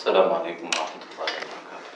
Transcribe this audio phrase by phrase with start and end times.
[0.00, 1.92] السلام عليكم ورحمة الله وبركاته.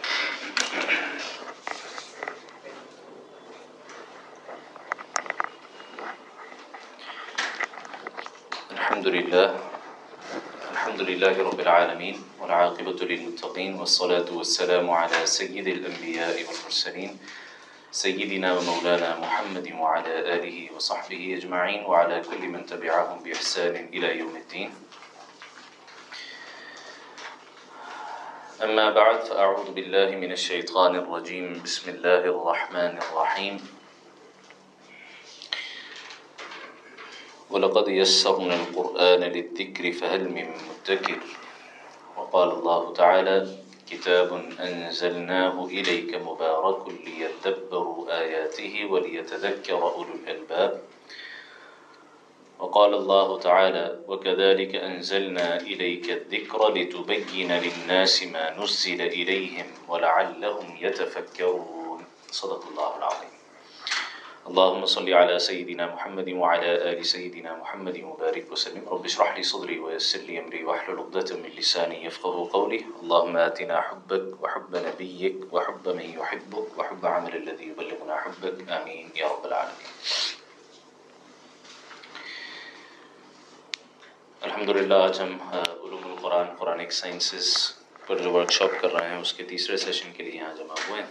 [8.77, 9.49] الحمد لله.
[10.73, 17.17] الحمد لله رب العالمين والعاقبة للمتقين والصلاة والسلام على سيد الأنبياء والمرسلين
[17.89, 24.84] سيدنا ومولانا محمد وعلى آله وصحبه أجمعين وعلى كل من تبعهم بإحسان إلى يوم الدين.
[28.63, 31.63] أما بعد فأعوذ بالله من الشيطان الرجيم.
[31.65, 33.59] بسم الله الرحمن الرحيم.
[37.51, 41.21] ولقد يسرنا القرآن للذكر فهل من مدكر؟
[42.17, 43.57] وقال الله تعالى
[43.91, 44.31] كتاب
[44.61, 50.83] أنزلناه إليك مبارك ليدبروا آياته وليتذكر أولو الألباب.
[52.59, 62.05] وقال الله تعالى وكذلك أنزلنا إليك الذكر لتبين للناس ما نزل إليهم ولعلهم يتفكرون.
[62.31, 63.35] صدق الله العظيم.
[64.45, 68.85] اللهم صل على سيدنا محمد وعلى آل سيدنا محمد وبارك وسلم.
[68.89, 72.85] رب اشرح لي صدري ويسر لي أمري واحلل عقدة من لساني يفقه قولي.
[73.03, 78.69] اللهم آتنا حبك وحب نبيك وحب من يحبك وحب عمل الذي يبلغنا حبك.
[78.69, 79.11] آمين.
[79.17, 79.91] يا رب العالمين.
[84.45, 87.47] الحمدللہ، آج ہم علوم القرآن، قرآنک سائنسز
[88.07, 91.01] پر جو ورکشاپ کر رہے ہیں، اس کے تیسرے سیشن کے لیے یہاں جمع ہوئے
[91.03, 91.09] ہیں۔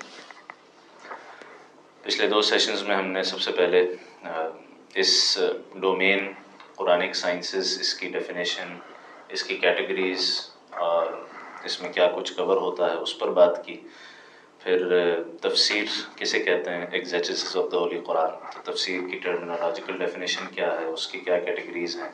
[2.01, 3.81] پچھلے دو سیشنز میں ہم نے سب سے پہلے
[5.01, 5.13] اس
[5.75, 6.31] ڈومین
[6.75, 8.77] قرآنک سائنسز، اس کی ڈیفینیشن
[9.29, 10.29] اس کی کیٹیگریز
[10.85, 11.11] اور
[11.65, 13.77] اس میں کیا کچھ کور ہوتا ہے، اس پر بات کی۔
[14.59, 14.77] پھر
[15.41, 15.85] تفسیر
[16.17, 20.85] کسے کہتے ہیں؟ ایگزیچسز آف دا ہولی قرآن تو تفسیر کی ٹرمینالوجیکل ڈیفینیشن کیا ہے،
[20.85, 22.11] اس کی کیا کیٹیگریز ہیں؟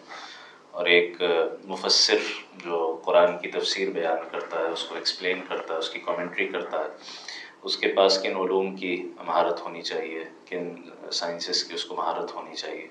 [0.71, 1.21] اور ایک
[1.63, 2.17] مفسر
[2.65, 6.47] جو قرآن کی تفسیر بیان کرتا ہے، اس کو ایکسپلین کرتا ہے، اس کی کامنٹری
[6.47, 6.89] کرتا ہے،
[7.61, 10.75] اس کے پاس کن علوم کی مہارت ہونی چاہیے، کن
[11.11, 12.87] سائنسز کی اس کو مہارت ہونی چاہیے۔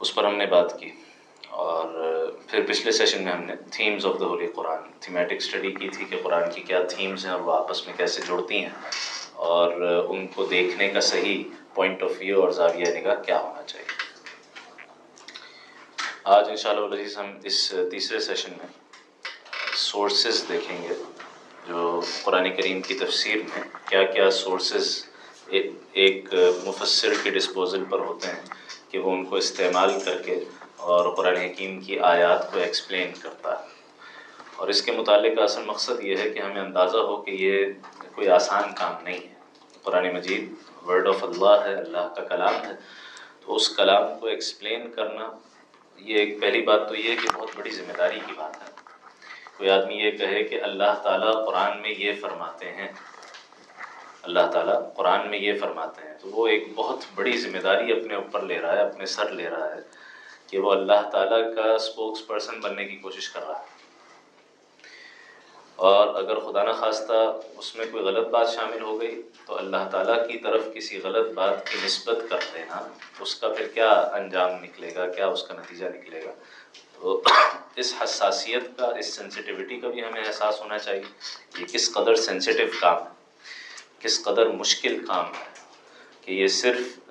[0.00, 0.90] اس پر ہم نے بات کی۔
[1.48, 1.88] اور
[2.46, 6.04] پھر پچھلے سیشن میں ہم نے themes of the holy Quran thematic study کی تھی
[6.04, 8.68] کہ قرآن کی کیا تھیمز ہیں اور وہ آپس میں کیسے جڑتی ہیں۔
[9.32, 9.72] اور
[10.08, 11.44] ان کو دیکھنے کا صحیح
[11.74, 13.97] پوائنٹ آف ویو اور زاویہ نگاہ کیا ہونا چاہیے۔
[16.28, 18.66] آج ان شاء اللہ عزیز ہم اس تیسرے سیشن میں
[19.76, 20.94] سورسز دیکھیں گے
[21.68, 25.06] جو قرآن کریم کی تفسیر میں کیا کیا سورسز
[25.92, 26.34] ایک
[26.64, 28.42] مفسر کے ڈسپوزل پر ہوتے ہیں
[28.90, 30.44] کہ وہ ان کو استعمال کر کے
[30.76, 33.66] اور قرآن حکیم کی آیات کو ایکسپلین کرتا ہے۔
[34.56, 37.66] اور اس کے متعلق اصل مقصد یہ ہے کہ ہمیں اندازہ ہو کہ یہ
[38.14, 39.34] کوئی آسان کام نہیں ہے۔
[39.82, 40.52] قرآن مجید
[40.86, 42.72] ورڈ آف اللہ ہے، اللہ کا کلام ہے۔
[43.40, 45.30] تو اس کلام کو ایکسپلین کرنا
[45.98, 48.72] یہ ایک پہلی بات تو یہ ہے کہ بہت بڑی ذمہ داری کی بات ہے۔
[49.56, 52.92] کوئی آدمی یہ کہے کہ اللہ تعالیٰ قرآن میں یہ فرماتے ہیں۔
[54.22, 58.14] اللہ تعالیٰ قرآن میں یہ فرماتے ہیں۔ تو وہ ایک بہت بڑی ذمہ داری اپنے
[58.14, 59.80] اوپر لے رہا ہے، اپنے سر لے رہا ہے
[60.46, 63.77] کہ وہ اللہ تعالیٰ کا اسپوکس پرسن بننے کی کوشش کر رہا ہے۔
[65.86, 67.12] اور اگر خدا نخواستہ
[67.58, 71.32] اس میں کوئی غلط بات شامل ہو گئی، تو اللہ تعالیٰ کی طرف کسی غلط
[71.34, 72.80] بات کی نسبت کر دینا
[73.20, 73.90] اس کا پھر کیا
[74.20, 76.32] انجام نکلے گا؟ کیا اس کا نتیجہ نکلے گا؟
[76.94, 77.20] تو
[77.76, 81.02] اس حساسیت کا، اس سینسٹیوٹی کا بھی ہمیں احساس ہونا چاہیے
[81.58, 83.10] یہ کس قدر سینسٹیو کام ہے،
[84.00, 85.46] کس قدر مشکل کام ہے
[86.22, 87.10] کہ یہ صرف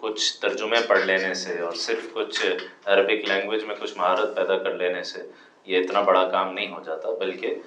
[0.00, 2.44] کچھ ترجمے پڑھ لینے سے اور صرف کچھ
[2.84, 5.26] عربک لینگویج میں کچھ مہارت پیدا کر لینے سے
[5.66, 7.60] یہ اتنا بڑا کام نہیں ہو جاتا، بلکہ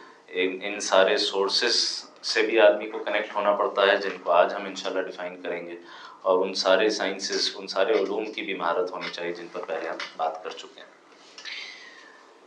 [0.44, 4.66] ان سارے سورسز سے بھی آدمی کو کنیکٹ ہونا پڑتا ہے، جن کو آج ہم
[4.66, 5.76] انشاءاللہ ڈیفائن کریں گے۔
[6.22, 9.90] اور ان سارے سائنسز ان سارے علوم کی بھی مہارت ہونی چاہیے جن پر پہلے
[9.90, 10.88] ہم بات کر چکے ہیں۔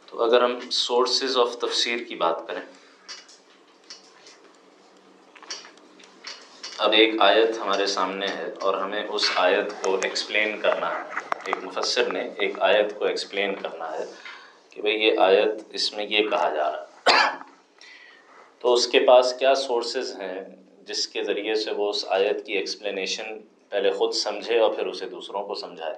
[0.06, 2.62] تو اگر ہم سورسز آف تفسیر کی بات کریں۔
[6.78, 11.03] اب ایک آیت ہمارے سامنے ہے اور ہمیں اس آیت کو ایکسپلین کرنا ہے۔
[11.44, 14.04] ایک مفسر نے ایک آیت کو ایکسپلین کرنا ہے
[14.71, 17.47] کہ بھئی یہ آیت اس میں یہ کہا جا رہا ہے۔
[18.60, 20.41] تو اس کے پاس کیا سورسز ہیں
[20.87, 23.39] جس کے ذریعے سے وہ اس آیت کی ایکسپلینیشن
[23.69, 25.95] پہلے خود سمجھے اور پھر اسے دوسروں کو سمجھائے؟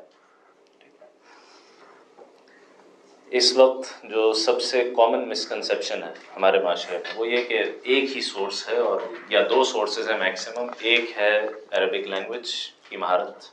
[3.32, 8.16] اس وقت جو سب سے کامن مسکنسیپشن ہے ہمارے معاشرے میں وہ یہ کہ ایک
[8.16, 11.36] ہی سورس ہے اور یا دو سورسز ہیں میکسیمم ایک ہے
[11.70, 12.52] عربک لینگویج
[12.88, 13.44] کی مہارت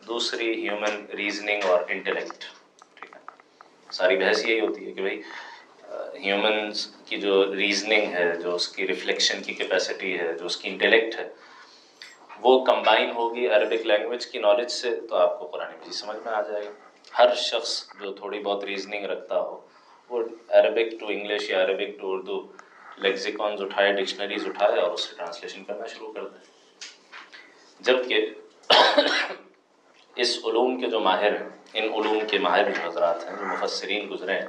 [0.00, 2.44] دوسری ہیومن ریزننگ اور انٹلیکٹ
[2.96, 3.20] ٹھیک ہے؟
[3.92, 5.20] ساری بحث یہی ہوتی ہے کہ بھائی
[6.14, 10.68] ہیومنس کی جو ریزننگ ہے، جو اس کی ریفلیکشن کی کیپیسٹی ہے، جو اس کی
[10.68, 11.28] انٹلیکٹ ہے،
[12.40, 16.32] وہ کمبائن ہوگی عربک لینگویج کی نالج سے، تو آپ کو قرآن مجید سمجھ میں
[16.32, 16.70] آ جائے گا۔
[17.18, 19.66] ہر شخص جو تھوڑی بہت ریزننگ رکھتا ہو،
[20.10, 22.52] وہ عربک ٹو انگلش یا عربک ٹو اردو
[22.96, 26.40] لیگزیکونز اٹھائے ڈکشنریز اٹھائے اور اس سے ٹرانسلیشن کرنا شروع کر دیں۔
[27.80, 28.26] جبکہ
[30.16, 34.08] اس علوم کے جو ماہر ہیں، ان علوم کے ماہر جو حضرات ہیں، جو مفسرین
[34.10, 34.46] گزرے ہیں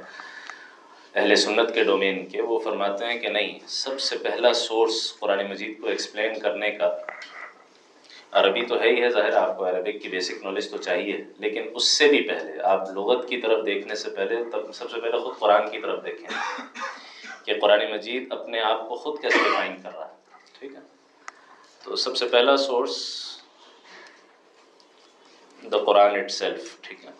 [1.14, 5.48] اہل سنت کے ڈومین کے، وہ فرماتے ہیں کہ نہیں، سب سے پہلا سورس قرآن
[5.48, 6.96] مجید کو ایکسپلین کرنے کا
[8.32, 11.68] عربی تو ہے ہی ہے، ظاہر آپ کو عربک کی بیسک نالج تو چاہیے، لیکن
[11.74, 15.18] اس سے بھی پہلے، آپ لغت کی طرف دیکھنے سے پہلے، تب سب سے پہلے
[15.18, 16.28] خود قرآن کی طرف دیکھیں
[17.44, 20.80] کہ قرآن مجید اپنے آپ کو خود کیسے ڈیفائن کر رہا ہے، ٹھیک ہے؟
[21.84, 22.98] تو سب سے پہلا source
[25.62, 27.10] the Quran itself ٹھیک ہے؟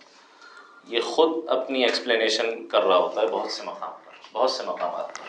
[0.87, 5.09] یہ خود اپنی ایکسپلینیشن کر رہا ہوتا ہے بہت سے مقام پر، بہت سے مقامات
[5.09, 5.25] پر۔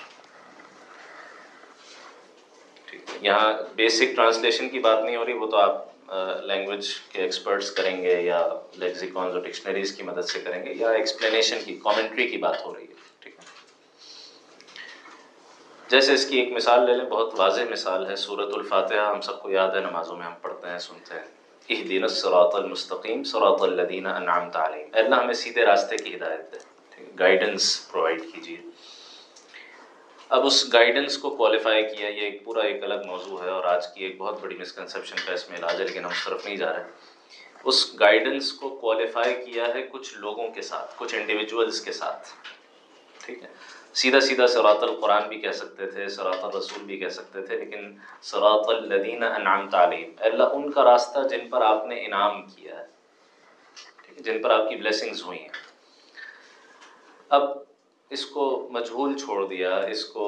[2.85, 5.85] ٹھیک۔ ہے یہاں بیسک ٹرانسلیشن کی بات نہیں ہو رہی، وہ تو آپ
[6.43, 10.89] لینگویج کے ایکسپرٹس کریں گے یا لیگزیکونز اور ڈکشنریز کی مدد سے کریں گے یا
[10.89, 13.43] ایکسپلینیشن کی کامنٹری کی بات ہو رہی ہے۔ ٹھیک ہے۔
[15.87, 19.41] جیسے اس کی ایک مثال لے لیں، بہت واضح مثال ہے۔ صورت الفاتحہ ہم سب
[19.41, 24.05] کو یاد ہے، نمازوں میں ہم پڑھتے ہیں، سنتے ہیں۔ اہدین الصراط المستقیم صراط الذین
[24.05, 26.57] انعمت علیہم اے اللہ ہمیں سیدھے راستے کی ہدایت دے۔
[27.19, 28.57] گائیڈنس پرووائڈ کیجیے۔
[30.29, 33.93] اب اس گائیڈنس کو کوالیفائی کیا، یہ ایک پورا ایک الگ موضوع ہے اور آج
[33.93, 36.55] کی ایک بہت بڑی مسکنسیپشن کا اس میں علاج ہے، لیکن ہم اس طرف نہیں
[36.55, 36.83] جا رہے۔
[37.63, 42.27] اس گائیڈنس کو کوالیفائی کیا ہے کچھ لوگوں کے ساتھ، کچھ انڈیویجولس کے ساتھ۔
[43.25, 43.47] ٹھیک ہے؟
[43.95, 47.93] سیدھا سیدھا سراط القرآن بھی کہہ سکتے تھے سراط الرسول بھی کہہ سکتے تھے، لیکن
[48.21, 52.83] سراط الدین انعام تعلیم اللہ، ان کا راستہ جن پر آپ نے انعام کیا ہے
[54.09, 55.49] ہے، جن پر آپ کی بلیسنگز ہوئی ہیں۔
[57.29, 57.43] اب
[58.09, 60.25] اس کو مجھول چھوڑ دیا، اس کو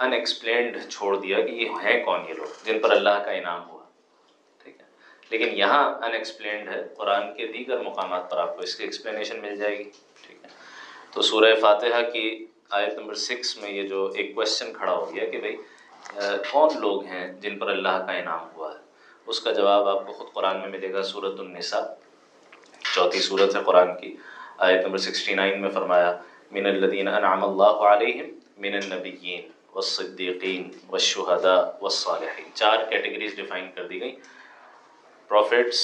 [0.00, 3.68] ان ایکسپلینڈ چھوڑ دیا کہ یہ ہیں کون یہ لوگ جن پر اللہ کا انعام
[3.70, 3.84] ہوا،
[4.64, 4.86] ٹھیک ہے۔
[5.30, 9.40] لیکن یہاں ان ایکسپلینڈ ہے، قرآن کے دیگر مقامات پر آپ کو اس کی ایکسپلینیشن
[9.40, 9.90] مل جائے گی،
[10.22, 10.48] ٹھیک ہے۔
[11.10, 15.24] تو سورہ فاتحہ کی آیت نمبر سکس میں یہ جو ایک کوشچن کھڑا ہو گیا
[15.30, 15.56] کہ بھائی
[16.50, 18.78] کون لوگ ہیں جن پر اللہ کا انعام ہوا ہے؟
[19.26, 21.80] اس کا جواب آپ کو خود قرآن میں ملے گا صورت النساء،
[22.94, 24.14] چوتھی صورت ہے قرآن کی۔
[24.66, 26.10] آیت نمبر سکسٹی نائن میں فرمایا،
[26.50, 28.28] من الدین انعام اللہ علیہم
[28.62, 34.14] من النبیین والصدیقین والشہداء والصالحین چار کیٹیگریز ڈیفائن کر دی گئی
[35.30, 35.80] پروفٹس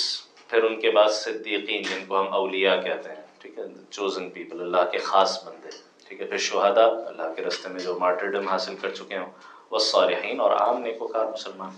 [0.49, 4.61] پھر ان کے بعد صدیقین، جن کو ہم اولیاء کہتے ہیں، ٹھیک ہے؟ چوزن پیپل
[4.61, 5.77] اللہ کے خاص بندے۔
[6.09, 9.31] ٹھیک ہے، پھر شہداء، اللہ کے رستے میں جو مارٹرڈم حاصل کر چکے ہوں،
[9.71, 11.71] وہ صالحین اور عام نیکوکار مسلمان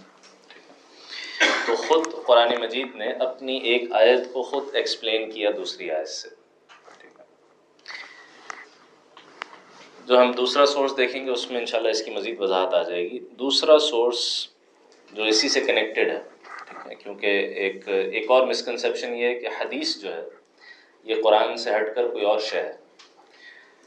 [0.49, 5.90] ٹھیک ہے۔ تو خود قرآن مجید نے اپنی ایک آیت کو خود ایکسپلین کیا دوسری
[5.90, 6.28] آیت سے
[10.06, 13.11] جو ہم دوسرا سورس دیکھیں گے، اس میں انشاءاللہ اس کی مزید وضاحت آ جائے
[13.11, 14.49] گی۔ دوسرا سورس
[15.12, 16.19] جو اسی سے کنیکٹڈ ہے،
[16.69, 17.26] ٹھیک ہے، کیونکہ
[17.56, 20.22] ایک ایک اور مسکنسیپشن یہ ہے کہ حدیث جو ہے،
[21.05, 22.85] یہ قرآن سے ہٹ کر کوئی اور شے ہے۔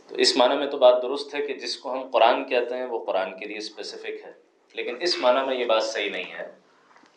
[0.09, 2.85] تو اس معنی میں تو بات درست ہے کہ جس کو ہم قرآن کہتے ہیں
[2.85, 4.31] وہ قرآن کے لیے اسپیسیفک ہے۔
[4.73, 6.51] لیکن اس معنی میں یہ بات صحیح نہیں ہے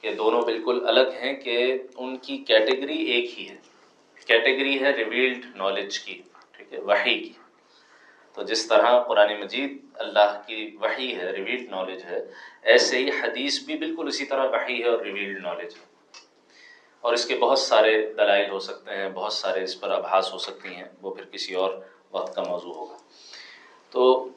[0.00, 3.56] کہ دونوں بالکل الگ ہیں کہ ان کی کیٹیگری ایک ہی ہے۔
[4.26, 6.22] کیٹیگری ہے ریویلڈ نالج کی،
[6.52, 7.32] ٹھیک ہے، وحی کی۔
[8.34, 12.24] تو جس طرح قرآن مجید اللہ کی وحی ہے ریویلڈ نالج ہے،
[12.62, 15.84] ایسے ہی حدیث بھی بالکل اسی طرح وحی ہے اور ریویلڈ نالج ہے۔
[17.00, 20.38] اور اس کے بہت سارے دلائل ہو سکتے ہیں، بہت سارے اس پر ابحاس ہو
[20.38, 21.74] سکتی ہیں، وہ پھر کسی اور
[22.12, 22.96] وقت کا موضوع ہوگا۔
[23.90, 24.28] تو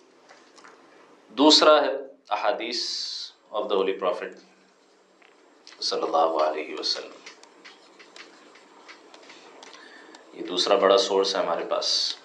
[1.29, 1.91] دوسرا ہے
[2.29, 2.89] احادیث
[3.49, 4.35] آف دا ہولی پروفٹ
[5.83, 7.11] صلی اللہ علیہ وسلم۔
[10.33, 12.15] یہ دوسرا بڑا سورس ہے ہمارے پاس۔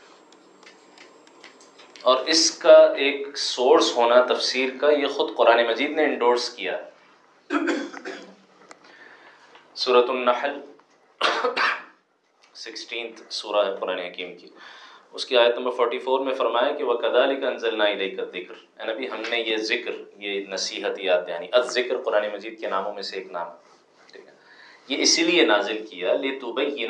[2.03, 6.81] اور اس کا ایک سورس ہونا تفسیر کا یہ خود قرآن مجید نے انڈورس کیا۔
[9.77, 10.61] صورت النحل
[12.55, 14.49] سکسٹینتھ سورہ ہے قرآن حکیم کی۔
[15.15, 17.85] اس کی آیت نمبر 44 میں فرمایا کہ وہ کدالی کا انزل نا
[18.17, 22.27] کا ذکر اے نبی، ہم نے یہ ذکر، یہ نصیحت یاد یعنی از ذکر قرآن
[22.33, 23.49] مجید کے ناموں میں سے ایک نام
[24.13, 24.33] ٹھیک ہے۔
[24.89, 26.87] یہ اسی لیے نازل کیا لے تو بھائی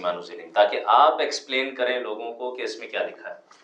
[0.00, 3.62] مانوزلم تاکہ آپ ایکسپلین کریں لوگوں کو کہ اس میں کیا لکھا ہے۔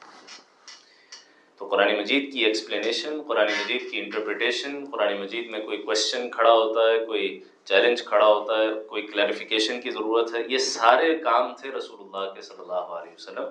[1.60, 6.52] تو قرآن مجید کی ایکسپلینیشن قرآن مجید کی انٹرپریٹیشن قرآن مجید میں کوئی کوشچن کھڑا
[6.52, 11.54] ہوتا ہے، کوئی چیلنج کھڑا ہوتا ہے، کوئی کلیریفیکیشن کی ضرورت ہے، یہ سارے کام
[11.60, 13.44] تھے رسول اللہ کے صلی اللہ علیہ وسلم۔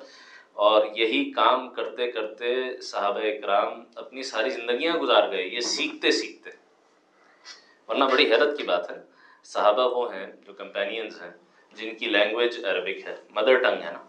[0.60, 6.50] اور یہی کام کرتے کرتے صحابہ اکرام اپنی ساری زندگیاں گزار گئے، یہ سیکھتے سیکھتے۔
[7.88, 8.96] ورنہ بڑی حیرت کی بات ہے،
[9.44, 11.32] صحابہ وہ ہیں جو کمپینینز ہیں،
[11.72, 14.04] جن کی لینگویج عربک ہے، مدر ٹنگ ہے نا۔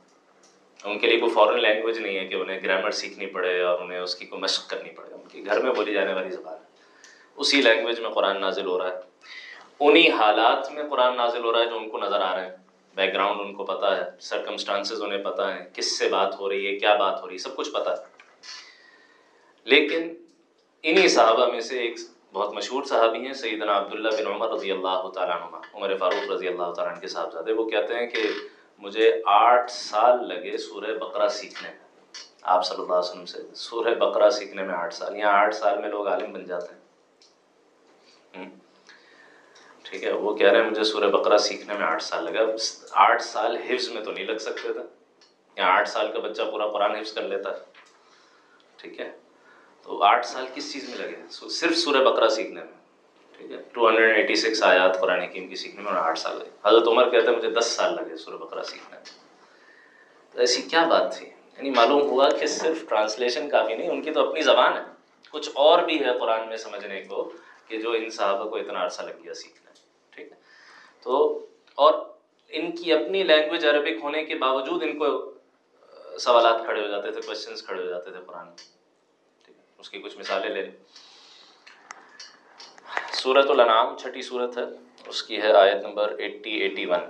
[0.85, 3.99] ان کے لیے کوئی فورن لینگویج نہیں ہے کہ انہیں گرامر سیکھنی پڑے اور انہیں
[3.99, 6.69] اس کی کوئی مشق کرنی پڑے۔ ان کی گھر میں بولی جانے والی زبان ہے۔
[7.37, 9.01] اسی لینگویج میں قرآن نازل ہو رہا ہے۔
[9.81, 12.57] انہی حالات میں قرآن نازل ہو رہا ہے جو ان کو نظر آ رہے ہیں۔
[12.95, 16.67] بیک گراؤنڈ ان کو پتہ ہے سرکمسٹانسز انہیں پتہ ہیں، کس سے بات ہو رہی
[16.67, 18.05] ہے، کیا بات ہو رہی ہے، سب کچھ پتہ ہے۔
[19.65, 20.15] لیکن
[20.83, 21.97] انہی صحابہ میں سے ایک
[22.33, 26.49] بہت مشہور صحابی ہیں، سیدنا عبداللہ بن عمر رضی اللہ تعالیٰ عنہ عمر فاروق رضی
[26.49, 28.23] اللہ تعالیٰ عنہ کے صاحبزادے۔ وہ کہتے ہیں کہ
[28.79, 31.79] مجھے آٹھ سال لگے سورہ بقرہ سیکھنے میں۔
[32.43, 35.81] آپ صلی اللہ علیہ وسلم سے سورہ بقرہ سیکھنے میں آٹھ سال، یہاں آٹھ سال
[35.81, 36.81] میں لوگ عالم بن جاتے ہیں۔
[39.91, 42.43] ٹھیک ہے، وہ کہہ رہے ہیں مجھے سورہ بقرہ سیکھنے میں آٹھ سال لگا۔
[42.91, 44.81] آٹھ سال حفظ میں تو نہیں لگ سکتے تھے۔
[45.57, 47.59] یہاں آٹھ سال کا بچہ پورا قرآن حفظ کر لیتا ہے۔
[48.77, 49.11] ٹھیک ہے،
[49.83, 52.73] تو آٹھ سال کس چیز میں لگے؟ صرف سورہ بقرہ سیکھنے میں۔
[53.37, 56.51] ٹھیک ہے ٹو ہنڈریڈ ایٹی سکس آیات قرآن حکیم کی سیکھنے میں آٹھ سال لگے۔
[56.65, 59.05] حضرت عمر کہتے ہیں مجھے دس سال لگے سورہ بقرہ سیکھنے میں۔
[60.33, 64.11] تو ایسی کیا بات تھی؟ یعنی معلوم ہوا کہ صرف ٹرانسلیشن کافی نہیں، ان کی
[64.11, 64.83] تو اپنی زبان ہے۔
[65.31, 67.33] کچھ اور بھی ہے قرآن میں سمجھنے کو
[67.69, 69.60] کہ جو ان صحابہ کو اتنا عرصہ لگ گیا سیکھنا ٹھیک ہے
[71.03, 71.95] تو اور
[72.49, 75.33] ان کی اپنی لینگویج عربک ہونے کے باوجود ان کو
[76.19, 78.55] سوالات کھڑے ہو جاتے تھے کوشچنس کھڑے ہو جاتے تھے قرآن میں
[79.79, 80.73] اس کی کچھ مثالیں لے لیں۔
[83.13, 84.63] صورت الانعام، چھٹی صورت ہے۔
[85.07, 87.01] اس کی ہے آیت نمبر ایٹی ایٹی ون،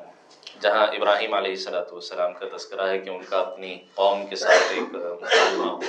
[0.61, 4.73] جہاں ابراہیم علیہ السلاۃ والسلام کا تذکرہ ہے کہ ان کا اپنی قوم کے ساتھ
[4.73, 5.81] ایک مکالمہ ہوا۔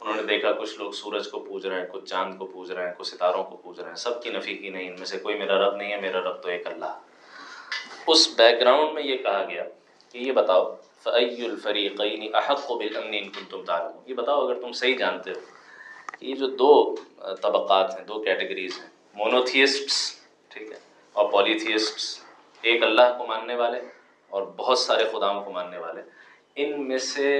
[0.00, 2.86] انہوں نے دیکھا، کچھ لوگ سورج کو پوج رہے ہیں، کچھ چاند کو پوج رہے
[2.86, 5.18] ہیں، کچھ ستاروں کو پوج رہے ہیں۔ سب کی نفی کی نہیں، ان میں سے
[5.18, 6.98] کوئی میرا رب نہیں ہے، میرا رب تو ایک اللہ
[8.08, 9.64] اس بیک گراؤنڈ میں یہ کہا گیا
[10.14, 10.64] کہ یہ بتاؤ
[11.02, 13.62] فعی الفریقین احق و بالامن ان کن تم
[14.06, 15.40] یہ بتاؤ اگر تم صحیح جانتے ہو
[16.18, 16.94] کہ یہ جو دو
[17.42, 20.00] طبقات ہیں، دو کیٹیگریز ہیں مونوتھیسٹس
[20.50, 20.78] ٹھیک ہے،
[21.14, 22.04] اور پولیتھیسٹس
[22.64, 23.80] ایک اللہ کو ماننے والے
[24.32, 26.02] اور بہت سارے خداؤں کو ماننے والے،
[26.56, 27.30] ان میں سے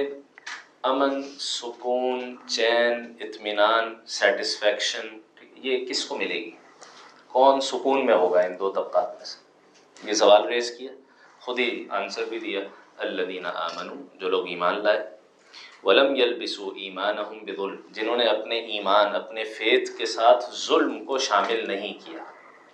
[0.83, 5.17] امن، سکون، چین، اطمینان سیٹسفیکشن
[5.63, 6.51] یہ کس کو ملے گی؟
[7.27, 9.41] کون سکون میں ہوگا ان دو طبقات میں سے؟
[10.05, 10.91] یہ سوال ریز کیا۔
[11.39, 12.59] خود ہی آنسر بھی دیا
[12.97, 14.99] الدین آمن جو لوگ ایمان لائے۔
[15.83, 21.67] ولم یلبسو ایمان بظلم، جنہوں نے اپنے ایمان، اپنے فیت کے ساتھ ظلم کو شامل
[21.67, 22.23] نہیں کیا،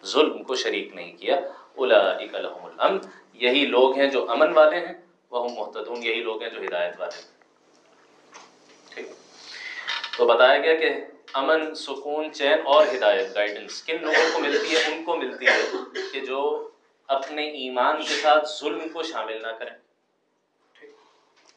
[0.05, 1.36] ظلم کو شریک نہیں کیا۔
[1.75, 2.98] اولئک لهم الامن،
[3.33, 4.93] یہی لوگ ہیں جو امن والے ہیں
[5.31, 7.39] وہ محتدون یہی لوگ ہیں جو ہدایت والے ہیں۔
[10.17, 10.89] تو بتایا گیا کہ
[11.33, 15.71] امن، سکون، چین اور ہدایت گائیڈنس کن لوگوں کو ملتی ہے؟ ان کو ملتی ہے
[16.13, 16.69] کہ جو
[17.10, 19.75] اپنے ایمان کے ساتھ ظلم کو شامل نہ کریں۔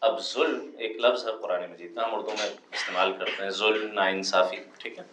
[0.00, 3.92] اب ظلم ایک لفظ ہے قرآن مجید کا، ہم اردو میں استعمال کرتے ہیں، ظلم
[3.92, 5.04] نا انصافی ٹھیک ہے۔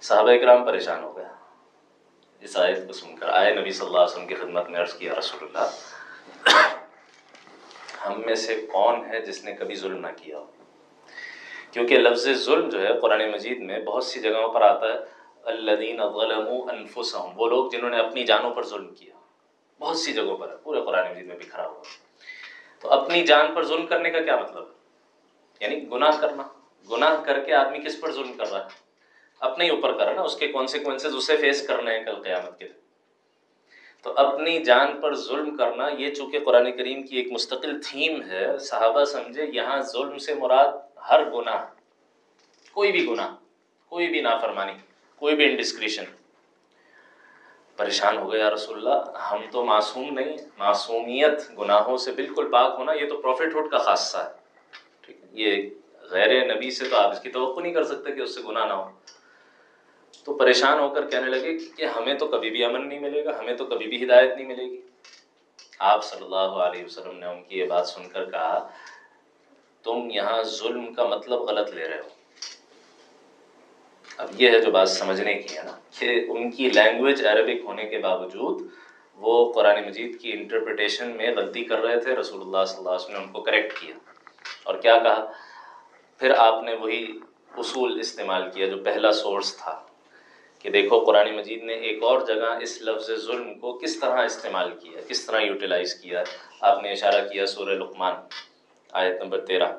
[0.00, 1.28] صحابہ اکرام پریشان ہو گیا
[2.40, 4.94] اس آیت کو سن کر آئے نبی صلی اللہ علیہ وسلم کی خدمت میں عرض
[4.94, 5.68] کیا، رسول اللہ،
[8.06, 10.46] ہم میں سے کون ہے جس نے کبھی ظلم نہ کیا ہو؟
[11.70, 14.98] کیونکہ لفظ ظلم جو ہے قرآن مجید میں بہت سی جگہوں پر آتا ہے۔
[15.44, 19.14] الدین انفسہم۔ وہ لوگ جنہوں نے اپنی جانوں پر ظلم کیا۔
[19.78, 21.82] بہت سی جگہوں پر ہے پورے قرآن مجید میں بکھرا ہوا۔
[22.80, 24.80] تو اپنی جان پر ظلم کرنے کا کیا مطلب ہے؟
[25.60, 26.42] یعنی گناہ کرنا۔
[26.90, 28.68] گناہ کر کے آدمی کس پر ظلم کر رہا ہے؟
[29.40, 32.22] اپنے ہی اوپر کر رہا ہے نا اس کے کانسیکوینسز اسے فیس کرنے ہیں کل
[32.22, 32.68] قیامت کے
[34.02, 38.58] تو اپنی جان پر ظلم کرنا، یہ چونکہ قرآن کریم کی ایک مستقل تھیم ہے،
[38.58, 40.72] صحابہ سمجھے، یہاں ظلم سے مراد
[41.08, 41.64] ہر گناہ،
[42.72, 43.34] کوئی بھی گناہ،
[43.88, 44.72] کوئی بھی نافرمانی۔
[45.20, 46.04] کوئی بھی انڈسکریشن
[47.76, 52.92] پریشان ہو گیا رسول اللہ، ہم تو معصوم نہیں، معصومیت گناہوں سے بالکل پاک ہونا
[52.92, 54.32] یہ تو پروفٹ ہوڈ کا خاصہ ہے۔
[55.00, 55.70] ٹھیک ہے، یہ
[56.02, 58.66] غیر نبی سے تو آپ اس کی توقع نہیں کر سکتے کہ اس سے گناہ
[58.66, 58.90] نہ ہو۔
[60.24, 63.38] تو پریشان ہو کر کہنے لگے کہ ہمیں تو کبھی بھی امن نہیں ملے گا،
[63.38, 64.80] ہمیں تو کبھی بھی ہدایت نہیں ملے گی۔
[65.78, 68.70] آپ صلی اللہ علیہ وسلم نے ان کی یہ بات سن کر کہا،
[69.82, 72.19] تم یہاں ظلم کا مطلب غلط لے رہے ہو۔
[74.20, 77.84] اب یہ ہے جو بات سمجھنے کی ہے نا، کہ ان کی لینگویج عربک ہونے
[77.84, 78.60] کے باوجود
[79.16, 83.04] وہ قرآن مجید کی انٹرپریٹیشن میں غلطی کر رہے تھے رسول اللہ صلی اللہ علیہ
[83.04, 83.94] وسلم نے ان کو کریکٹ کیا۔
[84.62, 85.32] اور کیا کہا؟
[86.18, 87.18] پھر آپ نے وہی
[87.56, 89.84] اصول استعمال کیا جو پہلا سورس تھا،
[90.58, 94.70] کہ دیکھو قرآن مجید نے ایک اور جگہ اس لفظ ظلم کو کس طرح استعمال
[94.80, 96.22] کیا، کس طرح یوٹیلائز کیا۔
[96.60, 98.14] آپ نے اشارہ کیا سورہ لقمان،
[98.92, 99.72] آیت نمبر تیرہ،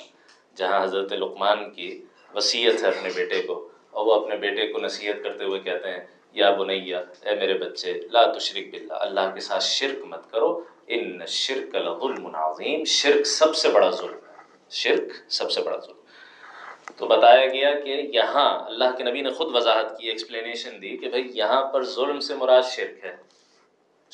[0.55, 2.05] جہاں حضرت لقمان کی
[2.35, 5.99] وصیت ہے اپنے بیٹے کو۔ اور وہ اپنے بیٹے کو نصیحت کرتے ہوئے کہتے ہیں،
[6.33, 10.49] یا بنیا اے میرے بچے، لا تشرک باللہ، اللہ کے ساتھ شرک مت کرو،
[10.87, 15.99] ان شرک لظلم عظیم، شرک سب سے بڑا ظلم ہے، شرک سب سے بڑا ظلم
[16.97, 21.09] تو بتایا گیا کہ یہاں اللہ کے نبی نے خود وضاحت کی ایکسپلینیشن دی کہ
[21.09, 23.15] بھائی یہاں پر ظلم سے مراد شرک ہے۔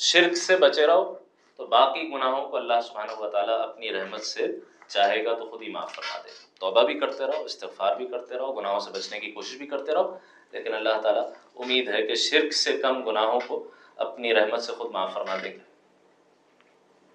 [0.00, 1.14] شرک سے بچے رہو
[1.58, 4.46] تو باقی گناہوں کو اللہ سبحانہ و تعالیٰ اپنی رحمت سے
[4.88, 6.28] چاہے گا تو خود ہی معاف فرما دے۔
[6.60, 9.92] توبہ بھی کرتے رہو، استغفار بھی کرتے رہو، گناہوں سے بچنے کی کوشش بھی کرتے
[9.92, 10.18] رہو،
[10.52, 14.90] لیکن اللہ تعالیٰ امید ہے کہ شرک سے کم گناہوں کو اپنی رحمت سے خود
[14.90, 15.68] معاف فرما دیں گے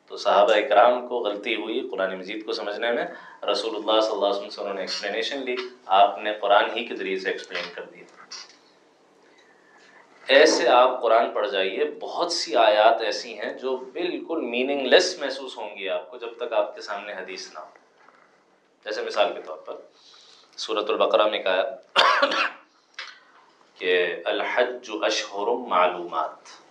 [0.08, 3.06] تو صحابہ اکرام کو غلطی ہوئی قرآن مجید کو سمجھنے میں۔
[3.52, 6.86] رسول اللہ صلی اللہ علیہ وسلم سے انہوں نے ایکسپلینیشن لی۔ آپ نے قرآن ہی
[6.86, 8.23] کے ذریعے سے ایکسپلین کر دیا۔
[10.28, 15.58] ایسے آپ قرآن پڑھ جائیے، بہت سی آیات ایسی ہیں جو بالکل میننگ لیس محسوس
[15.58, 17.70] ہوں گی آپ کو جب تک آپ کے سامنے حدیث نہ ہو۔
[18.86, 19.76] جیسے مثال کے طور پر
[20.58, 21.62] صورت البقرہ میں کہا
[23.78, 26.64] کہ الحج اشہر معلومات۔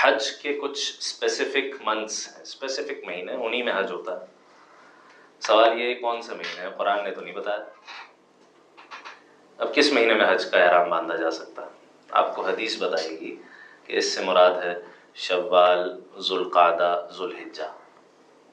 [0.00, 4.26] حج کے کچھ اسپیسیفک منتھس ہیں اسپیسیفک مہینے انہی میں حج ہوتا ہے۔
[5.40, 7.64] سوال یہ کون سے مہینے ہیں قرآن نے تو نہیں بتایا۔
[9.58, 11.83] اب کس مہینے میں حج کا احرام باندھا جا سکتا ہے؟
[12.14, 13.36] آپ کو حدیث بتائے گی
[13.84, 14.74] کہ اس سے مراد ہے
[15.14, 17.68] شوال ذوالقادہ ذوالحجہ۔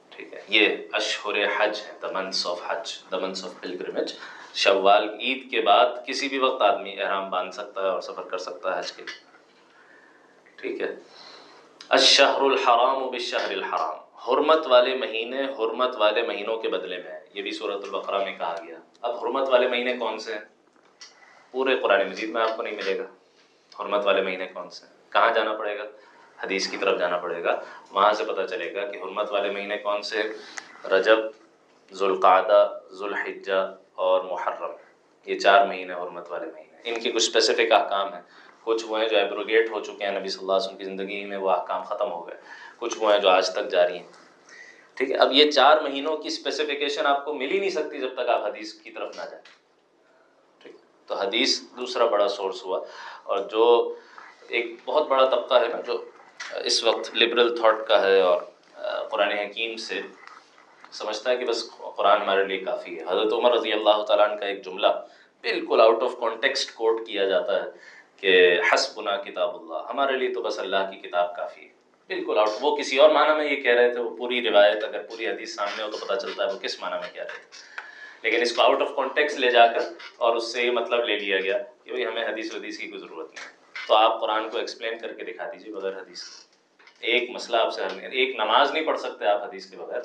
[0.10, 4.13] ٹھیک ہے، یہ اشہر حج ہے the months of hajj the months of pilgrimage
[4.53, 8.38] شوال، عید کے بعد کسی بھی وقت آدمی احرام باندھ سکتا ہے اور سفر کر
[8.38, 9.20] سکتا ہے حج کے لیے۔
[10.56, 10.96] ٹھیک ہے،
[11.89, 17.41] الشہر الحرام و بشہر الحرام۔ حرمت والے مہینے حرمت والے مہینوں کے بدلے میں یہ
[17.41, 20.46] بھی صورت البقرہ میں کہا گیا۔ اب حرمت والے مہینے کون سے ہیں؟
[21.51, 23.03] پورے قرآن مجید میں آپ کو نہیں ملے گا۔
[23.81, 25.83] حرمت والے مہینے کون سے ہیں؟ کہاں جانا پڑے گا؟
[26.43, 27.61] حدیث کی طرف جانا پڑے گا۔
[27.91, 30.21] وہاں سے پتہ چلے گا کہ حرمت والے مہینے کون سے
[30.88, 31.17] رجب،
[31.93, 34.71] ذوالقعدہ، ذوالحجہ اور محرم۔
[35.25, 38.21] یہ چار مہینے حرمت والے مہینے ان کے کچھ اسپیسیفک احکام ہیں۔
[38.63, 41.25] کچھ وہ ہیں جو ایبروگیٹ ہو چکے ہیں۔ نبی صلی اللہ علیہ وسلم کی زندگی
[41.25, 42.35] میں وہ احکام ختم ہو گئے۔
[42.77, 44.07] کچھ وہ ہیں جو آج تک جاری ہیں۔
[44.93, 48.13] ٹھیک ہے، اب یہ چار مہینوں کی اسپیسیفکیشن آپ کو مل ہی نہیں سکتی جب
[48.13, 49.61] تک آپ حدیث کی طرف نہ جائیں۔
[51.12, 52.80] تو حدیث دوسرا بڑا سورس ہوا
[53.24, 53.63] اور جو
[54.48, 55.98] ایک بہت بڑا طبقہ ہے نا جو
[56.63, 58.41] اس وقت لبرل تھاٹ کا ہے اور
[59.10, 60.00] قرآن حکیم سے
[60.91, 61.63] سمجھتا ہے کہ بس
[61.96, 64.88] قرآن ہمارے لیے کافی ہے۔ حضرت عمر رضی اللہ تعالیٰ عنہ کا ایک جملہ
[65.44, 67.70] بالکل آؤٹ آف کانٹیکسٹ کوٹ کیا جاتا ہے
[68.22, 71.70] کہ حسبنا کتاب اللہ، ہمارے لیے تو بس اللہ کی کتاب کافی ہے۔
[72.10, 75.03] بالکل آؤٹ وہ کسی اور معنی میں یہ کہہ رہے تھے، وہ پوری روایت اگر
[75.10, 77.70] پوری حدیث سامنے ہو تو پتہ چلتا ہے وہ کس معنی میں کہہ رہے تھے۔
[78.21, 79.79] لیکن اس کو آؤٹ آف کانٹیکس لے جا کر
[80.17, 83.01] اور اس سے یہ مطلب لے لیا گیا کہ بھائی ہمیں حدیث ودیث کی کوئی
[83.01, 86.23] ضرورت نہیں تو آپ قرآن کو ایکسپلین کر کے دکھا دیجیے بغیر حدیث
[86.99, 90.01] ایک مسئلہ آپ سے حل نہیں ایک نماز نہیں پڑھ سکتے آپ حدیث کے بغیر۔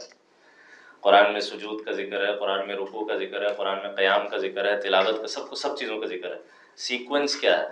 [1.01, 4.29] قرآن میں سجود کا ذکر ہے، قرآن میں رکوع کا ذکر ہے، قرآن میں قیام
[4.29, 6.41] کا ذکر ہے، تلاوت کا سب کو سب چیزوں کا ذکر ہے۔
[6.77, 7.69] سیکوینس کیا ہے؟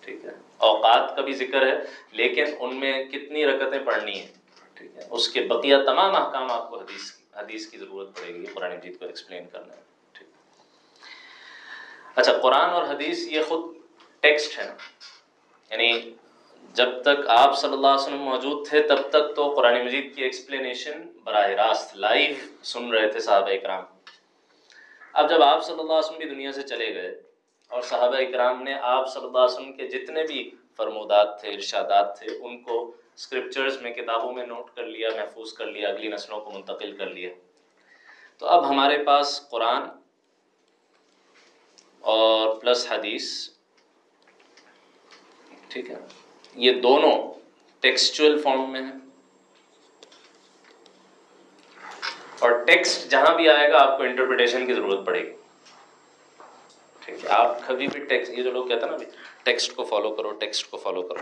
[0.00, 1.74] ٹھیک ہے۔ اوقات کا بھی ذکر ہے،
[2.12, 4.26] لیکن ان میں کتنی رکتیں پڑھنی ہیں؟
[4.74, 8.44] ٹھیک ہے۔ اس کے بقیہ تمام احکام آپ کو حدیث حدیث کی ضرورت پڑے گی،
[8.44, 9.80] قرآن مجید کو ایکسپلین کرنا ہے۔
[10.12, 10.28] ٹھیک۔
[12.18, 13.76] اچھا قرآن اور حدیث یہ خود
[14.20, 14.74] ٹیکسٹ ہے نا۔
[15.70, 16.14] یعنی
[16.74, 20.22] جب تک آپ صلی اللہ علیہ وسلم موجود تھے، تب تک تو قرآن مجید کی
[20.22, 23.84] ایکسپلینیشن براہ راست لائیو سن رہے تھے صحابہ اکرام۔
[25.12, 27.22] اب جب آپ صلی اللہ علیہ وسلم بھی دنیا سے چلے گئے
[27.68, 32.18] اور صحابہ اکرام نے آپ صلی اللہ علیہ وسلم کے جتنے بھی فرمودات تھے، ارشادات
[32.18, 36.40] تھے، ان کو اسکرپچرز میں کتابوں میں نوٹ کر لیا، محفوظ کر لیا، اگلی نسلوں
[36.40, 37.30] کو منتقل کر لیا۔
[38.38, 39.82] تو اب ہمارے پاس قرآن
[42.00, 43.50] اور پلس حدیث،
[45.68, 45.96] ٹھیک ہے؟
[46.54, 47.34] یہ دونوں
[47.80, 48.92] ٹیکسچل فارم میں ہیں۔
[52.38, 55.32] اور ٹیکسٹ جہاں بھی آئے گا، آپ کو انٹرپریٹیشن کی ضرورت پڑے گی۔
[57.00, 58.96] ٹھیک ہے، آپ کبھی بھی ٹیکسٹ یہ جو لوگ کہتے ہیں نا
[59.42, 61.20] ٹیکسٹ کو فالو کرو ٹیکسٹ کو فالو کرو۔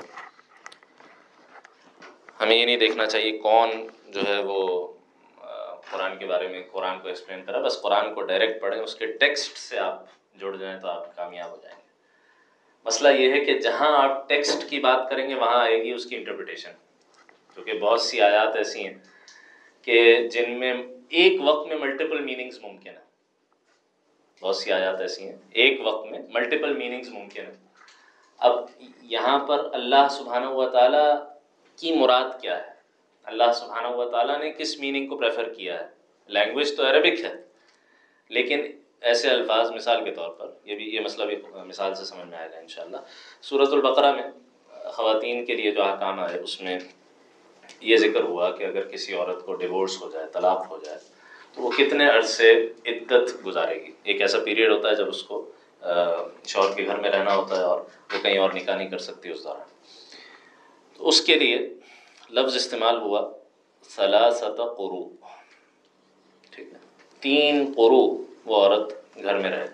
[2.40, 3.70] ہمیں یہ نہیں دیکھنا چاہیے کون
[4.08, 4.86] جو ہے وہ
[5.90, 9.06] قرآن کے بارے میں، قرآن کو ایکسپلین کرا بس قرآن کو ڈائریکٹ پڑھیں، اس کے
[9.06, 10.04] ٹیکسٹ سے آپ
[10.40, 11.82] جڑ جائیں تو آپ کامیاب ہو جائیں گے۔
[12.86, 16.06] مسئلہ یہ ہے کہ جہاں آپ ٹیکسٹ کی بات کریں گے، وہاں آئے گی اس
[16.06, 16.70] کی انٹرپریٹیشن
[17.54, 18.94] کیونکہ بہت سی آیات ایسی ہیں
[19.82, 20.72] کہ جن میں
[21.08, 23.08] ایک وقت میں ملٹیپل میننگز ممکن ہیں۔
[24.42, 27.56] بہت سی آیات ایسی ہیں، ایک وقت میں ملٹیپل میننگز ممکن ہیں۔
[28.38, 28.64] اب
[29.02, 31.14] یہاں پر اللہ سبحانہ و تعالیٰ
[31.80, 32.68] کی مراد کیا ہے؟
[33.26, 35.86] اللہ سبحانہ و تعالیٰ نے کس میننگ کو پریفر کیا ہے؟
[36.30, 37.32] لینگویج تو عربک ہے،
[38.30, 38.66] لیکن
[39.00, 42.38] ایسے الفاظ مثال کے طور پر، یہ بھی، یہ مسئلہ بھی مثال سے سمجھ میں
[42.38, 42.96] آئے گا انشاءاللہ۔
[43.42, 44.30] صورت البقرہ میں
[44.90, 46.78] خواتین کے لیے جو احکام آئے، اس میں
[47.80, 50.98] یہ ذکر ہوا کہ اگر کسی عورت کو ڈیورس ہو جائے، طلاق ہو جائے،
[51.54, 52.50] تو وہ کتنے عرصے
[52.86, 55.44] عدت گزارے گی؟ ایک ایسا پیریڈ ہوتا ہے جب اس کو
[56.46, 57.80] شوہر کے گھر میں رہنا ہوتا ہے اور
[58.12, 59.68] وہ کہیں اور نکاح نہیں کر سکتی اس دوران۔
[61.00, 61.58] تو اس کے لیے
[62.30, 63.20] لفظ استعمال ہوا
[63.90, 65.08] ثلاثت قرو
[66.50, 66.78] ٹھیک ہے.
[67.22, 68.00] تین قرو
[68.46, 69.66] وہ عورت گھر میں رہے.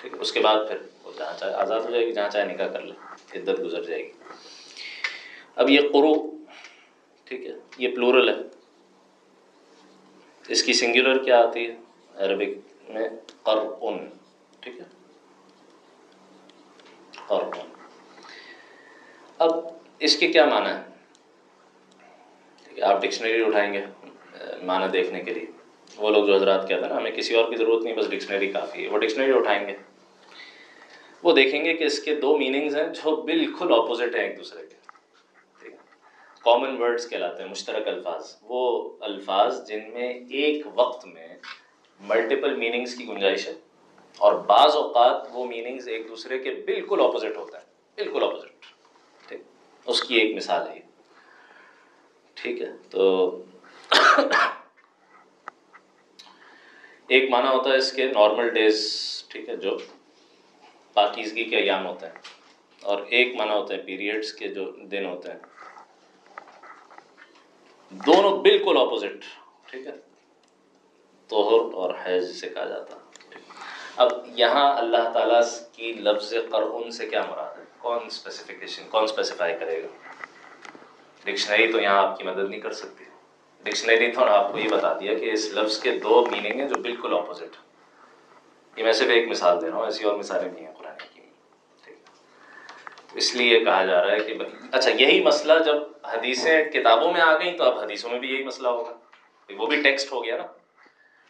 [0.00, 0.18] ٹھیک ہے.
[0.18, 2.80] اس کے بعد پھر وہ جہاں چاہے آزاد ہو جائے گی، جہاں چاہے نکاح کر
[2.80, 2.92] لے.
[3.34, 4.12] عدت گزر جائے گی.
[5.56, 6.14] اب یہ قرو
[7.24, 8.42] ٹھیک ہے، یہ پلورل ہے.
[10.48, 11.76] اس کی سنگولر کیا آتی ہے؟
[12.24, 13.08] عربک میں
[13.42, 14.06] قرعن
[14.60, 14.84] ٹھیک ہے.
[17.28, 17.74] قرعن
[19.38, 20.80] اب اس کے کیا معنی ہے
[22.84, 23.84] آپ ڈکشنری اٹھائیں گے
[24.62, 25.46] معنی دیکھنے کے لیے۔
[25.96, 28.48] وہ لوگ جو حضرات کہتے ہیں نا، ہمیں کسی اور کی ضرورت نہیں، بس ڈکشنری
[28.52, 29.74] کافی ہے، وہ ڈکشنری اٹھائیں گے۔
[31.22, 34.66] وہ دیکھیں گے کہ اس کے دو میننگز ہیں جو بالکل اپوزٹ ہیں ایک دوسرے
[34.66, 34.76] کے۔
[35.60, 35.76] ٹھیک ہے
[36.44, 38.60] کامن ورڈس کہلاتے ہیں، مشترک الفاظ۔ وہ
[39.00, 41.28] الفاظ جن میں ایک وقت میں
[42.00, 43.52] ملٹیپل میننگز کی گنجائش ہے،
[44.18, 47.64] اور بعض اوقات وہ میننگز ایک دوسرے کے بالکل اپوزٹ ہوتا ہے
[47.98, 48.55] بالکل اپوزٹ
[49.86, 50.80] اس کی ایک مثال ہے۔
[52.34, 53.30] ٹھیک ہے، تو
[57.06, 58.92] ایک معنی ہوتا ہے اس کے نارمل ڈیز
[59.28, 59.78] ٹھیک ہے، جو
[60.92, 62.12] پاکیزگی کے ایام ہوتے ہیں۔
[62.82, 65.38] اور ایک معنی ہوتا ہے پیریڈس کے جو دن ہوتے ہیں۔
[67.90, 69.24] دونوں بالکل اپوزٹ
[69.66, 69.92] ٹھیک ہے۔
[71.28, 72.96] توہر اور حیض سے کہا جاتا
[73.96, 77.55] اب یہاں اللہ تعالیٰ کی لفظ قرآن سے کیا مراد؟
[77.86, 79.86] کون اسپیسیفکیشن کون اسپیسیفائی کرے گا؟
[81.24, 83.04] ڈکشنری تو یہاں آپ کی مدد نہیں کر سکتی
[83.62, 86.74] ڈکشنری تو آپ کو یہ بتا دیا کہ اس لفظ کے دو میننگ ہیں جو
[86.74, 87.56] بالکل اپوزٹ
[88.78, 91.20] یہ میں صرف ایک مثال دے رہا ہوں، ایسی اور مثالیں نہیں ہیں قرآن کی۔
[93.14, 94.34] اس لیے کہا جا رہا ہے کہ
[94.72, 98.44] اچھا یہی مسئلہ جب حدیثیں کتابوں میں آ گئیں تو اب حدیثوں میں بھی یہی
[98.44, 98.92] مسئلہ ہوگا۔
[99.56, 100.46] وہ بھی ٹیکسٹ ہو گیا نا۔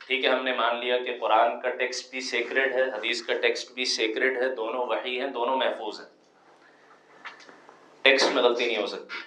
[0.06, 3.34] ٹھیک ہے، ہم نے مان لیا کہ قرآن کا ٹیکسٹ بھی سیکرڈ ہے، حدیث کا
[3.34, 6.15] ٹیکسٹ بھی سیکرڈ ہے، دونوں وہی ہیں، دونوں محفوظ ہیں۔
[8.06, 9.18] ٹیکسٹ میں غلطی نہیں ہو سکتی۔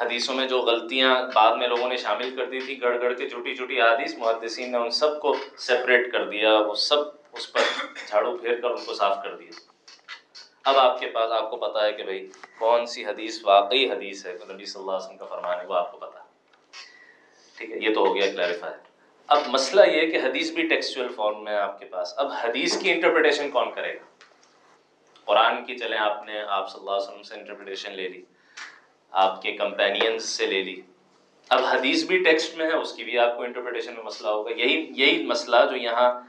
[0.00, 3.28] حدیثوں میں جو غلطیاں بعد میں لوگوں نے شامل کر دی تھی، گڑ گڑ کے
[3.28, 6.98] جھوٹی جھوٹی حدیث محدثین نے ان سب کو سپریٹ کر دیا، وہ سب
[7.32, 7.60] اس پر
[8.08, 9.50] جھاڑو پھیر کر ان کو صاف کر دیا۔
[10.64, 12.26] اب آپ کے پاس، آپ کو پتا ہے کہ بھائی،
[12.58, 15.74] کون سی حدیث واقعی حدیث ہے؟ نبی صلی اللہ علیہ وسلم کا فرمان ہے، وہ
[15.74, 16.18] آپ کو پتا
[17.58, 18.74] ٹھیک ہے، یہ تو ہو گیا کلیریفائی
[19.26, 22.92] اب مسئلہ یہ کہ حدیث بھی ٹیکسچوئل فارم میں آپ کے پاس۔ اب حدیث کی
[22.92, 24.17] انٹرپریٹیشن کون کرے گا؟
[25.28, 28.22] قرآن کی چلیں آپ نے، آپ صلی اللہ علیہ وسلم سے انٹرپریٹیشن لے لی،
[29.10, 30.80] آپ کے کمپینینز سے لے لی۔
[31.48, 34.50] اب حدیث بھی ٹیکسٹ میں ہے، اس کی بھی آپ کو انٹرپریٹیشن میں مسئلہ ہوگا۔
[34.50, 36.20] یہی یہی مسئلہ جو یہاں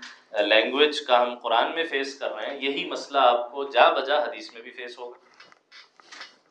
[0.41, 4.17] لینگویج کا ہم قرآن میں فیس کر رہے ہیں، یہی مسئلہ آپ کو جا بجا
[4.17, 5.17] حدیث میں بھی فیس ہوگا۔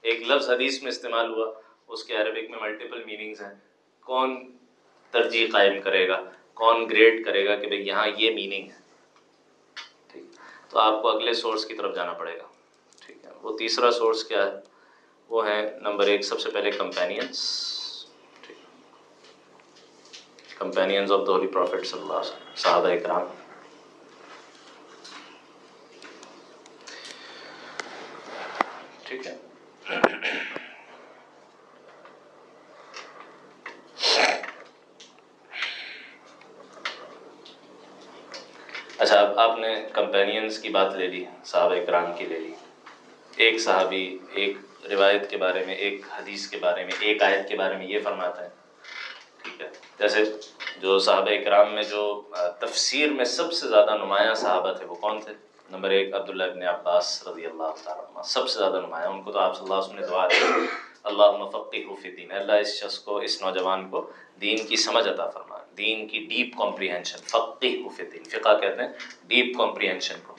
[0.02, 3.54] ایک لفظ حدیث میں استعمال ہوا، اس کے عربک میں ملٹیپل میننگز ہیں۔
[4.00, 4.56] کون
[5.10, 6.20] ترجیح قائم کرے گا؟
[6.54, 8.77] کون گریڈ کرے گا کہ بھائی یہاں یہ میننگ ہے؟
[10.68, 12.46] تو آپ کو اگلے سورس کی طرف جانا پڑے گا۔
[13.00, 14.50] ٹھیک ہے، وہ تیسرا سورس کیا ہے؟
[15.30, 17.66] وہ ہے نمبر ایک، سب سے پہلے companions
[20.58, 23.26] companions of the holy prophet صلی اللہ علیہ وسلم، صحابہ اکرام۔
[29.04, 29.36] ٹھیک ہے
[38.98, 42.54] اچھا اب آپ نے کمپینینس کی بات لے لی، صحابہ اکرام کی لے لی۔
[43.36, 44.56] ایک صحابی ایک
[44.90, 47.98] روایت کے بارے میں، ایک حدیث کے بارے میں، ایک آیت کے بارے میں یہ
[48.04, 48.48] فرماتا ہے۔
[49.42, 49.68] ٹھیک ہے۔
[49.98, 50.24] جیسے
[50.80, 52.22] جو صحابہ اکرام میں جو
[52.60, 55.32] تفسیر میں سب سے زیادہ نمایاں صحابہ تھے وہ کون تھے؟
[55.70, 59.38] نمبر ایک عبداللہ ابن عباس رضی اللہ تعالیٰ سب سے زیادہ نمایاں۔ ان کو تو
[59.38, 62.98] آپ صلی اللہ علیہ وسلم نے دعا دی۔ اللہ مفقی فی دین اللہ اس شخص
[62.98, 68.02] کو، اس نوجوان کو دین کی سمجھ عطا فرما دین کی ڈیپ کمپریہنشن فقی فی
[68.02, 68.88] دین فقہ کہتے ہیں
[69.26, 70.36] ڈیپ کمپریہنشن کو۔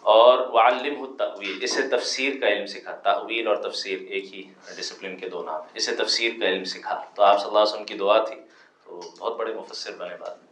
[0.00, 4.42] اور وعلم التأویل اسے تفسیر کا علم سکھا۔ تعویل اور تفسیر ایک ہی
[4.76, 7.84] ڈسپلن کے دو نام اسے تفسیر کا علم سکھا۔ تو آپ صلی اللہ علیہ وسلم
[7.84, 8.36] کی دعا تھی،
[8.84, 10.46] تو بہت بڑے مفسر بنے بعد میں۔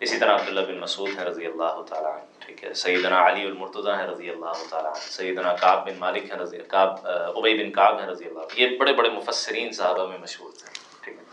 [0.00, 3.94] اسی طرح عبداللہ بن مسعود ہیں رضی اللہ تعالیٰ عنہ۔ ٹھیک ہے، سیدنا علی المرتضیٰ
[3.98, 8.06] ہیں رضی اللہ تعالیٰ سیدنا کعب بن مالک ہیں رضی کعب عبی بن کعب ہیں
[8.06, 10.70] رضی اللہ یہ بڑے بڑے مفسرین صحابہ میں مشہور تھے،
[11.04, 11.24] ٹھیک ہے،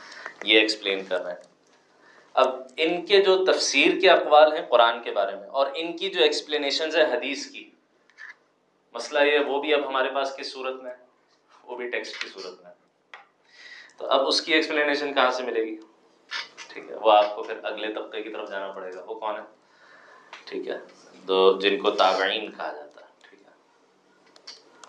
[0.50, 1.52] یہ ایکسپلین کر رہے ہیں۔
[2.36, 6.10] اب ان کے جو تفسیر کے اقوال ہیں قرآن کے بارے میں، اور ان کی
[6.10, 7.70] جو ایکسپلینیشنز ہیں حدیث کی،
[8.96, 10.94] مسئلہ یہ وہ بھی اب ہمارے پاس کس صورت میں
[11.64, 12.72] وہ بھی ٹیکسٹ کی صورت میں
[13.98, 15.76] تو اب اس کی ایکسپلینیشن کہاں سے ملے گی؟
[16.70, 19.36] ٹھیک ہے، وہ آپ کو پھر اگلے طبقے کی طرف جانا پڑے گا، وہ کون
[19.36, 19.42] ہے؟
[20.46, 20.78] ٹھیک ہے؟
[21.26, 23.52] تو جن کو تابعین کہا جاتا ہے، ٹھیک ہے؟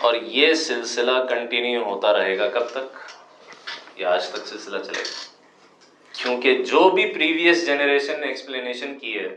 [0.01, 2.99] اور یہ سلسلہ کنٹینیو ہوتا رہے گا کب تک؟
[3.97, 5.25] یہ آج تک سلسلہ چلے گا۔
[6.13, 9.29] کیونکہ جو بھی پریویس جنریشن نے ایکسپلینیشن کی ہے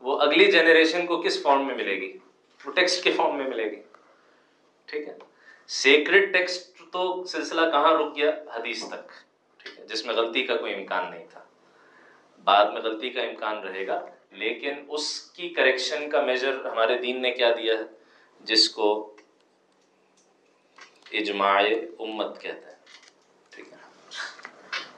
[0.00, 2.18] وہ اگلی جنریشن کو کس فارم میں ملے گی؟
[2.66, 3.82] وہ ٹیکسٹ کے فارم میں ملے گی۔
[4.86, 5.18] ٹھیک ہے؟
[5.66, 9.08] سیکرٹ ٹیکسٹ تو سلسلہ کہاں رک گیا؟ حدیث تک۔
[9.58, 11.44] ٹھیک ہے؟ جس میں غلطی کا کوئی امکان نہیں تھا۔
[12.44, 17.22] بعد میں غلطی کا امکان رہے گا، لیکن اس کی کریکشن کا میجر ہمارے دین
[17.22, 17.84] نے کیا دیا ہے،
[18.40, 19.16] جس کو
[21.12, 21.62] اجماع
[21.98, 22.76] امت کہتے ہیں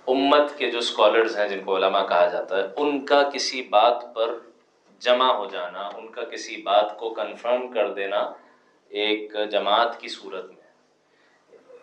[0.06, 4.04] امت کے جو اسکالرز ہیں، جن کو علماء کہا جاتا ہے، ان کا کسی بات
[4.14, 4.38] پر
[4.98, 8.32] جمع ہو جانا، ان کا کسی بات کو کنفرم کر دینا
[8.88, 10.58] ایک جماعت کی صورت میں،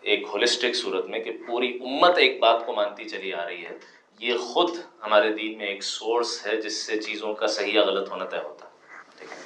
[0.00, 3.78] ایک ہولسٹک صورت میں کہ پوری امت ایک بات کو مانتی چلی آ رہی ہے۔
[4.18, 4.70] یہ خود
[5.02, 8.36] ہمارے دین میں ایک سورس ہے جس سے چیزوں کا صحیح یا غلط ہونا طے
[8.36, 9.36] ہوتا۔ ہے ٹھیک ہے؟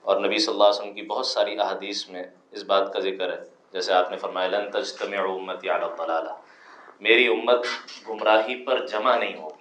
[0.00, 3.32] اور نبی صلی اللہ علیہ وسلم کی بہت ساری احادیث میں اس بات کا ذکر
[3.32, 6.30] ہے۔ جیسے آپ نے فرمایا، لن تجتمع امت الضلالہ
[7.00, 7.66] میری امت
[8.08, 9.55] گمراہی پر جمع نہیں ہوگی۔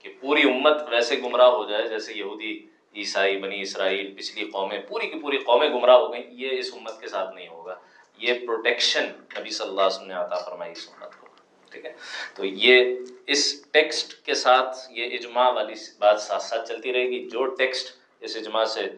[0.00, 5.06] کہ پوری امت ویسے گمراہ ہو جائے، جیسے یہودی، عیسائی، بنی اسرائیل، پچھلی قومیں، پوری
[5.06, 7.74] کی پوری قومیں گمراہ ہو گئیں، یہ اس امت کے ساتھ نہیں ہوگا۔
[8.18, 9.04] یہ پروٹیکشن
[9.38, 11.26] نبی صلی اللہ علیہ وسلم نے عطا فرمائی اس امت کو،
[11.70, 11.92] ٹھیک ہے؟
[12.34, 12.94] تو یہ
[13.26, 17.94] اس ٹیکسٹ کے ساتھ یہ اجماع والی بات ساتھ ساتھ چلتی رہے گی۔ جو ٹیکسٹ
[18.20, 18.88] اس اجماع سے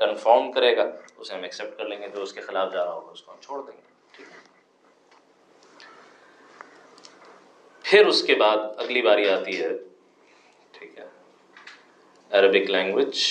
[0.00, 2.92] کنفرم کرے گا، اسے ہم ایکسیپٹ کر لیں گے، جو اس کے خلاف جا رہا
[2.92, 3.88] ہوگا، اس کو ہم چھوڑ دیں گے
[7.84, 9.70] پھر اس کے بعد اگلی باری آتی ہے۔
[10.80, 11.06] ٹھیک ہے۔
[12.30, 13.22] عربک لینگویج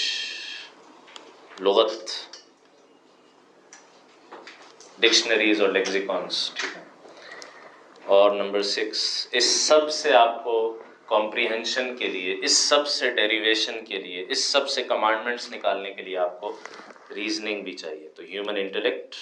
[1.60, 2.12] لغت
[5.00, 6.84] ڈکشنریز اور لیگزیکونس ٹھیک ہے۔
[8.06, 13.86] اور نمبر سکس اس سب سے آپ کو کمپریہنشن کے لیے، اس سب سے ڈیریویشن
[13.86, 16.60] کے لیے، اس سب سے کمانڈمنٹس نکالنے کے لیے آپ کو
[17.16, 19.16] ریزننگ بھی چاہیے۔ تو ہیومن انٹلیکٹ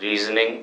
[0.00, 0.62] ریزننگ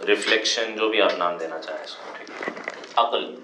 [0.00, 3.34] ریفلیکشن جو بھی آپ نام دینا چاہیں اس کو، ٹھیک عقل.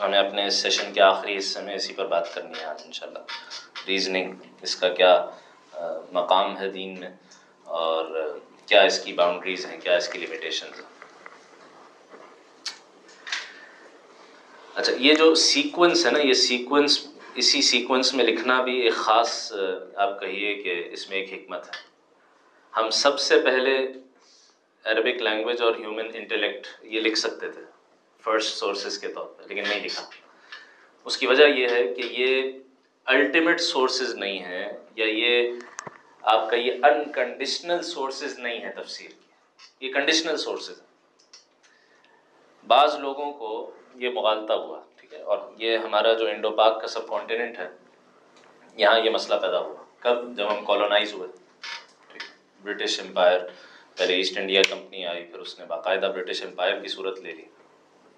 [0.00, 3.18] ہمیں اپنے اس سیشن کے آخری حصے میں اسی پر بات کرنی ہے آج، انشاءاللہ.
[3.88, 5.14] ریزننگ اس کا کیا
[6.12, 7.10] مقام ہے دین میں،
[7.64, 8.04] اور
[8.66, 10.90] کیا اس کی باؤنڈریز ہیں، کیا اس کی لمیٹیشنز ہیں؟
[14.76, 16.98] اچھا یہ جو سیکوینس ہے نا، یہ سیکوینس
[17.34, 19.52] اسی سیکوینس میں لکھنا بھی ایک خاص
[19.96, 21.91] آپ کہیے کہ اس میں ایک حکمت ہے۔
[22.76, 23.86] ہم سب سے پہلے
[24.84, 27.60] عربک لینگویج اور ہیومن انٹلیکٹ یہ لکھ سکتے تھے
[28.20, 30.06] فرسٹ سورسز کے طور پہ لیکن نہیں لکھا۔
[31.04, 32.52] اس کی وجہ یہ ہے کہ یہ
[33.04, 35.52] الٹیمیٹ سورسز نہیں ہیں یا یہ
[36.22, 40.86] آپ کا یہ انکنڈیشنل سورسز نہیں ہے تفسیر کی یہ کنڈیشنل سورسز ہیں۔
[42.66, 46.86] بعض لوگوں کو یہ مغالطہ ہوا، ٹھیک ہے، اور یہ ہمارا جو انڈو پاک کا
[46.86, 47.68] سب کانٹیننٹ ہے،
[48.76, 51.41] یہاں یہ مسئلہ پیدا ہوا۔ کب؟ جب ہم کالونائز ہوئے۔
[52.62, 53.40] برٹش امپائر
[53.98, 57.42] پہلے ایسٹ انڈیا کمپنی آئی، پھر اس نے باقاعدہ برٹش امپائر کی صورت لے لی۔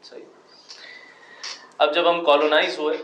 [0.02, 0.24] صحیح۔
[1.78, 2.96] اب جب ہم کالونائز ہوئے،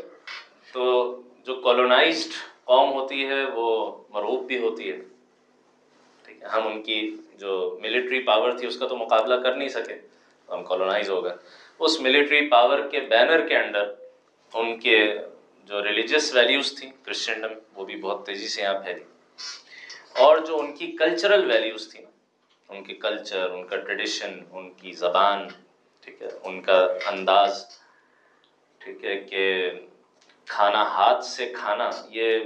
[0.72, 2.30] تو جو کالونائزڈ
[2.64, 4.96] قوم ہوتی ہے، وہ مرعوب بھی ہوتی ہے۔
[6.22, 9.68] ٹھیک ہے، ہم ان کی جو ملٹری پاور تھی، اس کا تو مقابلہ کر نہیں
[9.68, 9.94] سکے۔
[10.46, 11.32] تو ہم کالونائز ہو گئے۔
[11.78, 13.94] اس ملٹری پاور کے بینر کے انڈر
[14.54, 15.14] ان کے
[15.64, 19.04] جو ریلیجیس ویلیوز تھیں کرسچنڈم وہ بھی بہت تیزی سے یہاں پھیلی۔
[20.14, 22.04] اور جو ان کی کلچرل ویلیوز تھیں
[22.68, 25.46] ان کی کلچر ان کا ٹریڈیشن ان کی زبان،
[26.02, 27.64] ٹھیک ہے، ان کا انداز،
[28.80, 29.70] ٹھیک ہے، کہ
[30.48, 32.38] کھانا ہاتھ سے کھانا، یہ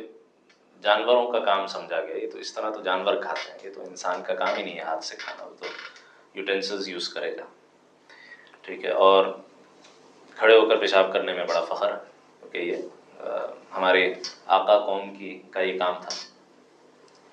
[0.83, 3.83] جانوروں کا کام سمجھا گیا، یہ تو اس طرح تو جانور کھاتے ہیں، یہ تو
[3.83, 5.67] انسان کا کام ہی نہیں ہے ہاتھ سے کھانا، وہ تو
[6.35, 7.45] یوٹینسلز یوز کرے گا،
[8.63, 9.25] ٹھیک ہے، اور
[10.37, 11.99] کھڑے ہو کر پیشاب کرنے میں بڑا فخر ہے
[12.41, 13.23] کیونکہ یہ
[13.75, 14.13] ہمارے
[14.57, 16.11] آقا قوم کی کا یہ کام تھا۔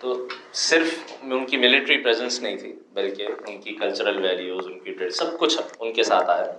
[0.02, 4.94] تو صرف ان کی ملٹری پریزنس نہیں تھی، بلکہ ان کی کلچرل ویلیوز ان کی
[4.94, 6.52] ڈریس سب کچھ ان کے ساتھ آیا۔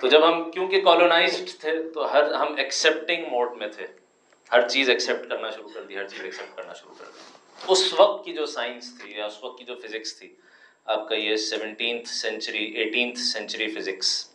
[0.00, 3.86] تو جب ہم، کیونکہ کالونائزڈ تھے، تو ہر، ہم ایکسیپٹنگ موڈ میں تھے۔
[4.52, 7.18] ہر چیز ایکسیپٹ کرنا شروع کر دی، ہر چیز ایکسیپٹ کرنا شروع کر دی۔
[7.68, 10.34] اس وقت کی جو سائنس تھی، یا اس وقت کی جو فزکس تھی،
[10.84, 14.28] آپ کا یہ seventeenth century eighteenth century physics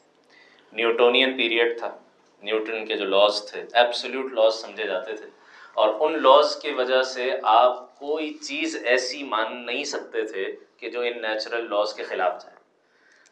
[0.73, 1.97] Newtonian period تھا۔
[2.41, 5.38] نیوٹن کے جو لاز تھے ایبسلیوٹ لاز سمجھے جاتے تھے۔
[5.79, 10.89] اور ان لاز کی وجہ سے آپ کوئی چیز ایسی مان نہیں سکتے تھے کہ
[10.89, 12.55] جو ان نیچرل لاز کے خلاف جائے۔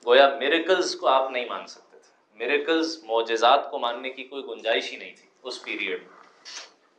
[0.06, 4.92] گویا میریکلز کو آپ نہیں مان سکتے تھے۔ میریکلز معجزات کو ماننے کی کوئی گنجائش
[4.92, 6.18] ہی نہیں تھی اس پیریڈ میں۔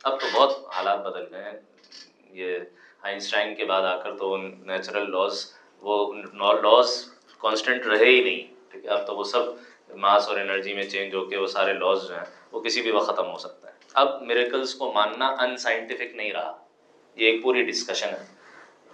[0.03, 1.61] اب تو بہت حالات بدل گئے ہیں۔
[2.29, 2.59] یہ
[3.01, 6.13] آئنسٹائن کے بعد آ کر تو ان نیچرل لاز وہ
[6.61, 7.05] لاز
[7.37, 9.41] کانسٹنٹ رہے ہی نہیں۔ ٹھیک ہے، اب تو وہ سب
[9.95, 12.91] ماس اور انرجی میں چینج ہو کے وہ سارے لاز جو ہیں، وہ کسی بھی
[12.91, 16.65] وقت ختم ہو سکتا ہے۔ اب میریکلس کو ماننا ان سائنٹیفک نہیں رہا۔
[17.15, 18.25] یہ ایک پوری ڈسکشن ہے۔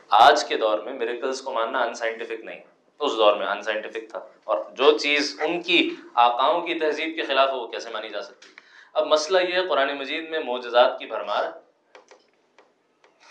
[0.10, 2.60] آج کے دور میں میریکلس کو ماننا ان سائنٹیفک نہیں۔
[3.00, 7.22] اس دور میں ان سائنٹیفک تھا۔ اور جو چیز ان کی آقاؤں کی تہذیب کے
[7.22, 8.48] خلاف ہے، وہ کیسے مانی جا سکتی؟
[8.94, 11.44] اب مسئلہ یہ ہے، قرآن مجید میں معجزات کی بھرمار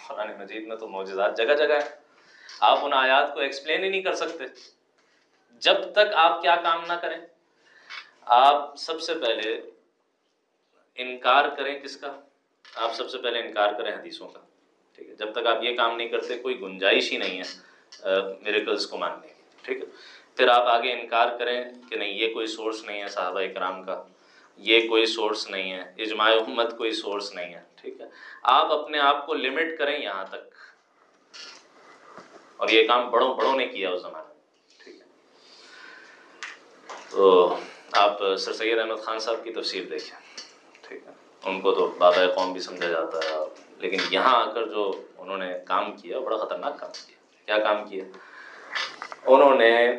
[0.09, 2.05] قرآن مجید میں تو معجزات جگہ جگہ ہے
[2.61, 4.45] آپ ان آیات کو ایکسپلین ہی نہیں کر سکتے۔
[5.53, 7.19] جب تک آپ کیا کام نہ کریں،
[8.25, 9.61] آپ سب سے پہلے
[10.99, 12.21] انکار کریں کس کا؟
[12.75, 14.41] آپ سب سے پہلے انکار کریں حدیثوں کا،
[14.99, 18.87] ٹھیک ہے؟ جب تک آپ یہ کام نہیں کرتے، کوئی گنجائش ہی نہیں ہے میریکلس
[18.87, 19.87] کو ماننے کی، ٹھیک ہے؟
[20.37, 24.03] پھر آپ آگے انکار کریں کہ نہیں، یہ کوئی سورس نہیں ہے صحابہ اکرام کا،
[24.59, 28.07] یہ کوئی سورس نہیں ہے، اجماع امت کوئی سورس نہیں ہے، ٹھیک ہے؟
[28.43, 30.53] آپ اپنے آپ کو لمٹ کریں یہاں تک۔
[32.57, 35.07] اور یہ کام بڑوں بڑوں نے کیا اس زمانے میں، ٹھیک ہے؟
[37.11, 37.57] تو
[37.93, 40.24] آپ سر سید احمد خان صاحب کی تفصیل دیکھیں۔
[41.45, 43.39] ان کو تو بابا قوم بھی سمجھا جاتا ہے۔
[43.79, 47.17] لیکن یہاں آ کر جو انہوں نے کام کیا، بڑا خطرناک کام کیا۔
[47.47, 48.05] کیا کام کیا؟
[49.27, 49.91] انہوں نے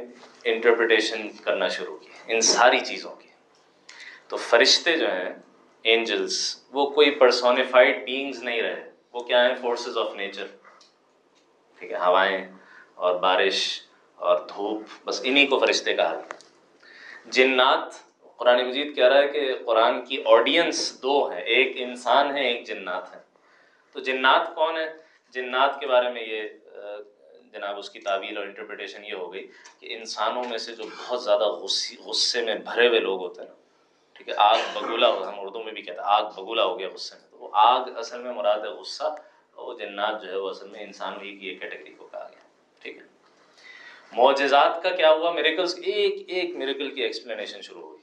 [0.44, 3.28] انٹرپریٹیشن کرنا شروع کی ان ساری چیزوں کی
[4.28, 5.36] تو فرشتے جو ہیں
[5.84, 10.48] اینجلس وہ کوئی پرسونیفائڈ بینگز نہیں رہے۔ وہ کیا ہیں؟ فورسز آف نیچر
[11.80, 12.48] ٹھیک ہے، ہوائیں
[12.96, 13.82] اور بارش
[14.16, 16.22] اور دھوپ، بس انہی کو فرشتے کہا۔
[17.26, 18.05] جنات
[18.40, 22.66] قرآن مجید کہہ رہا ہے کہ قرآن کی آڈینس دو ہیں، ایک انسان ہے، ایک
[22.68, 23.20] جنات ہے
[23.96, 24.86] تو جنات کون ہے
[25.34, 26.48] جنات کے بارے میں یہ
[27.54, 29.46] جناب اس کی تعویل اور انٹرپریٹیشن یہ ہو گئی
[29.80, 33.56] کہ انسانوں میں سے جو بہت زیادہ غصے میں بھرے ہوئے لوگ ہوتے ہیں نا،
[34.16, 36.90] ٹھیک ہے، آگ بگولا ہو ہم اردو میں بھی کہتے ہیں، آگ بگولا ہو گیا
[36.94, 40.38] غصے میں۔ تو وہ آگ اصل میں مراد ہے غصہ اور وہ جنات جو ہے
[40.38, 42.44] وہ اصل میں انسان ہی کی ایک کیٹیگری کو کہا گیا،
[42.82, 43.04] ٹھیک ہے۔
[44.14, 47.95] معجزات کا کیا ہوا؟ میریکلس ایک ایک میریکل کی ایکسپلینیشن شروع ہوئی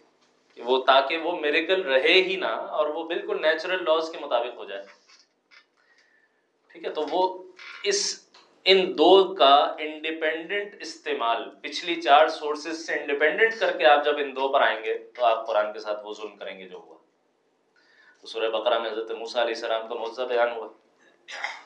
[0.54, 4.56] کہ وہ تاکہ وہ میریکل رہے ہی نہ اور وہ بالکل نیچرل لاز کے مطابق
[4.56, 4.82] ہو جائے۔
[6.68, 7.44] ٹھیک ہے؟ تو وہ
[7.84, 8.28] اس،
[8.64, 14.36] ان دو کا انڈیپینڈنٹ استعمال، پچھلی چار سورسز سے انڈیپینڈنٹ کر کے آپ جب ان
[14.36, 16.96] دو پر آئیں گے تو آپ قرآن کے ساتھ وہ ظلم کریں گے جو ہوا۔
[18.20, 20.68] تو سورہ بقرہ میں حضرت موسیٰ علیہ السلام کا معجزہ بیان ہوا۔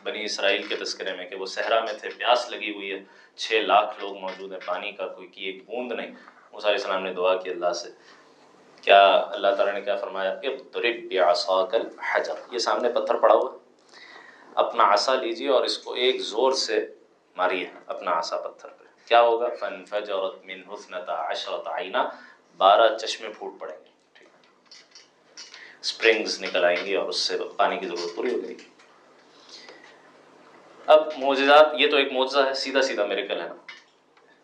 [0.02, 3.04] بنی اسرائیل کے تذکرے میں کہ وہ صحرا میں تھے، پیاس لگی ہوئی ہے،
[3.36, 6.10] چھ لاکھ لوگ موجود ہیں، پانی کا کوئی، کی ایک بوند نہیں۔
[6.52, 7.88] موسیٰ علیہ السلام نے دعا کی اللہ سے۔
[8.86, 13.50] کیا اللہ تعالیٰ نے کیا فرمایا کہ ضرب بعصاک الحجر۔ یہ سامنے پتھر پڑا ہوا
[14.54, 16.94] اپنا عصا لیجیے اور اس کو ایک زور سے
[17.36, 21.98] ماریے اپنا عصا پتھر پہ۔ کیا ہوگا؟ فن فجرت من حسنتا عشرت آئینہ
[22.56, 24.24] بارہ چشمے پھوٹ پڑیں گے۔
[25.80, 28.68] اسپرنگز نکل آئیں گی اور اس سے پانی کی ضرورت پوری ہو جائے گی۔
[30.86, 33.54] اب معجزات، یہ تو ایک معجزہ ہے، سیدھا سیدھا میرے کل ہے۔ نا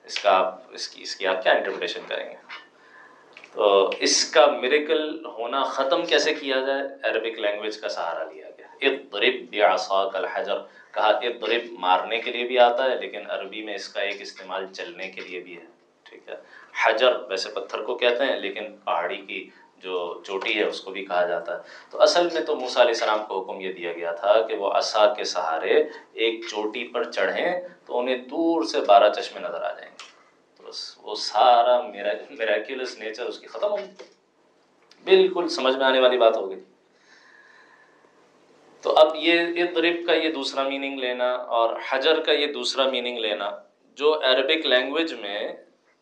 [0.04, 2.61] اس کا آپ، اس کی اس کی آپ کیا انٹرپریٹیشن کریں گے؟
[3.52, 8.66] تو اس کا میریکل ہونا ختم کیسے کیا جائے؟ عربک لینگویج کا سہارا لیا گیا۔
[8.80, 10.58] اضرب بعصاک الحجر۔
[10.92, 14.66] کہا اضرب مارنے کے لیے بھی آتا ہے، لیکن عربی میں اس کا ایک استعمال
[14.72, 15.64] چلنے کے لیے بھی ہے۔
[16.04, 16.34] ٹھیک ہے۔
[16.84, 21.04] حجر، ویسے پتھر کو کہتے ہیں، لیکن پہاڑی کی جو چوٹی ہے، اس کو بھی
[21.04, 24.12] کہا جاتا ہے۔ تو اصل میں تو موسیٰ علیہ السلام کو حکم یہ دیا گیا
[24.12, 29.12] تھا کہ وہ عصا کے سہارے ایک چوٹی پر چڑھیں تو انہیں دور سے بارہ
[29.12, 30.11] چشمے نظر آ جائیں گے۔
[30.72, 33.76] بس وہ سارا میرا میریکولس نیچر اس کی ختم ہو
[35.04, 36.60] بالکل سمجھ میں آنے والی بات ہو گئی۔
[38.80, 43.18] تو اب یہ اضرب کا یہ دوسرا میننگ لینا اور حجر کا یہ دوسرا میننگ
[43.18, 43.50] لینا،
[43.96, 45.52] جو عربک لینگویج میں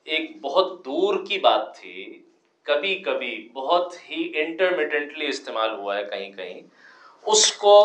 [0.05, 2.23] ایک بہت دور کی بات تھی،
[2.63, 6.61] کبھی کبھی بہت ہی انٹرمیڈنٹلی استعمال ہوا ہے کہیں کہیں،
[7.27, 7.77] اس کو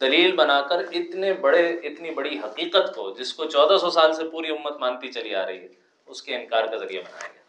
[0.00, 4.28] دلیل بنا کر اتنے بڑے، اتنی بڑی حقیقت کو، جس کو چودہ سو سال سے
[4.28, 7.42] پوری امت مانتی چلی آ رہی ہے۔ اس کے انکار کا ذریعہ بنایا گیا۔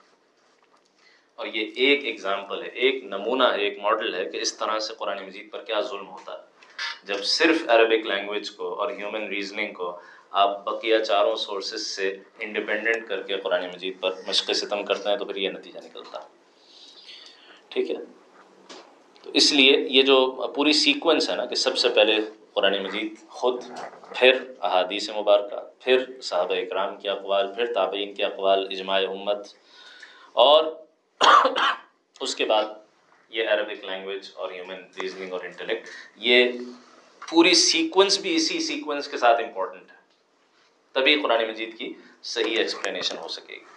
[1.35, 4.93] اور یہ ایک ایگزامپل ہے، ایک نمونہ ہے، ایک ماڈل ہے کہ اس طرح سے
[4.97, 6.57] قرآن مجید پر کیا ظلم ہوتا ہے۔
[7.03, 9.99] جب صرف عربک لینگویج کو اور ہیومن ریزننگ کو
[10.31, 15.17] آپ بقیہ چاروں سورسز سے انڈیپینڈنٹ کر کے قرآن مجید پر مشق ستم کرتے ہیں
[15.17, 16.19] تو پھر یہ نتیجہ نکلتا
[17.69, 17.95] ٹھیک ہے؟
[19.21, 22.13] تو اس لیے یہ جو پوری سیکوینس ہے نا کہ سب سے پہلے
[22.57, 23.63] قرآن مجید خود،
[24.15, 29.47] پھر احادیث مبارکہ، پھر صحابہ اکرام کے اقوال، پھر تابعین کے اقوال، اجماع امت،
[30.45, 30.63] اور
[32.21, 32.65] اس کے بعد
[33.29, 36.51] یہ عربک لینگویج اور ہیومن ریزننگ اور انٹلیکٹ یہ
[37.29, 39.95] پوری سیکوینس بھی اسی سیکوینس کے ساتھ امپورٹنٹ ہے۔
[40.95, 41.93] تبھی قرآن مجید کی
[42.23, 43.76] صحیح ایکسپلینیشن ہو سکے گی۔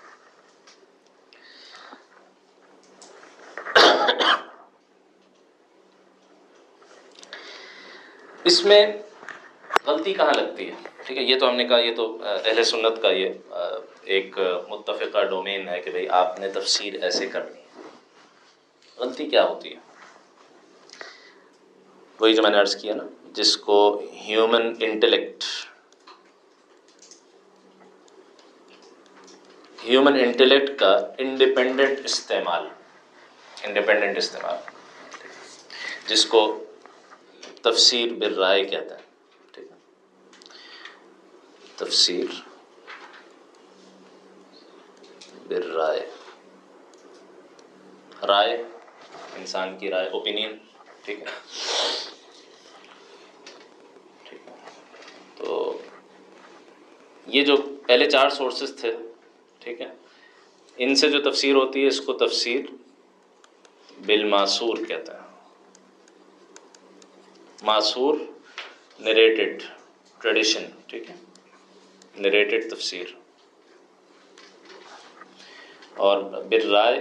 [8.45, 8.81] اس میں
[9.87, 10.75] غلطی کہاں لگتی ہے؟
[11.07, 13.29] ٹھیک ہے، یہ تو ہم نے کہا، یہ تو اہل سنت کا یہ
[14.15, 14.38] ایک
[14.69, 19.79] متفقہ ڈومین ہے کہ بھائی آپ نے تفسیر ایسے کرنی ہے۔ غلطی کیا ہوتی ہے؟
[22.21, 23.77] وہی جو میں نے عرض کیا نا، جس کو
[24.25, 25.45] ہیومن انٹلیکٹ
[29.79, 32.67] ہیومن انٹلیکٹ کا انڈیپینڈنٹ استعمال
[33.65, 34.57] انڈیپینڈنٹ استعمال،
[36.09, 36.43] جس کو
[37.63, 39.02] تفسیر بر رائے کہتا ہے،
[39.52, 39.77] ٹھیک ہے؟
[41.77, 42.27] تفسیر
[45.48, 46.11] بر رائے
[48.27, 48.56] رائے
[49.37, 50.58] انسان کی رائے اوپینین
[51.04, 51.27] ٹھیک ہے؟
[55.37, 55.79] تو
[57.27, 57.56] یہ جو
[57.87, 58.92] پہلے چار سورسز تھے،
[59.58, 59.92] ٹھیک ہے؟
[60.77, 62.61] ان سے جو تفسیر ہوتی ہے، اس کو تفسیر
[64.06, 65.29] بالماسور کہتا ہے۔
[67.63, 68.19] معصور
[69.00, 69.63] نریٹڈ
[70.19, 71.15] ٹریڈیشن ٹھیک ہے؟
[72.17, 73.06] نریٹڈ تفسیر۔
[75.96, 77.00] اور بر رائے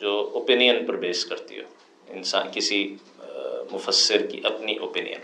[0.00, 1.64] جو اوپینین پر بیس کرتی ہو
[2.08, 2.96] انسان، کسی
[3.70, 5.20] مفسر کی اپنی اوپینین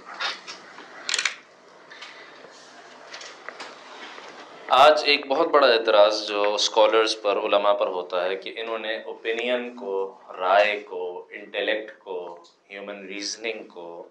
[4.68, 8.96] آج ایک بہت بڑا اعتراض جو اسکالرس پر، علماء پر ہوتا ہے کہ انہوں نے
[9.02, 14.08] اوپینین کو، رائے کو انٹلیکٹ کو ہیومن ریزننگ کو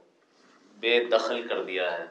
[0.72, 2.05] بے دخل کر دیا ہے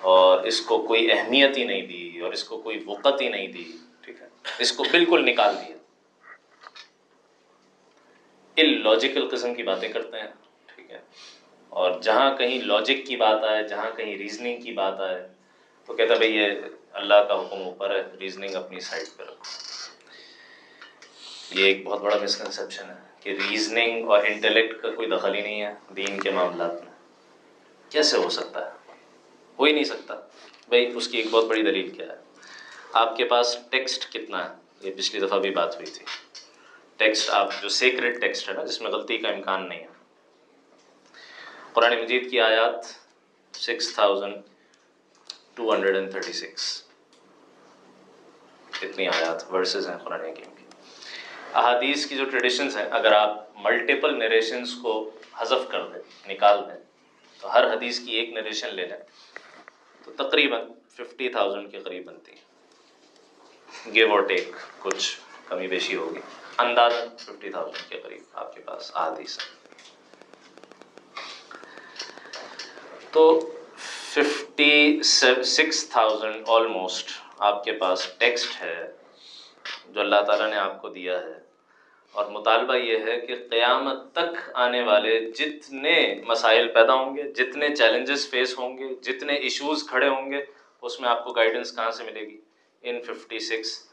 [0.00, 3.48] اور اس کو کوئی اہمیت ہی نہیں دی اور اس کو کوئی وقت ہی نہیں
[3.48, 5.76] دی، ٹھیک ہے؟ اس کو بالکل نکال دیا۔
[8.84, 10.26] لاجیکل قسم کی باتیں کرتے ہیں،
[10.66, 11.00] ٹھیک ہے؟
[11.68, 15.28] اور جہاں کہیں لاجک کی بات آئے، جہاں کہیں ریزننگ کی بات آئے،
[15.86, 16.48] تو کہتا بھائی یہ
[16.92, 19.44] اللہ کا حکم اوپر ہے ریزننگ اپنی سائڈ پہ رکھو۔
[21.58, 25.62] یہ ایک بہت بڑا مسکنسیپشن ہے۔ کہ ریزننگ اور انٹلیکٹ کا کوئی دخل ہی نہیں
[25.62, 26.92] ہے دین کے معاملات میں۔
[27.90, 28.92] کیسے ہو سکتا ہے؟
[29.58, 30.14] ہو ہی نہیں سکتا۔
[30.68, 32.16] بھائی، اس کی ایک بہت بڑی دلیل کیا ہے؟
[32.92, 36.04] آپ کے پاس ٹیکسٹ کتنا ہے؟ یہ پچھلی دفعہ بھی بات ہوئی تھی۔
[36.96, 39.86] ٹیکسٹ آپ جو سیکرٹ ٹیکسٹ ہے نا، جس میں غلطی کا امکان نہیں ہے۔
[41.72, 42.86] قرآن مجید کی آیات
[43.56, 44.34] six thousand
[45.54, 46.82] two hundred and thirty six
[48.82, 50.59] اتنی آیات ورسز ہیں قرآن حکیم کی۔
[51.54, 56.78] احادیث کی جو ٹریڈیشنس ہیں، اگر آپ ملٹیپل نریشنس کو حذف کر دیں، نکال دیں،
[57.40, 58.98] تو ہر حدیث کی ایک نریشن لے لیں۔
[60.04, 60.60] تو تقریباً
[60.92, 62.48] ففٹی تھاؤزنڈ کے قریب بنتی ہے
[63.94, 64.48] گیو اور ٹیک
[64.78, 65.16] کچھ
[65.48, 66.20] کمی بیشی ہوگی۔
[66.58, 69.38] انداز ففٹی تھاؤزینڈ کے قریب آپ کے پاس احادیث
[73.10, 78.92] تو ففٹی سکس تھاؤزینڈ آلموسٹ آپ کے پاس ٹیکسٹ ہے۔
[79.92, 81.50] جو اللہ تعالیٰ نے آپ کو دیا ہے۔
[82.12, 87.76] اور مطالبہ یہ ہے کہ قیامت تک آنے والے جتنے مسائل پیدا ہوں گے، جتنے
[87.76, 90.44] چیلنجز فیس ہوں گے، جتنے ایشوز کھڑے ہوں گے،
[90.82, 92.40] اس میں آپ کو گائیڈنس کہاں سے ملے گی؟
[92.82, 93.88] ان fifty six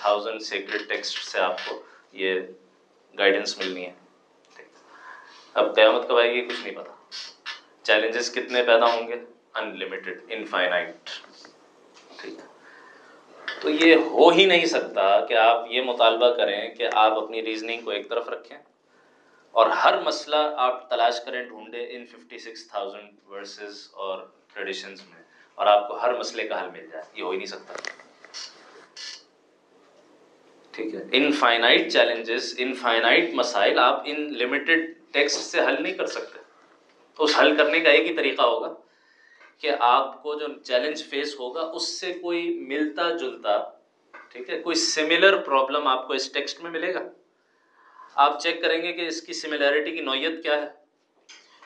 [0.00, 2.40] thousand secret text سے آپ کو یہ
[3.18, 3.92] گائیڈنس ملنی ہے۔
[5.54, 6.92] اب قیامت کب آئے گی؟ کچھ نہیں پتا۔
[7.82, 9.14] چیلنجز کتنے پیدا ہوں گے؟
[9.54, 11.10] انلمٹیڈ انفائنائٹ
[13.62, 17.80] تو یہ ہو ہی نہیں سکتا کہ آپ یہ مطالبہ کریں کہ آپ اپنی ریزننگ
[17.80, 18.58] کو ایک طرف رکھیں
[19.50, 24.18] اور ہر مسئلہ آپ تلاش کریں ڈھونڈے ان ففٹی سکس تھاؤزینڈ ورسز اور
[24.54, 25.22] ٹریڈیشنز میں
[25.54, 27.74] اور آپ کو ہر مسئلے کا حل مل جائے، یہ ہو ہی نہیں سکتا۔
[30.70, 36.38] ٹھیک ہے۔ انفائنائٹ چیلنجز انفائنائٹ مسائل آپ ان لمیٹڈ ٹیکسٹ سے حل نہیں کر سکتے۔
[37.18, 38.85] اس حل کرنے کا ایک ہی طریقہ ہوگا۔
[39.58, 43.58] کہ آپ کو جو چیلنج فیس ہوگا، اس سے کوئی ملتا جلتا،
[44.32, 47.00] ٹھیک ہے، کوئی سملر پرابلم آپ کو اس ٹیکسٹ میں ملے گا۔
[48.14, 50.68] آپ چیک کریں گے کہ اس کی سملیرٹی کی نوعیت کیا ہے۔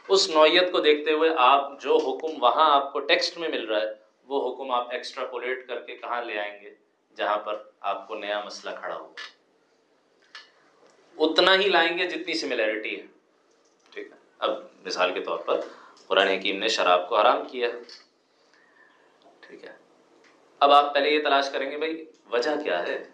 [0.08, 3.80] اس نوعیت کو دیکھتے ہوئے آپ جو حکم وہاں آپ کو ٹیکسٹ میں مل رہا
[3.80, 3.92] ہے،
[4.26, 6.74] وہ حکم آپ ایکسٹرا ایکسٹراپولیٹ کر کے کہاں لے آئیں گے،
[7.16, 9.12] جہاں پر آپ کو نیا مسئلہ کھڑا ہو
[11.18, 13.06] اتنا ہی لائیں گے جتنی سملیرٹی ہے۔
[13.92, 14.50] ٹھیک ہے، اب
[14.84, 15.60] مثال کے طور پر
[16.06, 17.68] قرآن حکیم نے شراب کو حرام کیا۔
[19.40, 19.72] ٹھیک ہے۔
[20.60, 23.04] اب آپ پہلے یہ تلاش کریں گے بھائی، وجہ کیا ہے؟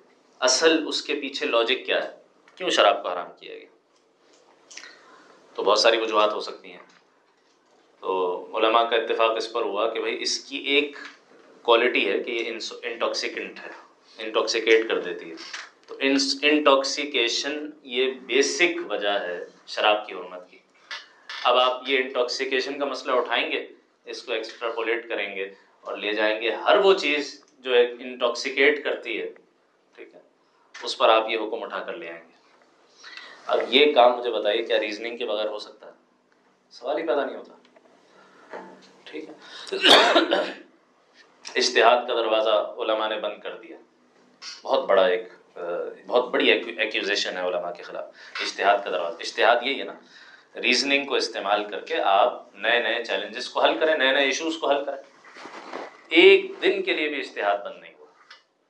[0.40, 2.10] اصل اس کے پیچھے لاجک کیا ہے؟
[2.56, 3.66] کیوں شراب کو حرام کیا گیا؟
[5.54, 6.78] تو بہت ساری وجوہات ہو سکتی ہیں۔
[8.00, 10.96] تو علماء کا اتفاق اس پر ہوا کہ بھائی، اس کی ایک
[11.62, 13.70] کوالٹی ہے کہ یہ انٹاکسیکنٹ ہے
[14.18, 15.34] انٹاکسیکیٹ کر دیتی ہے۔
[15.86, 15.96] تو
[16.42, 20.55] انٹاکسیکیشن یہ بیسک وجہ ہے شراب کی حرمت کی۔
[21.46, 23.66] اب آپ یہ انٹاکسیکیشن کا مسئلہ اٹھائیں گے،
[24.04, 28.84] اس کو ایکسٹراپولیٹ کریں گے اور لے جائیں گے۔ ہر وہ چیز جو ایک انٹاکسیکیٹ
[28.84, 29.26] کرتی ہے،
[29.96, 30.20] ٹھیک ہے،
[30.82, 32.34] اس پر آپ یہ حکم اٹھا کر لے آئیں گے۔
[33.46, 35.92] اب یہ کام مجھے بتائیے، کیا ریزننگ کے بغیر ہو سکتا ہے؟
[36.70, 37.52] سوال ہی پیدا نہیں ہوتا۔
[39.04, 39.34] ٹھیک ہے۔
[41.54, 43.76] اشتہاد کا دروازہ علماء نے بند کر دیا۔
[44.62, 45.28] بہت بڑا ایک،
[46.06, 48.06] بہت بڑی ایکوزیشن ہے علماء کے خلاف۔
[48.40, 49.94] اشتہاد کا دروازہ اشتہاد یہی ہے نا۔
[50.62, 54.56] ریزننگ کو استعمال کر کے آپ نئے نئے چیلنجز کو حل کریں، نئے نئے ایشوز
[54.60, 55.02] کو حل کریں۔
[56.08, 58.06] ایک دن کے لیے بھی اشتہاد بند نہیں ہوا۔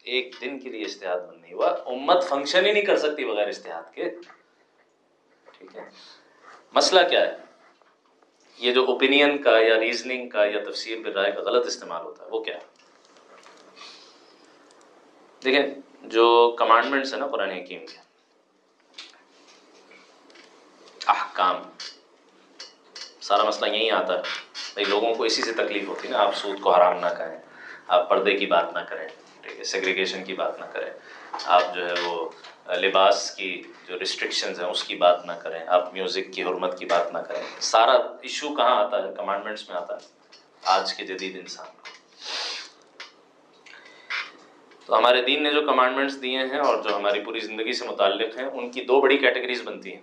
[0.03, 3.49] ایک دن کے لیے اشتہاد بند نہیں ہوا۔ امت فنکشن ہی نہیں کر سکتی بغیر
[3.49, 4.05] اشتہاد کے۔
[5.59, 5.89] ٹھیک ہے۔
[6.75, 7.37] مسئلہ کیا ہے؟
[8.59, 12.31] یہ جو اوپینین کا یا ریزننگ کا یا تفسیر رائے کا غلط استعمال ہوتا ہے،
[12.31, 12.61] وہ کیا ہے؟
[15.45, 15.67] دیکھیں،
[16.03, 18.06] جو کمانڈمنٹس ہیں نا، قرآن حکیم کے۔
[21.07, 21.63] احکام۔
[23.21, 24.19] سارا مسئلہ یہیں آتا ہے۔
[24.75, 27.39] بھائی، لوگوں کو اسی سے تکلیف ہوتی ہے نا، آپ سود کو حرام نہ کہیں
[27.89, 29.09] آپ پردے کی بات نہ کریں،
[29.41, 30.91] ٹھیک ہے سیگریگیشن کی بات نہ کریں،
[31.45, 32.29] آپ جو ہے وہ
[32.75, 36.85] لباس کی جو ریسٹرکشنز ہیں، اس کی بات نہ کریں، آپ میوزک کی حرمت کی
[36.85, 40.07] بات نہ کریں۔ سارا ایشو کہاں آتا ہے؟ کمانڈمنٹس میں آتا ہے۔
[40.65, 41.89] آج کے جدید انسان۔ کو
[44.87, 48.39] تو ہمارے دین نے جو کمانڈمنٹس دیے ہیں اور جو ہماری پوری زندگی سے متعلق
[48.39, 50.03] ہیں، ان کی دو بڑی کیٹیگریز بنتی ہیں۔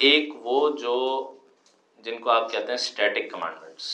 [0.00, 0.94] ایک وہ جو
[1.98, 3.88] جن کو آپ کہتے ہیں اسٹیٹک کمانڈمنٹس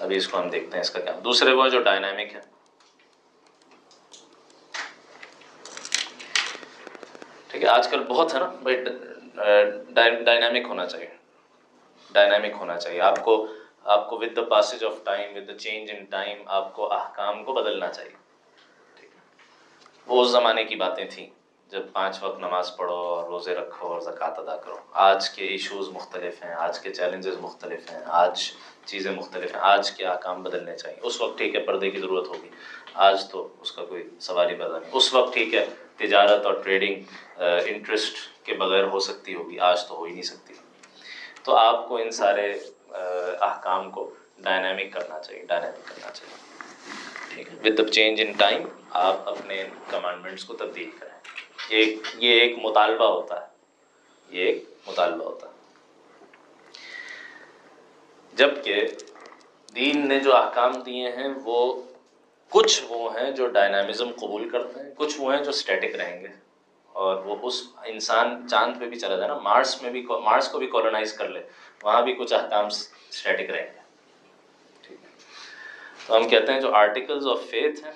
[0.00, 2.40] ابھی اس کو ہم دیکھتے ہیں اس کا کیا دوسرے وہ جو ڈائنامک ہے.
[7.48, 8.84] ٹھیک ہے، آج کل بہت ہے نا، بھائی
[10.24, 11.08] ڈائنامک ہونا چاہیے۔
[12.12, 13.46] ڈائنامک ہونا چاہیے۔ آپ کو
[13.84, 17.44] آپ کو with the passage of time with the change in time آپ کو احکام
[17.44, 18.16] کو بدلنا چاہیے۔
[18.94, 19.20] ٹھیک ہے۔
[20.06, 21.39] وہ اس زمانے کی باتیں تھیں۔
[21.70, 25.88] جب پانچ وقت نماز پڑھو اور روزے رکھو اور زکوٰۃ ادا کرو، آج کے ایشوز
[25.88, 28.42] مختلف ہیں، آج کے چیلنجز مختلف ہیں، آج
[28.84, 32.28] چیزیں مختلف ہیں، آج کے احکام بدلنے چاہیے۔ اس وقت ٹھیک ہے، پردے کی ضرورت
[32.28, 32.48] ہوگی۔
[32.94, 35.66] آج تو اس کا کوئی سوال ہی پیدا نہیں۔ اس وقت ٹھیک ہے،
[35.96, 36.94] تجارت اور ٹریڈنگ
[37.66, 40.54] انٹرسٹ کے بغیر ہو سکتی ہوگی، آج تو ہو ہی نہیں سکتی۔
[41.42, 42.52] تو آپ کو ان سارے
[43.40, 46.36] احکام کو ڈائنامک کرنا چاہیے ڈائنامک کرنا چاہیے۔
[47.34, 51.09] ٹھیک ہے۔ With the change in time آپ اپنے کمانڈمنٹس کو تبدیل کریں۔
[51.70, 53.46] ایک، یہ ایک مطالبہ ہوتا ہے۔
[54.30, 55.52] یہ ایک مطالبہ ہوتا ہے۔
[58.32, 58.86] جبکہ
[59.74, 61.82] دین نے جو احکام دیے ہیں، وہ
[62.48, 66.28] کچھ وہ ہیں جو ڈائنامزم قبول کرتے ہیں، کچھ وہ ہیں جو اسٹیٹک رہیں گے۔
[66.92, 70.58] اور وہ اس انسان چاند پہ بھی چلا جائے نا مارس میں بھی، مارس کو
[70.58, 71.42] بھی کالونائز کر لے،
[71.82, 73.80] وہاں بھی کچھ احکام اسٹیٹک رہیں گے۔
[74.82, 75.08] ٹھیک ہے۔
[76.06, 77.92] تو ہم کہتے ہیں جو آرٹیکلز آف فیتھ ہیں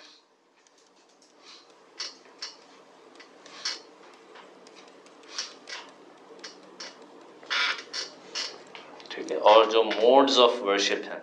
[9.09, 11.21] ٹھیک ہے اور جو موڈز آف ورشپ ہیں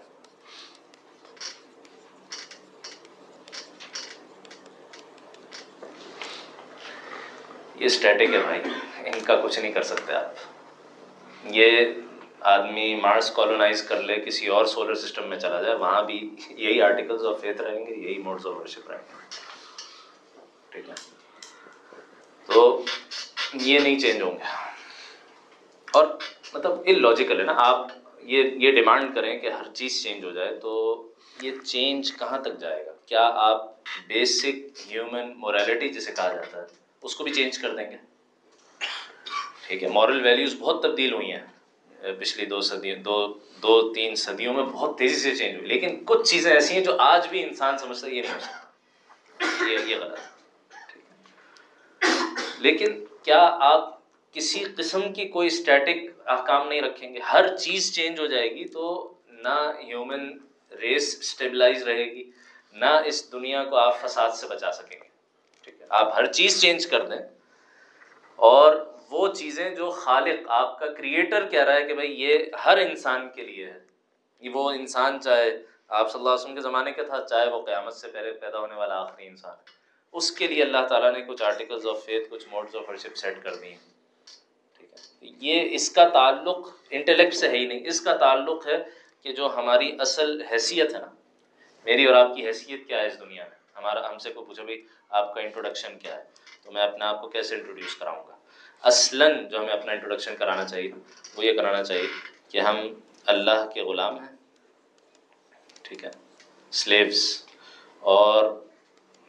[7.76, 8.62] یہ اسٹیٹک ہے بھائی
[9.06, 11.94] ان کا کچھ نہیں کر سکتے آپ یہ
[12.48, 16.18] آدمی مارس کالونائز کر لے کسی اور سولر سسٹم میں چلا جائے وہاں بھی
[16.50, 19.40] یہی آرٹیکلز آف فیتھ رہیں گے یہی موڈز آف ورشپ رہیں گے
[20.72, 20.96] ٹھیک ہے
[22.50, 22.64] تو
[23.56, 24.54] یہ نہیں چینج ہوں گے
[25.94, 26.06] اور
[26.54, 27.88] مطلب یہ لاجیکل ہے نا آپ
[28.24, 31.04] یہ یہ ڈیمانڈ کریں کہ ہر چیز چینج ہو جائے، تو
[31.42, 34.56] یہ چینج کہاں تک جائے گا؟ کیا آپ بیسک
[34.88, 36.66] ہیومن موریلٹی جسے کہا جاتا ہے،
[37.02, 37.98] اس کو بھی چینج کر دیں گے؟
[39.68, 41.40] ٹھیک ہے، مورل ویلیوز بہت تبدیل ہوئی ہیں۔
[42.20, 43.28] پچھلی دو صدیوں دو
[43.62, 46.98] دو، تین صدیوں میں بہت تیزی سے چینج ہوئی، لیکن کچھ چیزیں ایسی ہیں جو
[47.00, 50.32] آج بھی انسان سمجھتا ہے، یہ نہیں ہو سکتا یہ یہ غلط۔ ہے۔
[52.60, 54.01] لیکن کیا آپ
[54.32, 58.66] کسی قسم کی کوئی اسٹیٹک احکام نہیں رکھیں گے۔ ہر چیز چینج ہو جائے گی
[58.66, 60.38] تو نہ ہیومن
[60.82, 62.32] ریس اسٹیبلائز رہے گی،
[62.74, 65.08] نہ اس دنیا کو آپ فساد سے بچا سکیں گے۔
[65.64, 67.20] ٹھیک ہے؟ آپ ہر چیز چینج کر دیں۔
[68.36, 72.78] اور وہ چیزیں جو خالق، آپ کا کریٹر کہہ رہا ہے کہ بھائی یہ ہر
[72.78, 73.80] انسان کے لیے ہے۔
[74.40, 75.58] یہ وہ انسان چاہے،
[75.88, 78.60] آپ صلی اللہ علیہ وسلم کے زمانے کا تھا، چاہے وہ قیامت سے پہلے پیدا
[78.60, 79.56] ہونے والا آخری انسان۔
[80.14, 83.44] اس کے لیے اللہ تعالیٰ نے کچھ آرٹیکلز آف فیتھ کچھ موڈز آف ورشپ سیٹ
[83.44, 83.91] کر دی ہیں۔
[85.22, 88.78] یہ اس کا تعلق انٹلیکٹ سے ہے ہی نہیں، اس کا تعلق ہے
[89.22, 91.08] کہ جو ہماری اصل حیثیت ہے نا،
[91.86, 94.64] میری اور آپ کی حیثیت کیا ہے اس دنیا میں؟ ہمارا، ہم سے کو پوچھو
[94.64, 96.24] بھائی آپ کا انٹروڈکشن کیا ہے؟
[96.64, 98.36] تو میں اپنے آپ کو کیسے انٹروڈیوس کراؤں گا؟
[98.84, 100.92] اصلاً جو ہمیں اپنا انٹروڈکشن کرانا چاہیے،
[101.36, 102.08] وہ یہ کرانا چاہیے
[102.50, 102.78] کہ ہم
[103.26, 104.36] اللہ کے غلام ہیں،
[105.84, 106.12] ٹھیک ہے؟
[106.72, 107.46] سلیبس
[108.00, 108.62] اور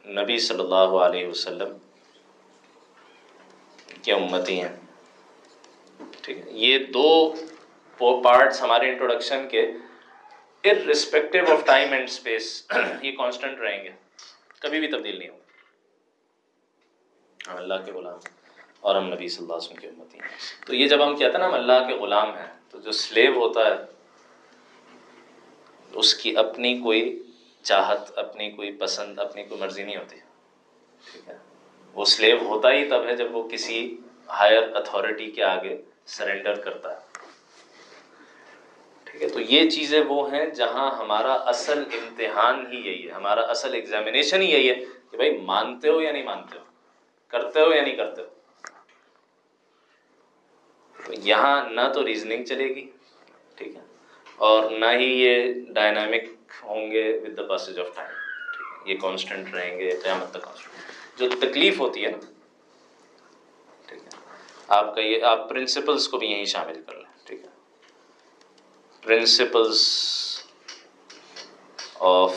[0.05, 1.77] نبی صلی اللہ علیہ وسلم
[4.03, 4.75] کے امتی ہیں۔
[6.23, 7.33] ٹھیک ہے۔ یہ دو
[7.97, 9.61] پارٹس ہمارے انٹروڈکشن کے
[10.87, 12.67] irrespective of time and space
[13.01, 13.89] یہ کانسٹنٹ رہیں گے۔
[14.59, 15.39] کبھی بھی تبدیل نہیں ہوں
[17.47, 18.19] ہم اللہ کے غلام
[18.79, 20.27] اور ہم نبی صلی اللہ علیہ وسلم کی امتی ہیں۔
[20.65, 23.33] تو یہ جب ہم کہتے ہیں نا ہم اللہ کے غلام ہیں، تو جو سلیو
[23.33, 23.75] ہوتا ہے،
[25.93, 27.23] اس کی اپنی کوئی
[27.61, 30.15] چاہت، اپنی کوئی پسند، اپنی کوئی مرضی نہیں ہوتی۔
[31.11, 31.37] ٹھیک ہے۔
[31.93, 33.97] وہ سلیو ہوتا ہی تب ہے جب وہ کسی
[34.29, 37.01] ہائر اتھارٹی کے آگے سرنڈر کرتا ہے۔
[39.07, 43.41] ٹھیک ہے، تو یہ چیزیں وہ ہیں جہاں ہمارا اصل امتحان ہی یہی ہے، ہمارا
[43.51, 44.75] اصل ایگزامینیشن ہی یہی ہے
[45.11, 46.63] کہ بھائی مانتے ہو یا نہیں مانتے ہو،
[47.33, 48.27] کرتے ہو یا نہیں کرتے ہو۔
[50.97, 52.89] تو یہاں نہ تو ریزننگ چلے گی،
[53.57, 53.81] ٹھیک ہے،
[54.37, 56.29] اور نہ ہی یہ ڈائنامک
[56.63, 60.43] ہوں گے with the passage of time ٹھیک ہے، یہ کانسٹنٹ رہیں گے، قیامت تک
[60.43, 62.31] کانسٹنٹ جو تکلیف ہوتی ہے نا
[64.67, 67.49] آپ کا یہ آپ پرنسپلس کو بھی یہیں شامل کر لیں، ٹھیک ہے؟
[69.03, 69.81] Principles
[71.99, 72.35] of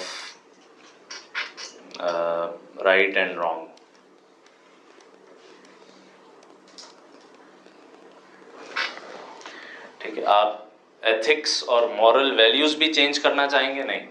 [2.85, 3.66] right and wrong
[9.99, 10.64] ٹھیک ہے، آپ
[11.03, 14.07] ایتھکس اور مورل ویلیوز بھی چینج کرنا چاہیں گے؟ نہیں،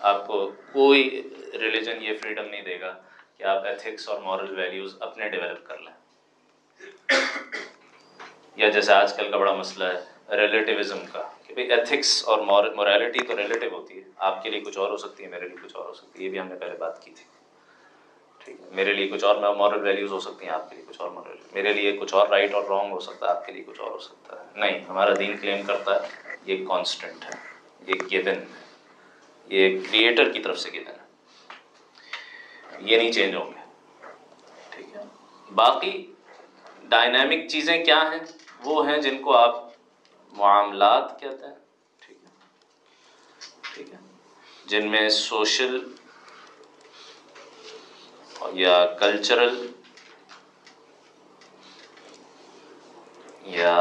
[0.00, 1.22] آپ کو کوئی
[1.60, 2.94] ریلیجن یہ فریڈم نہیں دے گا
[3.38, 5.96] کہ آپ ایتھکس اور مورل ویلیوز اپنے ڈیولپ کر لیں۔
[8.58, 12.38] یا جیسے آج کل کا بڑا مسئلہ ہے ریلیٹیوزم کا، کہ بھائی ایتھکس اور
[12.74, 15.56] مورالٹی تو ریلیٹیو ہوتی ہے۔ آپ کے لیے کچھ اور ہو سکتی ہے، میرے لیے
[15.64, 17.24] کچھ اور ہو سکتی ہے۔ یہ بھی ہم نے پہلے بات کی تھی۔
[18.38, 21.00] ٹھیک ہے، میرے لیے کچھ اور مورل ویلیوز ہو سکتی ہیں، آپ کے لیے کچھ
[21.00, 23.64] اور مورل میرے لیے کچھ اور رائٹ اور رانگ ہو سکتا ہے، آپ کے لیے
[23.66, 26.08] کچھ اور ہو سکتا ہے۔ نہیں، ہمارا دین کلیم کرتا ہے،
[26.44, 27.30] یہ کانسٹنٹ ہے،
[27.86, 28.44] یہ گیون ہے۔
[29.48, 31.08] یہ کریٹر کی طرف سے گیون ہے۔
[32.80, 33.60] یہ نہیں چینج ہوں گے۔
[34.70, 35.02] ٹھیک ہے۔
[35.54, 36.12] باقی
[36.82, 39.64] ڈائنامک چیزیں کیا ہیں؟ وہ ہیں جن کو آپ
[40.32, 41.54] معاملات کہتے ہیں۔
[42.00, 42.28] ٹھیک ہے۔
[43.74, 43.98] ٹھیک ہے۔
[44.64, 45.92] جن میں سوشل
[48.52, 49.66] یا کلچرل
[53.42, 53.76] یا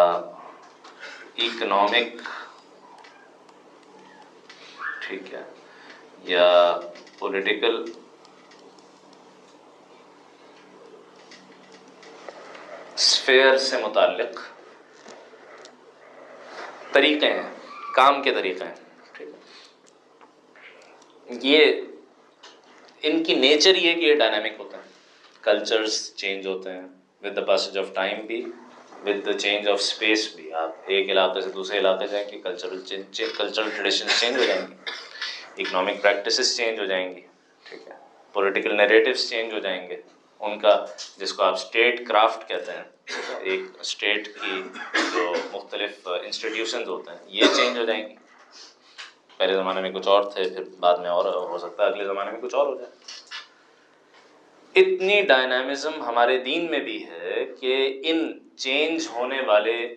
[1.37, 2.21] اکنامک،
[5.01, 5.43] ٹھیک ہے،
[6.23, 6.79] یا
[7.19, 7.83] پولیٹیکل
[12.95, 14.39] اسفیئر سے متعلق
[16.97, 17.49] طریقے ہیں،
[17.95, 18.75] کام کے طریقے ہیں۔
[19.13, 19.33] ٹھیک ہے
[21.41, 21.81] یہ
[23.03, 24.83] ان کی نیچر یہ کہ یہ ڈائنامک ہوتا ہے
[25.41, 26.87] کلچرس چینج ہوتے ہیں
[27.23, 28.45] with the passage of time بھی
[29.05, 32.81] with the change of space بھی۔ آپ ایک علاقے سے دوسرے علاقے جائیں گے کلچرل
[33.37, 34.75] کلچرل ٹریڈیشنس چینج ہو جائیں گے۔
[35.57, 37.21] اکنامک پریکٹسز چینج ہو جائیں گی
[37.63, 37.93] ٹھیک ہے۔
[38.33, 40.01] پولیٹیکل نیریٹیوس چینج ہو جائیں گے۔
[40.39, 40.85] ان کا
[41.17, 42.83] جس کو آپ اسٹیٹ کرافٹ کہتے ہیں،
[43.39, 44.61] ایک اسٹیٹ کی
[45.13, 48.15] جو مختلف انسٹیٹیوشنز ہوتے ہیں، یہ چینج ہو جائیں گی۔
[49.37, 52.31] پہلے زمانے میں کچھ اور تھے، پھر بعد میں اور ہو سکتا ہے، اگلے زمانے
[52.31, 52.91] میں کچھ اور ہو جائے۔
[54.75, 59.95] اتنی ڈائنامزم ہمارے دین میں بھی ہے کہ ان چینج ہونے والے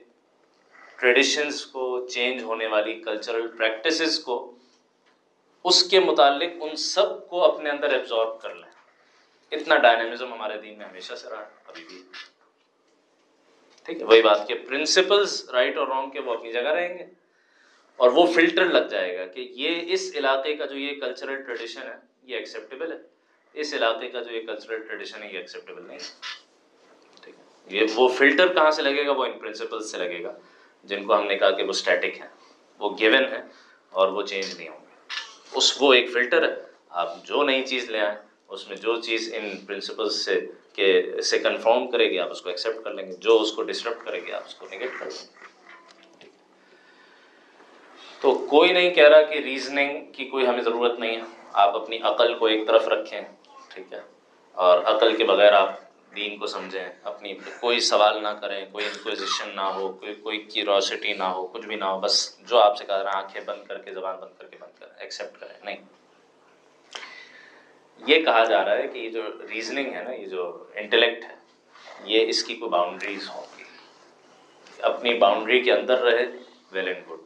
[0.96, 4.54] ٹریڈیشنس کو چینج ہونے والی کلچرل پریکٹسز کو،
[5.64, 8.69] اس کے متعلق ان سب کو اپنے اندر ایبزارو کر لیں۔
[9.50, 12.02] اتنا ڈائنامزم ہمارے دین میں ہمیشہ سے رہا ابھی بھی۔
[13.84, 17.04] ٹھیک ہے، وہی بات کہ پرنسپلز رائٹ اور رانگ کے وہ اپنی جگہ رہیں گے
[17.96, 21.82] اور وہ فلٹر لگ جائے گا کہ یہ اس علاقے کا جو یہ کلچرل ٹریڈیشن
[21.82, 22.96] ہے، یہ ایکسیپٹیبل ہے۔
[23.52, 26.14] اس علاقے کا جو یہ کلچرل ٹریڈیشن ہے، یہ ایکسیپٹیبل نہیں ہے۔
[27.20, 30.38] ٹھیک ہے، یہ وہ فلٹر کہاں سے لگے گا؟ وہ ان پرنسپلس سے لگے گا۔
[30.84, 32.28] جن کو ہم نے کہا کہ وہ اسٹیٹک ہیں،
[32.78, 33.42] وہ گیون ہے
[33.90, 35.14] اور وہ چینج نہیں ہوں گے۔
[35.52, 39.34] اس وہ ایک فلٹر ہے۔ آپ جو نئی چیز لے آئیں اس میں جو چیز
[39.34, 43.12] ان پرنسپلس سے کہ سے کنفرم کرے گی، آپ اس کو ایکسیپٹ کر لیں گے۔
[43.12, 45.40] جو اس کو ڈسٹرب کرے گی، آپ اس کو نگیٹ کر لیں گے۔
[48.20, 51.22] تو کوئی نہیں کہہ رہا کہ ریزننگ کی کوئی ہمیں ضرورت نہیں ہے۔
[51.52, 53.20] آپ اپنی عقل کو ایک طرف رکھیں،
[53.68, 54.00] ٹھیک ہے؟
[54.52, 55.72] اور عقل کے بغیر آپ
[56.16, 61.12] دین کو سمجھیں۔ اپنی کوئی سوال نہ کریں، کوئی انکوزیشن نہ ہو، کوئی کوئی کیوروسٹی
[61.12, 63.68] نہ ہو، کچھ بھی نہ ہو، بس جو آپ سے کہہ رہا ہیں آنکھیں بند
[63.68, 65.76] کر کے، زبان بند کر کے بند کریں ایکسیپٹ کریں۔ نہیں۔
[68.06, 71.34] یہ کہا جا رہا ہے کہ یہ جو ریزننگ ہے نا، یہ جو انٹلیکٹ ہے،
[72.04, 73.64] یہ اس کی کوئی باؤنڈریز ہوں گی۔
[74.82, 76.26] اپنی باؤنڈری کے اندر رہے
[76.72, 77.20] ویل اینڈ گڈ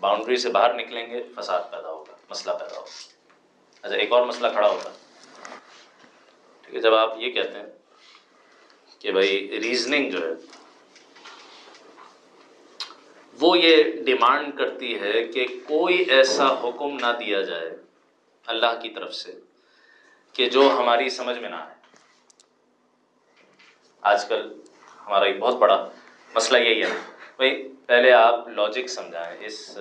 [0.00, 2.90] باؤنڈری سے باہر نکلیں گے، فساد پیدا ہوگا، مسئلہ پیدا ہوگا۔
[3.82, 4.96] اچھا ایک اور مسئلہ کھڑا ہوتا ہے
[6.62, 7.66] ٹھیک ہے، جب آپ یہ کہتے ہیں
[8.98, 10.32] کہ بھائی ریزننگ جو ہے،
[13.40, 17.70] وہ یہ ڈیمانڈ کرتی ہے کہ کوئی ایسا حکم نہ دیا جائے
[18.46, 19.32] اللہ کی طرف سے۔
[20.32, 21.74] کہ جو ہماری سمجھ میں نہ آئے۔
[24.00, 24.52] آج کل
[25.06, 25.88] ہمارا ایک بہت بڑا
[26.34, 26.98] مسئلہ یہی ہے۔
[27.36, 29.78] بھائی، پہلے آپ لاجک سمجھائیں اس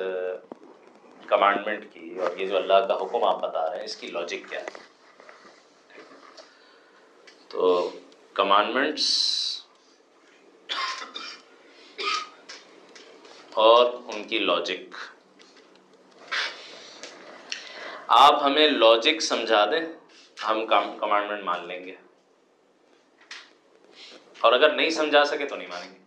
[1.27, 4.49] کمانڈمنٹ کی اور یہ جو اللہ کا حکم آپ بتا رہے ہیں، اس کی لاجک
[4.49, 4.69] کیا ہے؟
[7.47, 7.91] تو
[8.33, 9.07] کمانڈمنٹس
[13.53, 14.95] اور ان کی لاجک
[18.07, 20.00] آپ ہمیں لاجک سمجھا دیں
[20.47, 20.65] ہم
[20.99, 21.95] کمانڈمنٹ مان لیں گے۔
[24.39, 26.01] اور اگر نہیں سمجھا سکے تو نہیں مانیں گے۔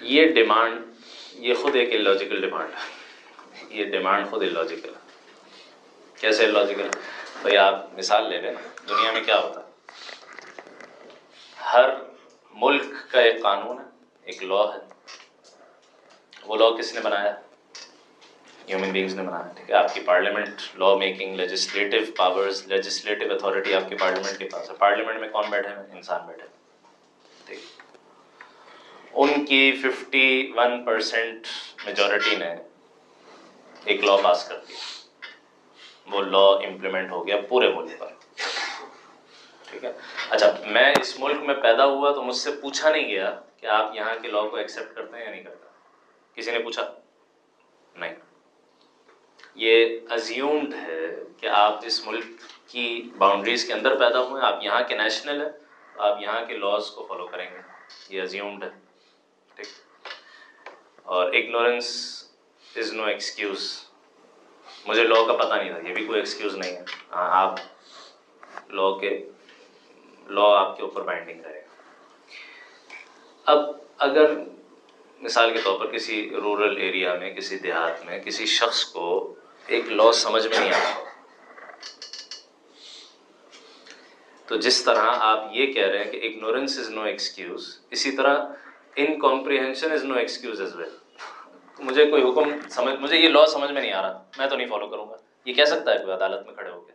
[0.00, 0.84] یہ ڈیمانڈ
[1.32, 3.02] یہ خود ایک اللاجیکل ڈیمانڈ ہے۔
[3.68, 5.00] یہ ڈیمانڈ خود اللاجیکل ہے۔
[6.20, 6.88] کیسے اللاجیکل
[7.42, 8.52] بھائی آپ مثال لے لیں
[8.88, 9.72] دنیا میں کیا ہوتا ہے؟
[11.72, 11.90] ہر
[12.50, 13.84] ملک کا ایک قانون ہے،
[14.22, 14.78] ایک لا ہے۔
[16.42, 17.40] وہ لا کس نے بنایا؟
[18.72, 23.74] ہیومن بینگس نے بنایا، ٹھیک ہے؟ آپ کی parliament law making legislative powers legislative authority
[23.74, 26.46] آپ کی پارلیمنٹ کے پاس ہے۔ پارلیمنٹ میں کون بیٹھے ہیں انسان بیٹھے
[27.46, 27.58] ٹھیک۔
[29.12, 31.46] ان کی ففٹی ون پرسینٹ
[31.84, 32.54] میجورٹی نے
[33.84, 34.76] ایک لا پاس کر دیا۔
[36.06, 38.06] وہ لا امپلیمنٹ ہو گیا پورے ملک پر۔
[39.70, 39.92] ٹھیک ہے؟
[40.30, 43.94] اچھا میں اس ملک میں پیدا ہوا تو مجھ سے پوچھا نہیں گیا کہ آپ
[43.94, 45.66] یہاں کے لا کو ایکسیپٹ کرتے ہیں یا نہیں کرتے؟
[46.34, 46.92] کسی نے پوچھا؟
[47.94, 48.14] نہیں۔
[49.54, 52.24] یہ ازیومڈ ہے کہ آپ اس ملک
[52.66, 55.52] کی باؤنڈریز کے اندر پیدا ہوئے آپ یہاں کے نیشنل ہیں،
[55.96, 57.58] آپ یہاں کے لاس کو فالو کریں گے۔
[58.08, 58.68] یہ ازیومڈ ہے،
[59.54, 59.66] ٹھیک۔
[61.02, 62.18] اور اگنورینس
[62.76, 63.80] از نو ایکسکیوز
[64.86, 67.54] مجھے لا کا پتہ نہیں تھا، یہ بھی کوئی ایکسکیوز نہیں ہے۔ ہاں آپ
[68.70, 69.30] لا کے
[70.26, 71.62] لا آپ کے اوپر بائنڈنگ کرے۔ گا
[73.44, 73.58] اب
[73.98, 74.30] اگر
[75.20, 79.34] مثال کے طور پر کسی رورل ایریا میں، کسی دیہات میں، کسی شخص کو
[79.66, 81.04] ایک لا سمجھ میں نہیں آتا۔
[84.46, 88.44] تو جس طرح آپ یہ کہہ رہے ہیں کہ اگنورینس از نو ایکسکیوز اسی طرح
[88.96, 90.88] in comprehension is no excuse as well
[91.78, 94.68] مجھے کوئی حکم سمجھ، مجھے یہ لا سمجھ میں نہیں آ رہا۔ میں تو نہیں
[94.68, 96.92] فالو کروں گا۔ یہ کہہ سکتا ہے کوئی عدالت میں کھڑے ہو کے۔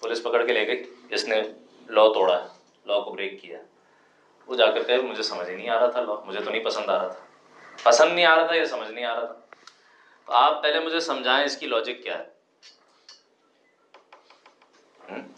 [0.00, 1.42] پولیس پکڑ کے لے گئی۔ جس نے
[1.88, 2.48] لا توڑا ہے
[2.86, 3.58] لا کو بریک کیا۔
[4.46, 6.64] وہ جا کر کہ مجھے سمجھ ہی نہیں آ رہا تھا لا مجھے تو نہیں
[6.64, 7.24] پسند آ رہا تھا۔
[7.82, 9.47] پسند نہیں آ رہا تھا یہ سمجھ نہیں آ رہا تھا؟
[10.28, 12.24] تو آپ پہلے مجھے سمجھائیں اس کی لاجک کیا ہے۔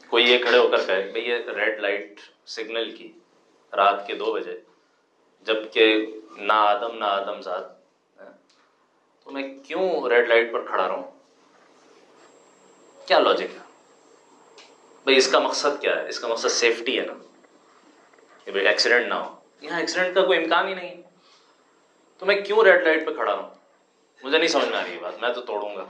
[0.08, 3.12] کوئی یہ کھڑے ہو کر کہے بھائی یہ ریڈ لائٹ سگنل کی
[3.76, 4.60] رات کے دو بجے
[5.40, 7.62] جبکہ نہ آدم نہ آدم زاد
[8.20, 8.32] ہاں،
[9.24, 11.02] تو میں کیوں ریڈ لائٹ پر کھڑا رہوں؟
[13.06, 13.58] کیا لاجک ہے؟
[15.04, 17.12] بھائی اس کا مقصد کیا ہے؟ اس کا مقصد سیفٹی ہے نا۔
[18.44, 21.02] کہ بھائی ایکسیڈنٹ نہ ہو۔ یہاں ایکسیڈنٹ کا کوئی امکان ہی نہیں۔
[22.18, 23.59] تو میں کیوں ریڈ لائٹ پہ کھڑا رہوں؟
[24.22, 25.84] مجھے نہیں سمجھ میں آ رہی بات، میں تو توڑوں گا۔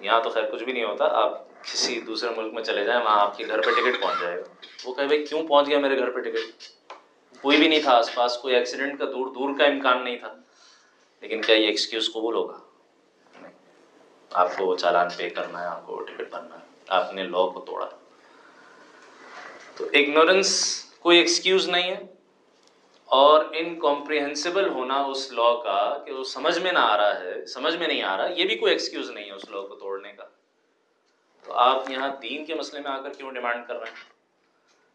[0.00, 3.20] یہاں تو خیر کچھ بھی نہیں ہوتا، آپ کسی دوسرے ملک میں چلے جائیں، وہاں
[3.20, 4.42] آپ کے گھر پہ ٹکٹ پہنچ جائے گا۔
[4.84, 6.62] وہ کہ بھائی، کیوں پہنچ گیا میرے گھر پہ ٹکٹ؟
[7.42, 10.34] کوئی بھی نہیں تھا آس پاس، کوئی ایکسیڈنٹ کا دور دور کا امکان نہیں تھا۔
[11.20, 12.58] لیکن کیا یہ ایکسکیوز قبول ہوگا؟
[14.30, 17.64] آپ کو چالان پے کرنا ہے، آپ کو ٹکٹ بننا ہے۔ آپ نے لا کو
[17.66, 17.88] توڑا۔
[19.76, 22.15] تو اگنورینس کوئی ایکسکیوز نہیں ہے۔
[23.06, 27.76] اور انکمپریہنسبل ہونا اس لا کا کہ وہ سمجھ میں نہ آ رہا ہے، سمجھ
[27.76, 30.24] میں نہیں آ رہا، یہ بھی کوئی ایکسکیوز نہیں ہے اس لا کو توڑنے کا۔
[31.44, 34.16] تو آپ یہاں دین کے مسئلے میں آ کر کیوں ڈیمانڈ کر رہے ہیں؟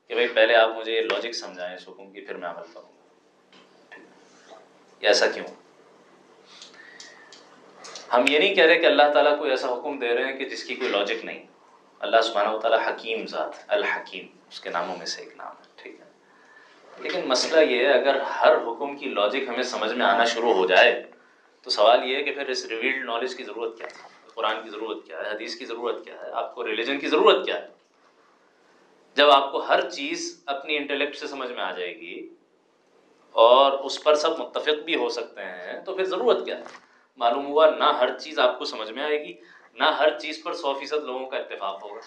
[0.08, 2.90] کہ بھائی پہلے آپ مجھے یہ لاجک سمجھائیں اس حکم کی، پھر میں عمل کروں
[2.90, 3.02] گا۔
[5.00, 5.46] ایسا کیوں؟
[8.14, 10.46] ہم یہ نہیں کہہ رہے کہ اللہ تعالیٰ کوئی ایسا حکم دے رہے ہیں کہ
[10.46, 11.48] جس کی کوئی لاجک نہیں۔
[12.00, 15.71] اللہ سبحانہ و تعالیٰ حکیم ذات، الحکیم، اس کے ناموں میں سے ایک نام ہے۔
[17.02, 20.66] لیکن مسئلہ یہ ہے، اگر ہر حکم کی لاجک ہمیں سمجھ میں آنا شروع ہو
[20.66, 21.12] جائے،
[21.62, 24.70] تو سوال یہ ہے کہ پھر اس ریویلڈ نالج کی ضرورت کیا ہے؟ قرآن کی
[24.70, 27.68] ضرورت کیا ہے؟ حدیث کی ضرورت کیا ہے؟ آپ کو ریلیجن کی ضرورت کیا ہے؟
[29.16, 32.30] جب آپ کو ہر چیز اپنی انٹلیکٹ سے سمجھ میں آ جائے گی
[33.32, 36.64] اور اس پر سب متفق بھی ہو سکتے ہیں، تو پھر ضرورت کیا ہے؟
[37.18, 39.34] معلوم ہوا، نہ ہر چیز آپ کو سمجھ میں آئے گی،
[39.74, 42.00] نہ ہر چیز پر سو فیصد لوگوں کا اتفاق ہوگا۔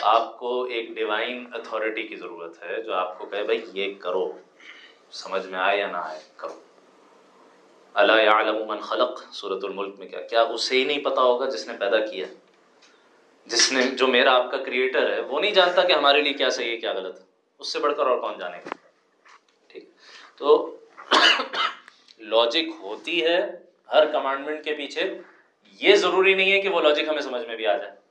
[0.00, 3.94] تو آپ کو ایک ڈیوائن اتھارٹی کی ضرورت ہے جو آپ کو کہے، بھائی، یہ
[3.94, 4.32] کرو۔
[5.10, 6.60] سمجھ میں آئے یا نہ آئے، کرو۔
[7.94, 11.72] اللہ من خلق صورت الملک میں کیا؟ کیا اسے ہی نہیں پتا ہوگا جس نے
[11.78, 12.26] پیدا کیا؟
[13.46, 16.50] جس نے، جو میرا آپ کا کریٹر ہے، وہ نہیں جانتا کہ ہمارے لیے کیا
[16.50, 17.24] صحیح ہے، کیا غلط ہے۔
[17.58, 18.74] اس سے بڑھ کر اور کون جانے گا؟
[19.68, 19.84] ٹھیک۔
[20.36, 20.76] تو
[22.18, 23.46] لاجک ہوتی ہے
[23.92, 25.18] ہر کمانڈمنٹ کے پیچھے۔
[25.80, 28.03] یہ ضروری نہیں ہے کہ وہ لاجک ہمیں سمجھ میں بھی آ جائے۔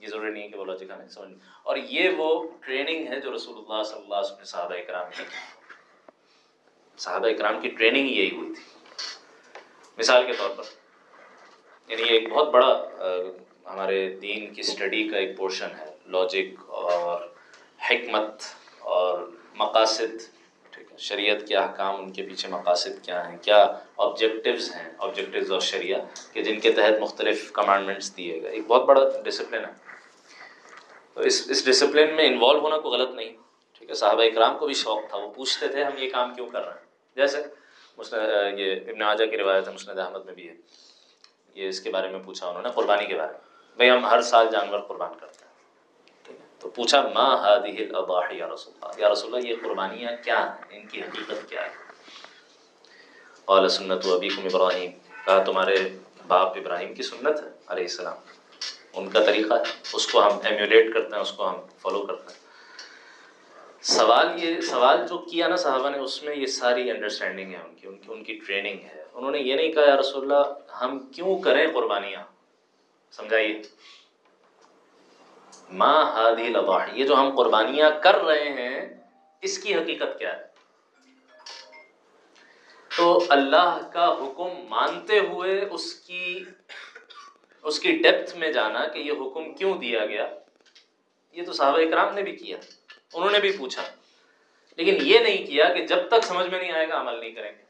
[0.00, 1.32] یہ ضروری نہیں ہے کہ وہ لاجک ہمیں سمجھ
[1.62, 5.06] اور یہ وہ ٹریننگ ہے جو رسول اللہ صلی اللہ علیہ وسلم نے صحابہ اکرام
[5.16, 5.22] کی
[6.98, 8.62] صحابہ اکرام کی ٹریننگ یہی ہوئی تھی۔
[9.98, 10.62] مثال کے طور پر
[11.88, 12.84] یعنی ایک بہت بڑا
[13.66, 17.26] ہمارے دین کی اسٹڈی کا ایک پورشن ہے۔ لاجک اور
[17.90, 18.42] حکمت
[18.78, 20.36] اور مقاصد۔
[20.70, 25.52] ٹھیک ہے، شریعت کے احکام، ان کے پیچھے مقاصد کیا ہیں؟ کیا آبجیکٹیوز ہیں؟ آبجیکٹیوز
[25.52, 25.98] اور شریعہ
[26.32, 29.85] کہ جن کے تحت مختلف کمانڈمنٹس دیے گئے۔ ایک بہت بڑا ڈسپلن ہے۔
[31.16, 33.36] تو اس اس ڈسپلن میں انوالو ہونا کوئی غلط نہیں۔
[33.72, 36.46] ٹھیک ہے، صحابہ اکرام کو بھی شوق تھا، وہ پوچھتے تھے ہم یہ کام کیوں
[36.48, 36.86] کر رہے ہیں۔
[37.16, 37.42] جیسے
[37.98, 38.20] مسند
[38.58, 40.54] یہ ابن اعجہ کی روایت ہے، مسند احمد میں بھی ہے۔
[41.54, 43.40] یہ اس کے بارے میں پوچھا انہوں نے، قربانی کے بارے میں۔
[43.76, 45.52] بھائی، ہم ہر سال جانور قربان کرتے ہیں۔
[46.22, 50.12] ٹھیک ہے، تو پوچھا، ما هذه الاضاحی یا رسول اللہ؟ یا رسول اللہ، یہ قربانیاں
[50.24, 51.70] کیا ہیں؟ ان کی حقیقت کیا ہے؟
[53.44, 54.90] قال سنت ابیکم ابراہیم۔
[55.24, 55.76] کہا، تمہارے
[56.26, 58.35] باپ ابراہیم کی سنت ہے علیہ السلام۔
[58.96, 62.32] ان کا طریقہ ہے اس کو ہم ایمیولیٹ کرتے ہیں، اس کو ہم فالو کرتے
[62.32, 62.46] ہیں۔
[63.82, 67.74] سوال یہ، سوال جو کیا نا صحابہ نے، اس میں یہ ساری انڈرسٹینڈنگ ہے ان
[67.74, 70.72] کی ان کی ان کی ٹریننگ ہے۔ انہوں نے یہ نہیں کہا، یا رسول اللہ،
[70.72, 72.22] ہم کیوں کریں قربانیاں؟
[73.10, 73.62] سمجھائیے۔
[75.70, 78.94] ماں ہادی لباح یہ جو ہم قربانیاں کر رہے ہیں،
[79.40, 80.46] اس کی حقیقت کیا ہے؟
[82.96, 86.44] تو اللہ کا حکم مانتے ہوئے اس کی
[87.66, 90.34] اس کی ڈیپتھ میں جانا کہ یہ حکم کیوں دیا گیا؟
[91.32, 92.58] یہ تو صحابہ اکرام نے بھی کیا،
[93.14, 93.82] انہوں نے بھی پوچھا۔
[94.76, 97.52] لیکن یہ نہیں کیا کہ جب تک سمجھ میں نہیں آئے گا عمل نہیں کریں
[97.52, 97.64] گے۔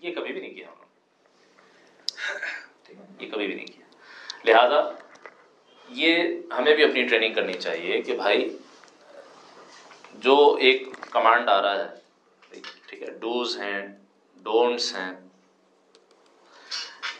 [0.00, 0.84] یہ کبھی بھی نہیں کیا انہوں
[2.88, 3.86] نے۔ یہ کبھی بھی نہیں کیا۔
[4.44, 4.90] لہذا
[5.88, 6.24] یہ
[6.58, 8.58] ہمیں بھی اپنی ٹریننگ کرنی چاہیے کہ بھائی
[10.14, 12.00] جو ایک کمانڈ آ رہا ہے،
[12.86, 13.86] ٹھیک ہے ڈوز ہیں
[14.36, 15.29] ڈونٹس ہیں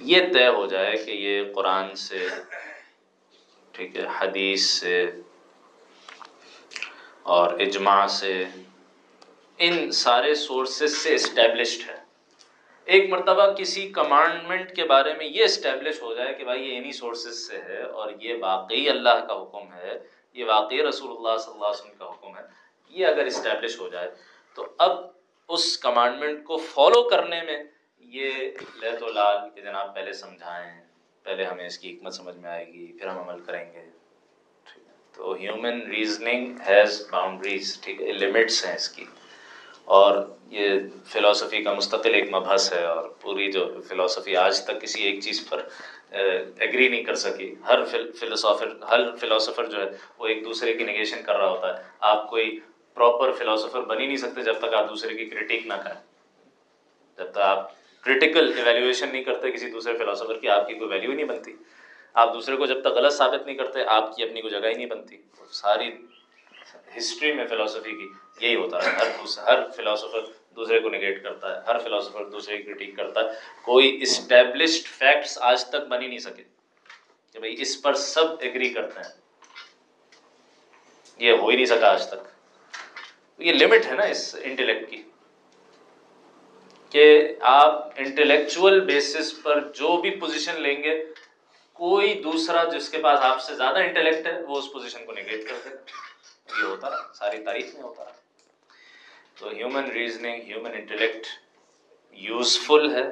[0.01, 2.27] یہ طے ہو جائے کہ یہ قرآن سے،
[3.75, 5.11] ٹھیک ہے، حدیث سے
[7.35, 8.45] اور اجماع سے،
[9.59, 11.99] ان سارے سورسز سے اسٹیبلشڈ ہے۔
[12.87, 16.93] ایک مرتبہ کسی کمانڈمنٹ کے بارے میں یہ اسٹیبلش ہو جائے کہ بھائی یہ انہی
[16.93, 19.99] سورسز سے ہے اور یہ واقعی اللہ کا حکم ہے،
[20.35, 22.43] یہ واقعی رسول اللہ صلی اللہ علیہ وسلم کا حکم ہے،
[22.95, 24.11] یہ اگر اسٹیبلش ہو جائے
[24.57, 24.99] تو اب
[25.49, 27.63] اس کمانڈمنٹ کو فالو کرنے میں
[28.13, 28.31] یہ
[28.83, 30.85] لہت و لال کہ جناب پہلے سمجھائیں،
[31.23, 33.91] پہلے ہمیں اس کی حکمت سمجھ میں آئے گی، پھر ہم عمل کریں گے۔
[35.17, 39.05] تو ہیومن ریزننگ ہیز باؤنڈریز ٹھیک ہے لمٹس ہیں اس کی۔
[39.85, 40.71] اور یہ
[41.07, 45.49] فلاسفی کا مستقل ایک مبحث ہے اور پوری جو فلاسفی آج تک کسی ایک چیز
[45.49, 45.69] پر
[46.59, 47.85] ایگری نہیں کر سکی۔ ہر
[48.21, 52.31] فلسافر ہر فلاسفر جو ہے، وہ ایک دوسرے کی نگیشن کر رہا ہوتا ہے۔ آپ
[52.31, 52.61] کوئی
[52.95, 56.03] پراپر فلاسفر بن ہی نہیں سکتے جب تک آپ دوسرے کی کرٹیک نہ کریں۔
[57.19, 61.11] جب تک آپ کرٹیکل ایویلیویشن نہیں کرتے کسی دوسرے فلاسفر کی، آپ کی کوئی ویلیو
[61.11, 61.55] ہی نہیں بنتی۔
[62.15, 64.75] آپ دوسرے کو جب تک غلط ثابت نہیں کرتے، آپ کی اپنی کوئی جگہ ہی
[64.75, 65.17] نہیں بنتی۔
[65.51, 65.93] ساری
[66.97, 68.09] ہسٹری میں فلاسفی کی
[68.47, 69.07] یہی ہوتا ہے۔ ہر
[69.39, 70.21] ہر فلاسفر
[70.57, 73.27] دوسرے کو نگیٹ کرتا ہے، ہر فلاسفر دوسرے کی کرٹیک کرتا ہے۔
[73.65, 76.43] کوئی اسٹیبلشڈ فیکٹس آج تک بن ہی نہیں سکے۔
[77.33, 79.21] کہ بھائی، اس پر سب ایگری کرتے ہیں۔
[81.19, 82.29] یہ ہو ہی نہیں سکا آج تک۔
[83.39, 85.03] یہ لمٹ ہے نا اس انٹلیکٹ کی۔
[86.91, 91.05] کہ آپ انٹلیکچوئل بیسس پر جو بھی پوزیشن لیں گے،
[91.73, 95.49] کوئی دوسرا جس کے پاس آپ سے زیادہ انٹلیکٹ ہے، وہ اس پوزیشن کو نگیٹ
[95.49, 95.69] کر دے۔
[96.59, 98.11] یہ ہوتا رہا، ساری تاریخ میں ہوتا رہا۔
[99.39, 101.27] تو human reasoning human intellect
[102.13, 103.03] useful ہے،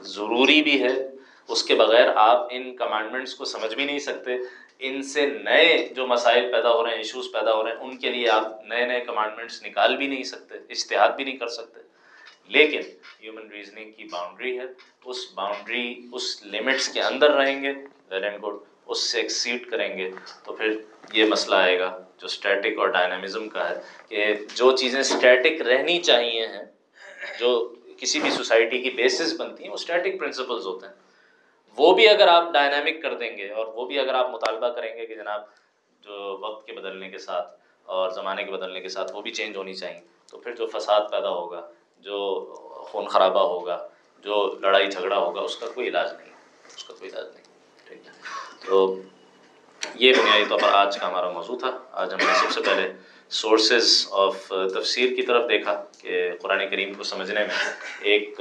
[0.00, 1.10] ضروری بھی ہے۔
[1.48, 4.30] اس کے بغیر آپ ان کمانڈمنٹس کو سمجھ بھی نہیں سکتے۔
[4.78, 7.96] ان سے نئے جو مسائل پیدا ہو رہے ہیں ایشوز پیدا ہو رہے ہیں، ان
[7.96, 11.89] کے لیے آپ نئے نئے کمانڈمنٹس نکال بھی نہیں سکتے اشتہاد بھی نہیں کر سکتے۔
[12.50, 12.80] لیکن
[13.22, 14.64] ہیومن ریزننگ کی باؤنڈری ہے،
[15.04, 17.72] اس باؤنڈری اس لمٹس کے اندر رہیں گے
[18.10, 18.54] ویل اینڈ گڈ
[18.86, 20.10] اس سے ایکسیڈ کریں گے،
[20.44, 20.80] تو پھر
[21.12, 23.74] یہ مسئلہ آئے گا جو اسٹیٹک اور ڈائنامزم کا ہے
[24.08, 26.64] کہ جو چیزیں اسٹیٹک رہنی چاہیے ہیں،
[27.38, 27.52] جو
[27.98, 30.94] کسی بھی سوسائٹی کی بیسس بنتی ہیں، وہ اسٹیٹک پرنسپلز ہوتے ہیں۔
[31.78, 34.96] وہ بھی اگر آپ ڈائنامک کر دیں گے اور وہ بھی اگر آپ مطالبہ کریں
[34.96, 35.42] گے کہ جناب
[36.02, 37.52] جو وقت کے بدلنے کے ساتھ
[37.86, 40.00] اور زمانے کے بدلنے کے ساتھ وہ بھی چینج ہونی چاہیے،
[40.32, 41.68] تو پھر جو فساد پیدا ہوگا
[42.00, 42.44] جو
[42.88, 43.88] خون خرابہ ہوگا،
[44.24, 46.32] جو لڑائی جھگڑا ہوگا، اس کا کوئی علاج نہیں،
[46.76, 47.44] اس کا کوئی علاج نہیں،
[47.88, 48.12] ٹھیک ہے؟
[48.66, 49.00] تو
[49.94, 52.92] یہ بنیادی طور پر آج کا ہمارا موضوع تھا۔ آج ہم نے سب سے پہلے
[53.28, 58.40] سورسز آف uh, تفسیر کی طرف دیکھا کہ قرآن کریم کو سمجھنے میں ایک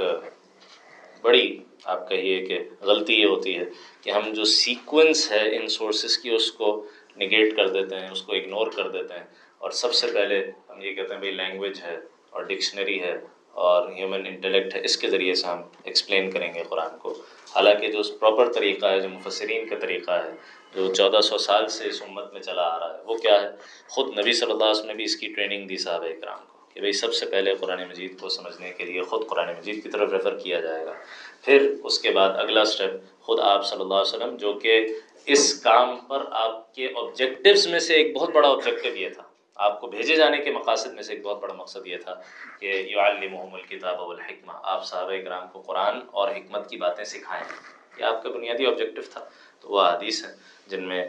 [1.21, 3.63] بڑی، آپ کہیے کہ غلطی یہ ہوتی ہے
[4.01, 6.85] کہ ہم جو سیکوینس ہے ان سورسز کی، اس کو
[7.17, 9.25] نگیٹ کر دیتے ہیں، اس کو اگنور کر دیتے ہیں۔
[9.57, 11.99] اور سب سے پہلے ہم یہ کہتے ہیں بھائی لینگویج ہے
[12.29, 13.17] اور ڈکشنری ہے
[13.59, 17.13] اور ہیومن انٹلیکٹ ہے، اس کے ذریعے سے ہم ایکسپلین کریں گے قرآن کو۔
[17.55, 20.31] حالانکہ جو پراپر طریقہ ہے، جو مفسرین کا طریقہ ہے،
[20.75, 23.47] جو چودہ سو سال سے اس امت میں چلا آ رہا ہے، وہ کیا ہے؟
[23.89, 26.57] خود نبی صلی اللہ علیہ وسلم نے بھی اس کی ٹریننگ دی صاحب اکرام کو
[26.73, 29.89] کہ بھائی سب سے پہلے قرآن مجید کو سمجھنے کے لیے خود قرآن مجید کی
[29.89, 30.93] طرف ریفر کیا جائے گا۔
[31.41, 34.85] پھر اس کے بعد اگلا اسٹیپ خود آپ صلی اللہ علیہ وسلم جو کہ
[35.25, 39.28] اس کام پر آپ کے آبجیکٹیوز میں سے ایک بہت بڑا آبجیکٹیو یہ تھا۔
[39.59, 42.15] آپ کو بھیجے جانے کے مقاصد میں سے ایک بہت بڑا مقصد یہ تھا
[42.59, 47.43] کہ یو الکتاب الکتاب والحکمہ، آپ صحابہ اکرام کو قرآن اور حکمت کی باتیں سکھائیں۔
[47.97, 49.25] یہ آپ کا بنیادی آبجیکٹیو تھا،
[49.59, 50.33] تو وہ حدیث ہیں
[50.67, 51.07] جن میں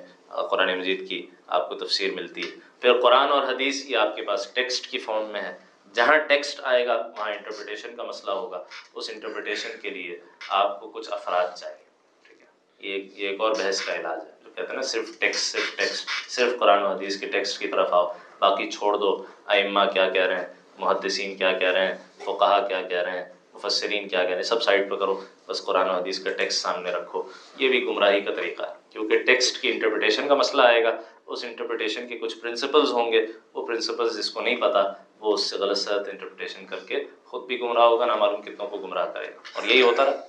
[0.50, 4.22] قرآن مجید کی آپ کو تفسیر ملتی ہے۔ پھر قرآن اور حدیث یہ آپ کے
[4.22, 5.58] پاس ٹیکسٹ کی فارم میں ہے۔
[5.92, 10.90] جہاں ٹیکسٹ آئے گا، وہاں انٹرپریٹیشن کا مسئلہ ہوگا۔ اس انٹرپریٹیشن کے لیے آپ کو
[10.90, 11.84] کچھ افراد چاہیے۔
[12.22, 12.46] ٹھیک ہے؟
[12.78, 16.30] یہ ایک اور بحث کا علاج ہے۔ جو کہتے ہیں نا، صرف ٹیکسٹ صرف ٹیکسٹ
[16.30, 20.22] صرف قرآن و حدیث کے ٹیکسٹ کی طرف آؤ۔ باقی چھوڑ دو۔ ائمہ کیا کہہ
[20.22, 20.46] رہے ہیں؟
[20.78, 23.24] محدثین کیا کہہ رہے ہیں؟ فقہ کیا کہہ رہے ہیں؟
[23.54, 26.62] مفسرین کیا کہہ رہے ہیں؟ سب سائڈ پہ کرو۔ بس قرآن و حدیث کا ٹیکسٹ
[26.62, 27.22] سامنے رکھو۔
[27.58, 31.44] یہ بھی گمراہی کا طریقہ ہے۔ کیونکہ ٹیکسٹ کی انٹرپریٹیشن کا مسئلہ آئے گا۔ اس
[31.44, 35.56] انٹرپریٹیشن کے کچھ پرنسپلز ہوں گے۔ وہ پرنسپلز جس کو نہیں پتہ وہ اس سے
[35.56, 39.26] غلط سلط انٹرپریٹیشن کر کے خود بھی گمراہ ہوگا نہ معلوم کتنوں کو گمراہ کرے
[39.26, 40.20] گا۔ اور یہی ہوتا رہا۔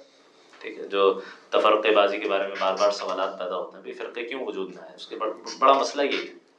[0.59, 3.93] ٹھیک ہے، جو تفرقے بازی کے بارے میں بار بار سوالات پیدا ہوتے ہیں بھی
[3.93, 5.16] فرقے کیوں وجود میں ہے اس کے
[5.59, 6.51] بڑا مسئلہ یہی ہے۔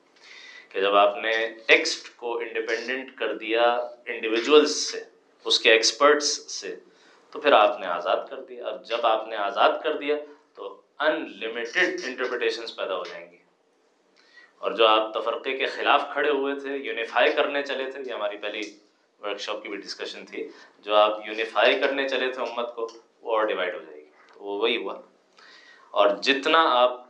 [0.72, 3.62] کہ جب آپ نے ٹیکسٹ کو انڈیپینڈنٹ کر دیا
[4.06, 5.02] انڈیویجولس سے،
[5.44, 6.76] اس کے ایکسپرٹس سے،
[7.30, 10.16] تو پھر آپ نے آزاد کر دیا۔ اب جب آپ نے آزاد کر دیا،
[10.54, 13.36] تو ان لمیٹیڈ انٹرپریٹیشنس پیدا ہو جائیں گی۔
[14.58, 18.36] اور جو آپ تفرقے کے خلاف کھڑے ہوئے تھے یونیفائی کرنے چلے تھے، یہ ہماری
[18.36, 18.78] پہلی
[19.22, 20.48] ورک شاپ کی بھی ڈسکشن تھی۔
[20.78, 22.88] جو آپ یونیفائی کرنے چلے تھے امت کو،
[23.22, 25.00] وہ اور ڈیوائڈ ہو جائے گی۔ تو وہ وہی ہوا۔
[25.90, 27.01] اور جتنا آپ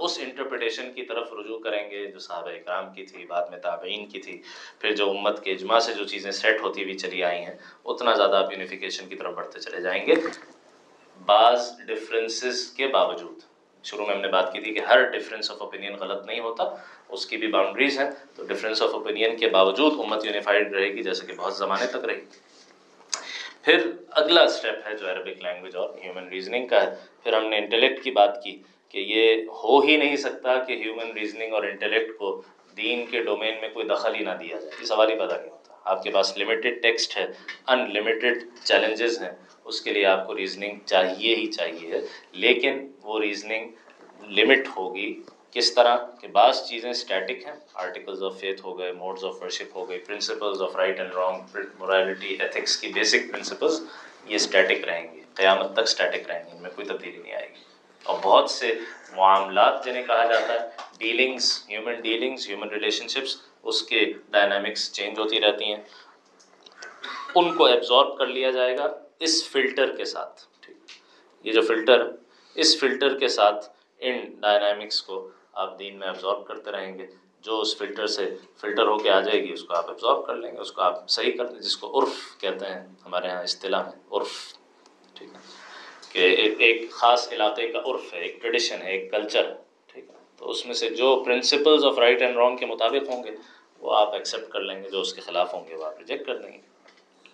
[0.00, 4.06] اس انٹرپریٹیشن کی طرف رجوع کریں گے، جو صحابہ اکرام کی تھی، بعد میں تابعین
[4.06, 4.42] کی تھی،
[4.78, 8.14] پھر جو امت کے اجماع سے جو چیزیں سیٹ ہوتی ہوئی چلی آئی ہیں، اتنا
[8.14, 10.14] زیادہ آپ یونیفیکیشن کی طرف بڑھتے چلے جائیں گے۔
[11.26, 13.38] بعض ڈفرینسز کے باوجود،
[13.84, 16.64] شروع میں ہم نے بات کی تھی کہ ہر ڈفرینس آف اوپینین غلط نہیں ہوتا،
[17.08, 21.02] اس کی بھی باؤنڈریز ہیں۔ تو ڈفرینس آف اوپینین کے باوجود امت یونیفائڈ رہے گی،
[21.02, 22.24] جیسے کہ بہت زمانے تک رہے گی
[23.62, 27.56] پھر اگلا اسٹیپ ہے جو عربک لینگویج اور ہیومن ریزننگ کا ہے۔ پھر ہم نے
[27.56, 28.62] انٹلیکٹ کی بات کی۔
[28.94, 32.42] کہ یہ ہو ہی نہیں سکتا کہ ہیومن ریزننگ اور انٹلیکٹ کو
[32.76, 35.50] دین کے ڈومین میں کوئی دخل ہی نہ دیا جائے۔ یہ سوال ہی پیدا نہیں
[35.50, 37.26] ہوتا۔ آپ کے پاس لمیٹیڈ ٹیکسٹ ہے
[37.66, 39.30] ان لمیٹیڈ چیلنجز ہیں،
[39.64, 41.94] اس کے لیے آپ کو ریزننگ چاہیے ہی چاہیے۔
[42.32, 43.70] لیکن وہ ریزننگ
[44.28, 49.24] لمٹ ہوگی کس طرح؟ کہ بعض چیزیں اسٹیٹک ہیں۔ آرٹیکلز آف فیتھ ہو گئے موڈز
[49.24, 53.80] آف ورشپ ہو گئی principles of right and wrong morality ethics کی بیسک پرنسپلز
[54.26, 57.46] یہ اسٹیٹک رہیں گی۔ قیامت تک اسٹیٹک رہیں گی، ان میں کوئی تبدیلی نہیں آئے
[57.46, 57.73] گی۔
[58.04, 58.78] اور بہت سے
[59.16, 62.68] معاملات جنہیں کہا جاتا ہے dealings human dealings human
[63.08, 65.82] relationships اس کے ڈائنامکس چینج ہوتی رہتی ہیں۔
[67.34, 70.76] ان کو ایبزارب کر لیا جائے گا اس فلٹر کے ساتھ۔ ٹھیک۔
[71.46, 72.10] یہ جو فلٹر
[72.54, 77.06] اس فلٹر کے ساتھ ان ڈائنامکس کو آپ دین میں ایبزارب کرتے رہیں گے۔
[77.40, 80.34] جو اس فلٹر سے فلٹر ہو کے آ جائے گی، اس کو آپ ایبزارب کر
[80.36, 83.42] لیں گے، اس کو آپ صحیح کر دیں جس کو عرف کہتے ہیں، ہمارے یہاں
[83.42, 84.63] اصطلاح میں عرف۔
[86.14, 86.26] کہ
[86.58, 89.54] ایک خاص علاقے کا عرف ہے، ایک ٹریڈیشن ہے، ایک کلچر ہے
[89.92, 93.24] ٹھیک ہے؟ تو اس میں سے جو principles of right and wrong کے مطابق ہوں
[93.24, 93.30] گے،
[93.80, 96.26] وہ آپ ایکسیپٹ کر لیں گے، جو اس کے خلاف ہوں گے، وہ آپ ریجیکٹ
[96.26, 96.58] کر دیں گے.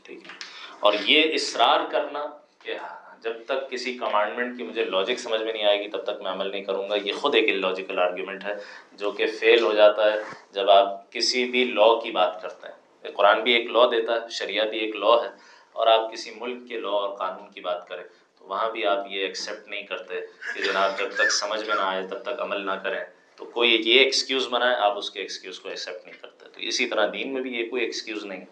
[0.05, 0.33] ٹھیک ہے؟
[0.81, 2.25] اور یہ اصرار کرنا
[2.65, 2.75] کہ
[3.23, 6.31] جب تک کسی کمانڈمنٹ کی مجھے لاجک سمجھ میں نہیں آئے گی، تب تک میں
[6.31, 6.97] عمل نہیں کروں گا.
[6.97, 8.55] یہ خود ایک لاجیکل آرگیومنٹ ہے،
[8.93, 10.19] جو کہ فیل ہو جاتا ہے
[10.53, 13.13] جب آپ کسی بھی لا کی بات کرتے ہیں.
[13.13, 15.29] قرآن بھی ایک لا دیتا ہے، شریعہ بھی ایک لا ہے،
[15.73, 18.05] اور آپ کسی ملک کے لا اور قانون کی بات کریں۔
[18.51, 20.21] وہاں بھی آپ یہ ایکسیپٹ نہیں کرتے
[20.55, 23.01] کہ جناب جب تک سمجھ میں نہ آئے، تب تک عمل نہ کریں۔
[23.37, 26.87] تو کوئی یہ ایکسکیوز بنائے آپ اس کے ایکسکیوز کو ایکسیپٹ نہیں کرتے۔ تو اسی
[26.87, 28.45] طرح دین میں بھی یہ کوئی ایکسکیوز نہیں ہے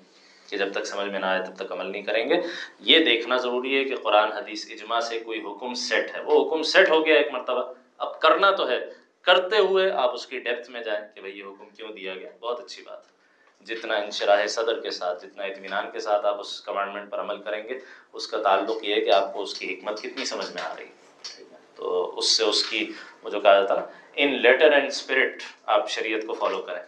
[0.49, 2.34] کہ جب تک سمجھ میں نہ آئے، تب تک عمل نہیں کریں گے۔
[2.80, 6.62] یہ دیکھنا ضروری ہے کہ قرآن، حدیث، اجماع سے کوئی حکم سیٹ ہے۔ وہ حکم
[6.62, 8.86] سیٹ ہو گیا ایک مرتبہ۔ اب کرنا تو ہے۔
[9.22, 12.30] کرتے ہوئے آپ اس کی ڈیپتھ میں جائیں کہ بھائی یہ حکم کیوں دیا گیا؟
[12.40, 13.18] بہت اچھی بات ہے۔
[13.67, 17.63] جتنا انشراح صدر کے ساتھ، جتنا اطمینان کے ساتھ آپ اس کمانڈمنٹ پر عمل کریں
[17.65, 17.79] گے،
[18.13, 20.75] اس کا تعلق یہ ہے کہ آپ کو اس کی حکمت کتنی سمجھ میں آ
[20.79, 22.85] رہی ہے۔ تو اس سے اس کی
[23.23, 26.83] وہ جو کہا جاتا نا ان لیٹر اینڈ اسپرٹ آپ شریعت کو فالو کریں۔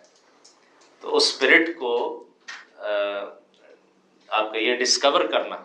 [1.01, 1.93] تو اس اسپرٹ کو
[2.79, 5.57] آپ کا یہ ڈسکور کرنا،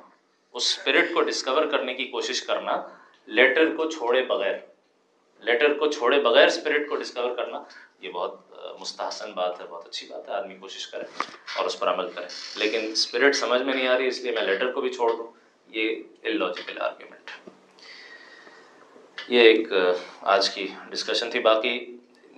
[0.56, 2.82] اس اسپرٹ کو ڈسکور کرنے کی کوشش کرنا
[3.28, 4.56] لیٹر کو چھوڑے بغیر
[5.44, 7.60] لیٹر کو چھوڑے بغیر اسپرٹ کو ڈسکور کرنا
[8.02, 8.36] یہ بہت
[8.80, 11.04] مستحسن بات ہے، بہت اچھی بات ہے، آدمی کوشش کرے
[11.58, 12.26] اور اس پر عمل کرے۔
[12.56, 15.28] لیکن اسپرٹ سمجھ میں نہیں آ رہی، اس لیے میں لیٹر کو بھی چھوڑ دوں۔
[15.68, 17.32] یہ لاجیکل آرگیومنٹ
[19.28, 19.68] یہ ایک
[20.22, 21.76] آج کی ڈسکشن تھی۔ باقی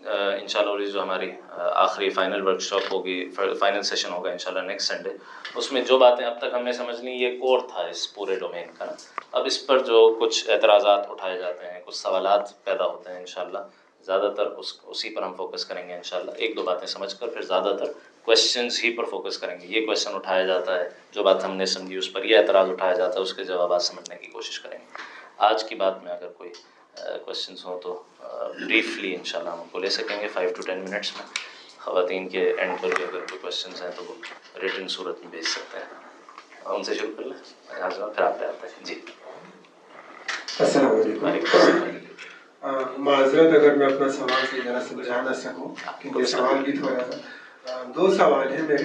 [0.06, 3.30] ان شاء اللہ جو ہماری آخری فائنل ورک شاپ ہوگی
[3.60, 5.10] فائنل سیشن ہوگا ان شاء اللہ نیکسٹ سنڈے
[5.56, 8.36] اس میں جو باتیں اب تک ہم نے سمجھ لی، یہ کور تھا اس پورے
[8.36, 8.86] ڈومین کا۔
[9.32, 13.26] اب اس پر جو کچھ اعتراضات اٹھائے جاتے ہیں، کچھ سوالات پیدا ہوتے ہیں ان
[13.26, 13.58] شاء اللہ
[14.08, 16.88] زیادہ تر اس اسی پر ہم فوکس کریں گے ان شاء اللہ ایک دو باتیں
[16.88, 17.92] سمجھ کر پھر زیادہ تر
[18.26, 21.66] کوشچنز ہی پر فوکس کریں گے۔ یہ کوشچن اٹھایا جاتا ہے جو بات ہم نے
[21.66, 24.78] سمجھی اس پر یہ اعتراض اٹھایا جاتا ہے اس کے جوابات سمجھنے کی کوشش کریں
[24.80, 24.86] گے۔
[25.38, 26.52] آج کی بات میں اگر کوئی
[27.26, 28.04] کوشچنس ہوں تو
[28.60, 31.26] بریفلی ان شاء اللہ ہم کو لے سکیں گے۔ فائیو ٹو ٹین منٹس میں
[31.80, 34.14] خواتین کے اینڈ پر بھی اگر کوئی کوشچنس ہیں تو وہ
[34.62, 36.08] ریٹن صورت میں بھیج سکتے ہیں۔
[36.66, 37.38] ان سے شروع کر لیں
[37.68, 39.00] پھر آپ پہ آتے ہیں۔ جی۔
[40.60, 42.07] السلام علیکم۔
[42.98, 47.84] معذرت اگر میں اپنا سوال سے ذرا سمجھا نہ سکوں کیونکہ سوال بھی تھوڑا سا۔
[47.96, 48.84] دو سوال ہیں میرے۔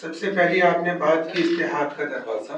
[0.00, 2.52] سب سے پہلی آپ نے بات کی اشتہاد کا دروازہ۔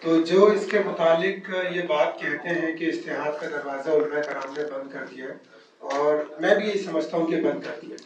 [0.00, 4.54] تو جو اس کے متعلق یہ بات کہتے ہیں کہ اشتہاد کا دروازہ علماء کرام
[4.56, 5.34] نے بند کر دیا ہے
[5.78, 7.96] اور میں بھی یہی سمجھتا ہوں کہ بند کر دیا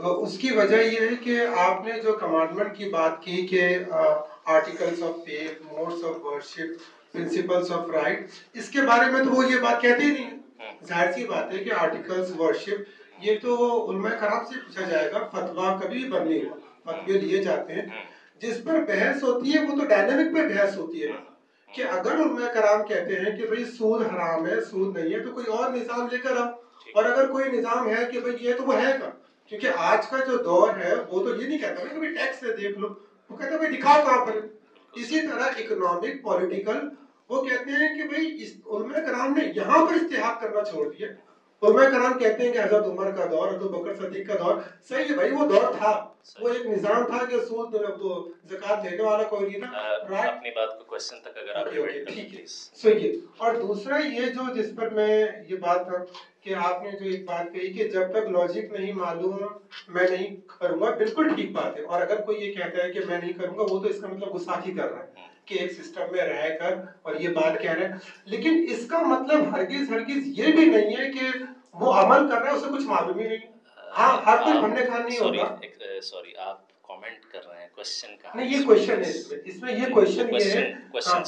[0.00, 3.78] اس کی وجہ یہ ہے کہ آپ نے جو کمانڈمنٹ کی بات کی کہ
[4.44, 9.50] articles of faith modes of worship principles of right اس کے بارے میں تو وہ
[9.50, 10.37] یہ بات کہتے ہی نہیں
[10.86, 12.82] ظاہر سی بات ہے کہ آرٹیکلس ورشپ
[13.18, 17.44] یہ تو علماء کرام سے پوچھا جائے گا فتویٰ کبھی بند نہیں ہوا فتوے لیے
[17.44, 17.86] جاتے ہیں۔
[18.38, 21.12] جس پر بحث ہوتی ہے وہ تو ڈائنامک پہ بحث ہوتی ہے۔
[21.74, 25.32] کہ اگر علماء کرام کہتے ہیں کہ بھئی سود حرام ہے سود نہیں ہے تو
[25.32, 26.46] کوئی اور نظام لے کر آؤ۔
[26.94, 29.10] اور اگر کوئی نظام ہے کہ بھئی یہ تو وہ ہے کر
[29.46, 32.56] کیونکہ آج کا جو دور ہے وہ تو یہ نہیں کہتا۔ کہ بھائی ٹیکس سے
[32.56, 32.88] دیکھ لو
[33.30, 34.40] وہ کہتا ہے بھائی دکھاؤ کہاں پر۔
[34.94, 36.78] اسی طرح اکنامک پولیٹیکل
[37.28, 41.08] وہ کہتے ہیں کہ بھائی اس علماء کرام نے یہاں پر اشتہار کرنا چھوڑ دیا۔
[41.62, 44.56] علماء کرام کہتے ہیں کہ حضرت عمر کا دور حضرت بکر صدیق کا دور۔
[44.88, 46.08] صحیح ہے بھائی وہ دور تھا۔
[46.40, 49.78] وہ ایک نظام تھا کہ سود تو زکات لینے والا کوئی نہیں تھا۔
[50.28, 51.66] اپنی بات کو کوسچن تک اگر آپ
[52.08, 55.86] ٹھیک ہے۔ صحیح ہے۔ اور دوسرا یہ جو جس پر میں یہ بات
[56.40, 59.36] کہ آپ نے جو ایک بات کہی کہ جب تک لاجک نہیں معلوم
[59.88, 63.00] میں نہیں کروں گا بالکل ٹھیک بات ہے۔ اور اگر کوئی یہ کہتا ہے کہ
[63.06, 65.72] میں نہیں کروں گا وہ تو اس کا مطلب گساخی کر رہا ہے۔ کہ ایک
[65.72, 67.94] سسٹم میں رہ کر اور یہ بات کہہ رہے ہیں۔
[68.24, 71.38] لیکن اس کا مطلب ہرگز ہرگز یہ بھی نہیں ہے کہ
[71.72, 73.38] وہ عمل کر رہا ہے اسے کچھ معلوم ہی نہیں۔
[73.98, 75.56] ہاں ہر کوئی ہم نے کھا نہیں ہوگا۔
[76.02, 79.10] سوری آپ کامنٹ کر رہے ہیں کوشچن کا۔ نہیں یہ کوشچن ہے
[79.44, 80.72] اس میں۔ یہ کوشچن یہ ہے۔
[81.06, 81.20] ہاں،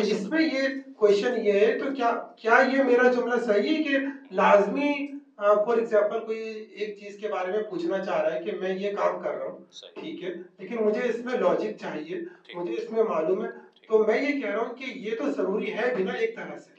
[0.00, 3.98] اس میں یہ کوشچن یہ ہے تو کیا کیا یہ میرا جملہ صحیح ہے کہ
[4.30, 5.06] لازمی
[5.40, 6.38] فور ایگزامپل کوئی
[6.72, 9.46] ایک چیز کے بارے میں پوچھنا چاہ رہا ہے کہ میں یہ کام کر رہا
[9.46, 9.58] ہوں
[10.00, 10.28] ٹھیک ہے
[10.58, 12.20] لیکن مجھے اس میں لاجک چاہیے
[12.54, 13.50] مجھے اس میں معلوم ہے۔
[13.88, 16.70] تو میں یہ کہہ رہا ہوں کہ یہ تو ضروری ہے بنا ایک طرح سے۔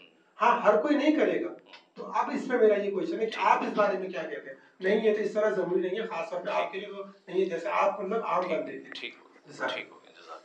[0.41, 1.53] ہاں ہر کوئی نہیں کرے گا۔
[1.95, 4.49] تو اب اس میں میرا یہ کوشچن ہے کہ آپ اس بارے میں کیا کہتے
[4.49, 6.87] ہیں؟ نہیں یہ تو اس طرح ضروری نہیں ہے خاص طور پہ آپ کے لیے
[6.87, 9.15] تو نہیں ہے۔ جیسے آپ مطلب عام بندے ٹھیک
[9.55, 10.37] ٹھیک ہو گیا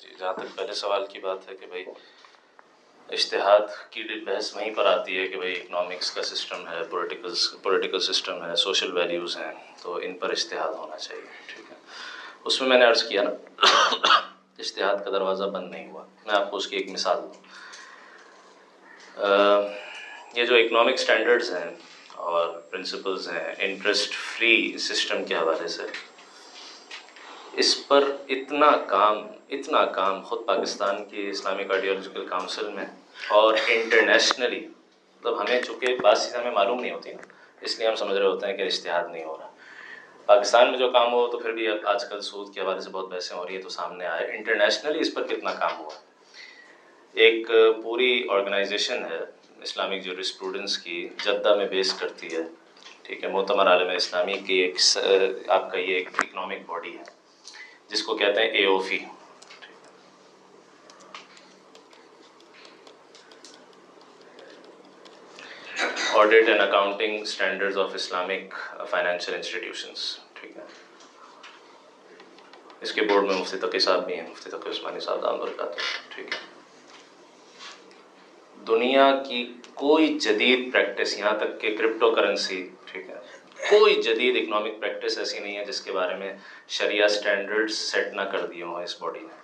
[0.00, 1.84] جی جہاں تک پہلے سوال کی بات ہے کہ بھائی
[3.10, 7.98] اشتہاد کی بحث وہیں پر آتی ہے کہ بھائی اکنامکس کا سسٹم ہے پولیٹیکل پولیٹیکل
[7.98, 9.52] سسٹم ہے سوشل ویلیوز ہیں،
[9.82, 11.76] تو ان پر اشتہاد ہونا چاہیے، ٹھیک ہے۔
[12.44, 13.30] اس میں میں نے عرض کیا نا،
[14.58, 17.32] اشتہاد کا دروازہ بند نہیں ہوا۔ میں آپ کو اس کی ایک مثال دوں۔
[20.34, 21.70] یہ جو اکنامک اسٹینڈرڈز ہیں
[22.12, 25.82] اور پرنسپلز ہیں انٹرسٹ فری سسٹم کے حوالے سے
[27.56, 29.18] اس پر اتنا کام
[29.50, 32.84] اتنا کام خود پاکستان کی اسلامک آئیڈیالوجیکل کاؤنسل میں
[33.28, 37.22] اور انٹرنیشنلی مطلب ہمیں چونکہ بعض چیزیں ہمیں معلوم نہیں ہوتی نا،
[37.60, 39.50] اس لیے ہم سمجھ رہے ہوتے ہیں کہ اشتہاد نہیں ہو رہا۔
[40.26, 43.08] پاکستان میں جو کام ہو تو پھر بھی آج کل سود کے حوالے سے بہت
[43.08, 45.94] بحثیں ہو رہی ہے تو سامنے آئے۔ انٹرنیشنلی اس پر کتنا کام ہوا؟
[47.14, 47.50] ایک
[47.82, 49.20] پوری آرگنائزیشن ہے،
[49.62, 52.42] اسلامک جو اسٹوڈنٹس کی، جدہ میں بیس کرتی ہے۔
[53.02, 54.80] ٹھیک ہے معتمر عالم اسلامی کی ایک
[55.48, 57.15] آپ کا یہ ایک اکنامک باڈی ہے۔
[57.88, 58.98] جس کو کہتے ہیں اے او فی
[66.14, 68.54] audit and accounting standard of Islamic
[68.90, 70.62] financial institutions ٹھیک ہے۔
[72.80, 75.78] اس کے بورڈ میں مفتی تقی صاحب بھی ہیں۔ مفتی تقی عثمانی صاحب، دام برکات۔
[76.08, 76.38] ٹھیک ہے۔
[78.66, 83.25] دنیا کی کوئی جدید پریکٹس یہاں تک کہ کرپٹو کرنسی ٹھیک ہے۔
[83.60, 86.36] کوئی جدید اکنامک پریکٹس ایسی نہیں ہے جس کے بارے میں
[86.68, 89.34] شریعہ سٹینڈرڈ سیٹ نہ کر دیے ہوں اس باڈی نے۔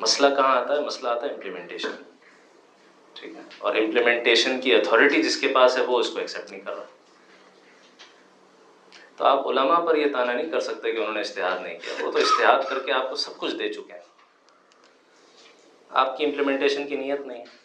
[0.00, 1.90] مسئلہ کہاں آتا ہے؟ مسئلہ آتا ہے امپلیمنٹیشن
[3.14, 6.60] ٹھیک ہے؟ اور امپلیمنٹیشن کی اتھارٹی جس کے پاس ہے وہ اس کو ایکسیپٹ نہیں
[6.60, 6.84] کر رہا۔
[9.16, 12.06] تو آپ علماء پر یہ تانا نہیں کر سکتے کہ انہوں نے اشتہار نہیں کیا۔
[12.06, 14.00] وہ تو اشتہار کر کے آپ کو سب کچھ دے چکے ہیں۔
[15.90, 17.59] آپ کی امپلیمنٹیشن کی نیت نہیں۔ ٹھیک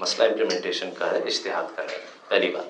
[0.00, 2.64] مسئلہ امپلیمنٹیشن کا ہے اشتہاد کا نہیں پہلی بات۔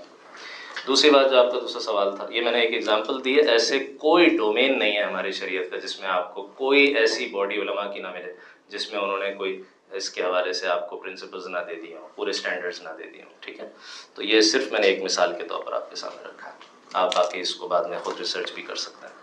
[0.86, 3.40] دوسری بات جو آپ کا دوسرا سوال تھا، یہ میں نے ایک ایگزامپل دی ہے،
[3.40, 7.60] ایسے کوئی ڈومین نہیں ہے ہماری شریعت کا جس میں آپ کو کوئی ایسی باڈی
[7.60, 8.32] علماء کی نہ ملے،
[8.68, 11.96] جس میں انہوں نے کوئی اس کے حوالے سے آپ کو پرنسپلز نہ دے دیے
[11.96, 13.68] ہوں، پورے اسٹینڈرڈز نہ دے دیے ہوں، ٹھیک ہے؟
[14.14, 16.56] تو یہ صرف میں نے ایک مثال کے طور پر آپ کے سامنے رکھا ہے۔
[16.92, 19.14] آپ باقی اس کو بعد میں خود ریسرچ بھی کر سکتے ہیں۔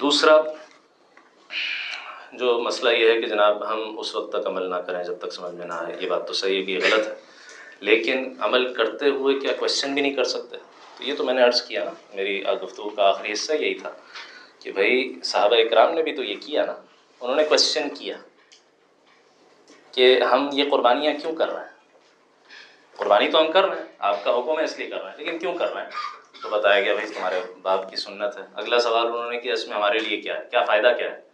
[0.00, 0.42] دوسرا
[2.32, 5.32] جو مسئلہ یہ ہے کہ جناب ہم اس وقت تک عمل نہ کریں جب تک
[5.32, 7.14] سمجھ میں نہ آئے، یہ بات تو صحیح ہے کہ یہ غلط ہے۔
[7.80, 10.56] لیکن عمل کرتے ہوئے کیا کوشچن بھی نہیں کر سکتے؟
[10.98, 13.90] تو یہ تو میں نے عرض کیا نا، میری گفتگو کا آخری حصہ یہی تھا
[14.58, 16.72] کہ بھائی صحابہ اکرام نے بھی تو یہ کیا نا،
[17.20, 18.16] انہوں نے کوشچن کیا
[19.92, 21.72] کہ ہم یہ قربانیاں کیوں کر رہے ہیں؟
[22.96, 25.18] قربانی تو ہم کر رہے ہیں، آپ کا حکم ہے اس لیے کر رہے ہیں،
[25.18, 25.90] لیکن کیوں کر رہے ہیں؟
[26.42, 29.68] تو بتایا گیا بھائی تمہارے باپ کی سنت ہے۔ اگلا سوال انہوں نے کیا، اس
[29.68, 31.31] میں ہمارے لیے کیا ہے؟ کیا فائدہ کیا ہے؟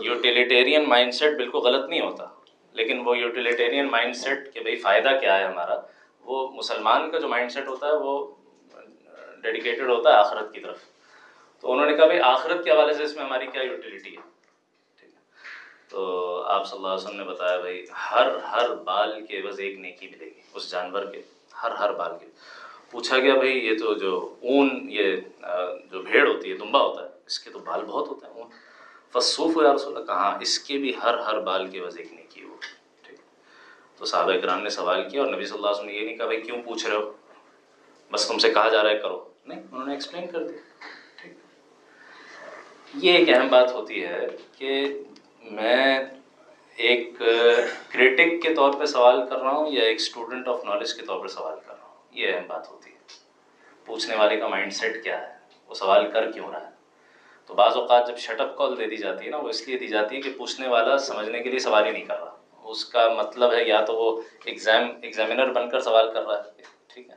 [0.00, 2.24] یوٹیلیٹیرین مائنڈ سیٹ بالکل غلط نہیں ہوتا۔
[2.72, 5.80] لیکن وہ یوٹیلیٹیرین مائنڈ سیٹ کہ بھائی فائدہ کیا ہے ہمارا،
[6.20, 8.34] وہ مسلمان کا جو مائنڈ سیٹ ہوتا ہے، وہ
[9.42, 10.78] ڈیڈیکیٹڈ ہوتا ہے آخرت کی طرف۔
[11.60, 14.22] تو انہوں نے کہا بھائی آخرت کے حوالے سے اس میں ہماری کیا یوٹیلیٹی ہے؟
[15.00, 15.20] ٹھیک ہے۔
[15.88, 19.78] تو آپ صلی اللہ علیہ وسلم نے بتایا بھائی ہر ہر بال کے بس ایک
[19.78, 21.22] نیکی ملے گی، اس جانور کے،
[21.62, 22.26] ہر ہر بال کے۔
[22.90, 25.16] پوچھا گیا بھائی یہ تو جو اون، یہ
[25.90, 28.48] جو بھیڑ ہوتی ہے، دمبا ہوتا ہے، اس کے تو بال بہت ہوتے ہیں، اون۔
[29.12, 32.26] فصوف یا رسول اللہ، کہاں اس کے بھی ہر ہر بال کے وز ایک نہیں
[32.30, 32.56] کی وہ
[33.02, 33.18] ٹھیک۔
[33.98, 36.16] تو صحابہ اکرام نے سوال کیا اور نبی صلی اللہ علیہ وسلم نے یہ نہیں
[36.16, 37.12] کہا، بھائی کیوں پوچھ رہے ہو؟
[38.10, 40.58] بس تم سے کہا جا رہا ہے، کرو۔ نہیں، انہوں نے ایکسپلین کر دیا۔
[41.16, 41.32] ٹھیک۔
[42.94, 44.26] یہ ایک اہم بات ہوتی ہے
[44.58, 45.02] کہ
[45.44, 45.98] میں
[46.76, 47.18] ایک
[47.92, 51.20] کریٹک کے طور پہ سوال کر رہا ہوں یا ایک اسٹوڈنٹ آف نالج کے طور
[51.20, 52.96] پہ سوال کر رہا ہوں؟ یہ اہم بات ہوتی ہے۔
[53.84, 55.34] پوچھنے والے کا مائنڈ سیٹ کیا ہے؟
[55.68, 56.75] وہ سوال کر کیوں رہا ہے؟
[57.46, 59.78] تو بعض اوقات جب شٹ اپ کال دے دی جاتی ہے نا، وہ اس لیے
[59.78, 62.84] دی جاتی ہے کہ پوچھنے والا سمجھنے کے لیے سوال ہی نہیں کر رہا۔ اس
[62.84, 67.10] کا مطلب ہے یا تو وہ ایگزام ایگزامینر بن کر سوال کر رہا ہے، ٹھیک
[67.10, 67.14] ہے؟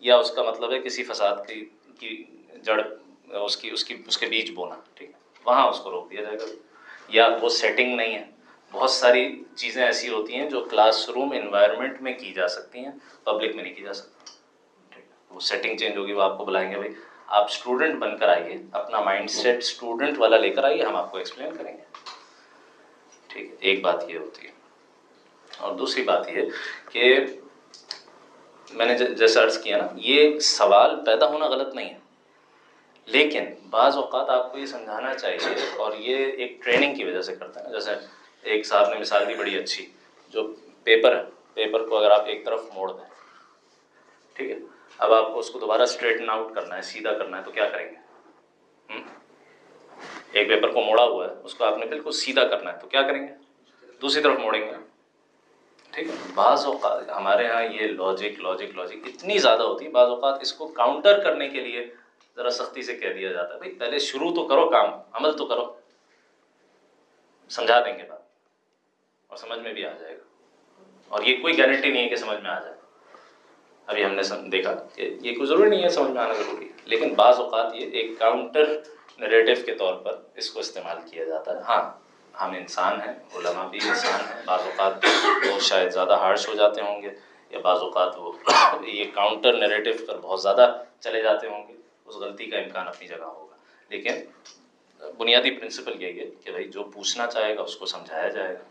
[0.00, 1.68] یا اس کا مطلب ہے کسی فساد کی
[2.00, 2.24] کی
[2.62, 2.80] جڑ،
[3.30, 6.22] اس کی اس کی، اس کے بیچ بونا، ٹھیک ہے؟ وہاں اس کو روک دیا
[6.22, 6.44] جائے گا۔
[7.08, 8.24] یا وہ سیٹنگ نہیں ہے۔
[8.72, 12.92] بہت ساری چیزیں ایسی ہوتی ہیں جو کلاس روم انوائرمنٹ میں کی جا سکتی ہیں
[13.24, 14.32] پبلک میں نہیں کی جا سکتی۔
[14.90, 16.92] ٹھیک ہے؟ وہ سیٹنگ چینج ہوگی، وہ آپ کو بلائیں گے، بھائی
[17.28, 21.10] آپ اسٹوڈنٹ بن کر آئیے، اپنا مائنڈ سیٹ اسٹوڈنٹ والا لے کر آئیے، ہم آپ
[21.10, 21.82] کو ایکسپلین کریں گے۔
[23.26, 24.52] ٹھیک ہے، ایک بات یہ ہوتی ہے۔
[25.58, 26.42] اور دوسری بات یہ
[26.90, 27.18] کہ
[28.70, 31.98] میں نے جیسا عرض کیا نا، یہ سوال پیدا ہونا غلط نہیں ہے۔
[33.06, 37.36] لیکن بعض اوقات آپ کو یہ سمجھانا چاہیے اور یہ ایک ٹریننگ کی وجہ سے
[37.36, 37.90] کرتے ہیں جیسے
[38.42, 39.86] ایک صاحب نے مثال دی بڑی اچھی،
[40.28, 41.22] جو پیپر ہے
[41.54, 43.04] پیپر کو اگر آپ ایک طرف موڑ دیں۔
[44.32, 47.42] ٹھیک ہے۔ اب آپ کو اس کو دوبارہ اسٹریٹن آؤٹ کرنا ہے، سیدھا کرنا ہے،
[47.42, 47.96] تو کیا کریں گے؟
[50.32, 52.88] ایک پیپر کو موڑا ہوا ہے، اس کو آپ نے بالکل سیدھا کرنا ہے، تو
[52.88, 53.32] کیا کریں گے؟
[54.02, 54.72] دوسری طرف موڑیں گے۔
[55.92, 60.08] ٹھیک ہے؟ بعض اوقات ہمارے یہاں یہ لاجک لاجک لاجک اتنی زیادہ ہوتی ہے، بعض
[60.08, 61.86] اوقات اس کو کاؤنٹر کرنے کے لیے
[62.36, 65.46] ذرا سختی سے کہہ دیا جاتا ہے، بھائی پہلے شروع تو کرو کام، عمل تو
[65.46, 65.64] کرو۔
[67.50, 68.20] سمجھا دیں گے بات،
[69.30, 70.22] اور سمجھ میں بھی آ جائے گا۔
[71.08, 72.74] اور یہ کوئی گارنٹی نہیں ہے کہ سمجھ میں آ جائے
[73.88, 76.72] ابھی ہم نے دیکھا کہ یہ کوئی ضروری نہیں ہے سمجھ میں آنا ضروری ہے۔
[76.84, 78.80] لیکن بعض اوقات یہ ایک کاؤنٹر
[79.18, 82.08] نریٹو کے طور پر اس کو استعمال کیا جاتا ہے۔ ہاں
[82.40, 85.04] ہم انسان ہیں، علماء بھی انسان ہیں۔ بعض اوقات
[85.52, 87.10] وہ شاید زیادہ ہارش ہو جاتے ہوں گے،
[87.50, 88.32] یا بعض اوقات وہ
[88.82, 91.72] یہ کاؤنٹر نریٹو پر بہت زیادہ چلے جاتے ہوں گے۔
[92.04, 93.56] اس غلطی کا امکان اپنی جگہ ہوگا۔
[93.88, 94.12] لیکن
[95.18, 98.64] بنیادی پرنسپل یہی ہے کہ بھائی جو پوچھنا چاہے گا، اس کو سمجھایا جائے گا۔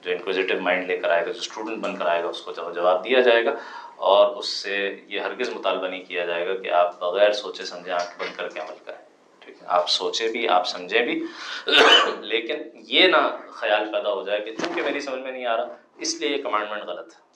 [0.00, 2.52] جو انکوزیٹو مائنڈ لے کر آئے گا، جو اسٹوڈنٹ بن کر آئے گا، اس کو
[2.52, 3.50] جواب دیا جائے گا۔
[3.96, 7.92] اور اس سے یہ ہرگز مطالبہ نہیں کیا جائے گا کہ آپ بغیر سوچے سمجھے
[7.92, 9.06] آنکھ بند کر کے عمل کریں۔
[9.40, 11.24] ٹھیک ہے، آپ سوچیں بھی، آپ سمجھیں بھی۔
[12.20, 15.76] لیکن یہ نہ خیال پیدا ہو جائے کہ چونکہ میری سمجھ میں نہیں آ رہا،
[15.98, 17.26] اس لیے یہ کمانڈمنٹ غلط ہے۔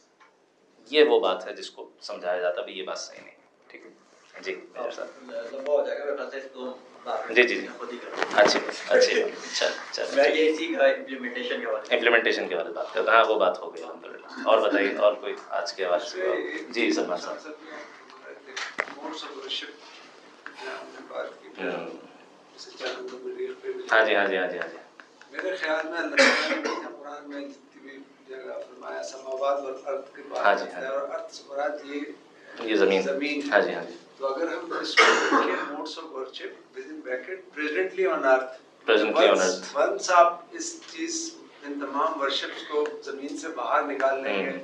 [0.91, 3.40] یہ وہ بات ہے جس کو سمجھایا جاتا بھی یہ بات صحیح نہیں۔ ہے
[4.41, 4.55] جی
[7.29, 7.67] جی جی جی۔
[8.37, 8.59] اچھی
[8.89, 9.23] اچھی
[9.53, 10.19] چل
[11.91, 15.13] امپلیمنٹیشن کے بارے بات کرتے ہاں وہ بات ہو گئی الحمد للہ اور بتائیے اور
[15.15, 17.37] کوئی آج کے حوالے سے جی سلمان صاحب۔
[23.91, 24.79] ہاں جی ہاں جی ہاں جی ہاں جی۔
[25.33, 26.17] میرے خیال میں اللہ
[26.93, 27.99] قرآن میں جتنی بھی
[28.29, 31.85] جگہ فرمایا سماوات اور ارتھ کے ہاں جی، اور سے مراد
[32.61, 33.03] یہ زمین۔
[33.53, 37.01] ہاں جی ہاں جی۔ تو اگر ہم اس کو دیکھیں modes of worship with in
[37.05, 39.75] bracket presently on earth Presently on earth.
[39.75, 41.19] Once آپ اس چیز
[41.67, 44.59] ان تمام ورشپس کو زمین سے باہر نکال لیں گے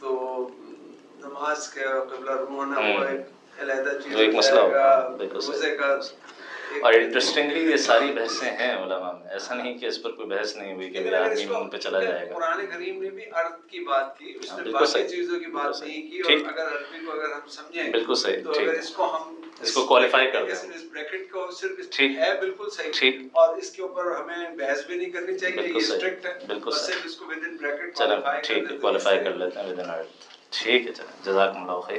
[0.00, 0.16] تو
[1.18, 5.96] نماز کے قبلہ رو ہونا وہ ایک علیحدہ چیز ہو جائے گا روزے کا
[6.82, 10.56] اور انٹرسٹنگلی یہ ساری بحثیں ہیں علماء میں ایسا نہیں کہ اس پر کوئی بحث
[10.56, 13.68] نہیں ہوئی کہ اگر آدمی ان پہ چلا جائے گا قرآن کریم نے بھی ارتھ
[13.68, 17.06] کی بات کی اس ہاں، نے باقی چیزوں کی بات نہیں کی۔ اور اگر عربی
[17.06, 20.44] کو اگر ہم سمجھیں بالکل صحیح، تو۔ اگر اس کو ہم اس کو qualify کر
[20.44, 24.96] دیں۔ اس بریکٹ کو صرف۔ ہے بالکل صحیح۔ اور اس کے اوپر ہمیں بحث بھی
[24.96, 28.02] نہیں کرنی چاہیے یہ صحیح، اسٹرکٹ ہے بالکل بس صحیح۔ اس کو ود ان بریکٹ
[28.02, 29.90] qualify ٹھیک ہے کوالیفائی کر لیتے ہیں ود ان
[30.50, 31.98] ٹھیک ہے چلیں جزاک اللہ خیر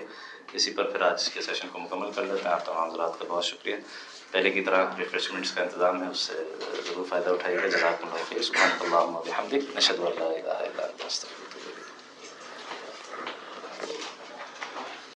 [0.54, 3.26] اسی پر پھر آج کے سیشن کو مکمل کر لیتے ہیں آپ تمام حضرات کا
[3.28, 3.76] بہت شکریہ
[4.32, 6.34] پہلے کی طرح ریفریشمنٹس کا انتظام ہے، اس سے
[6.88, 11.47] ضرور فائدہ اٹھائیے گا۔ جزاک اللہ خیر، سبحانک اللہم و بحمدک اللہ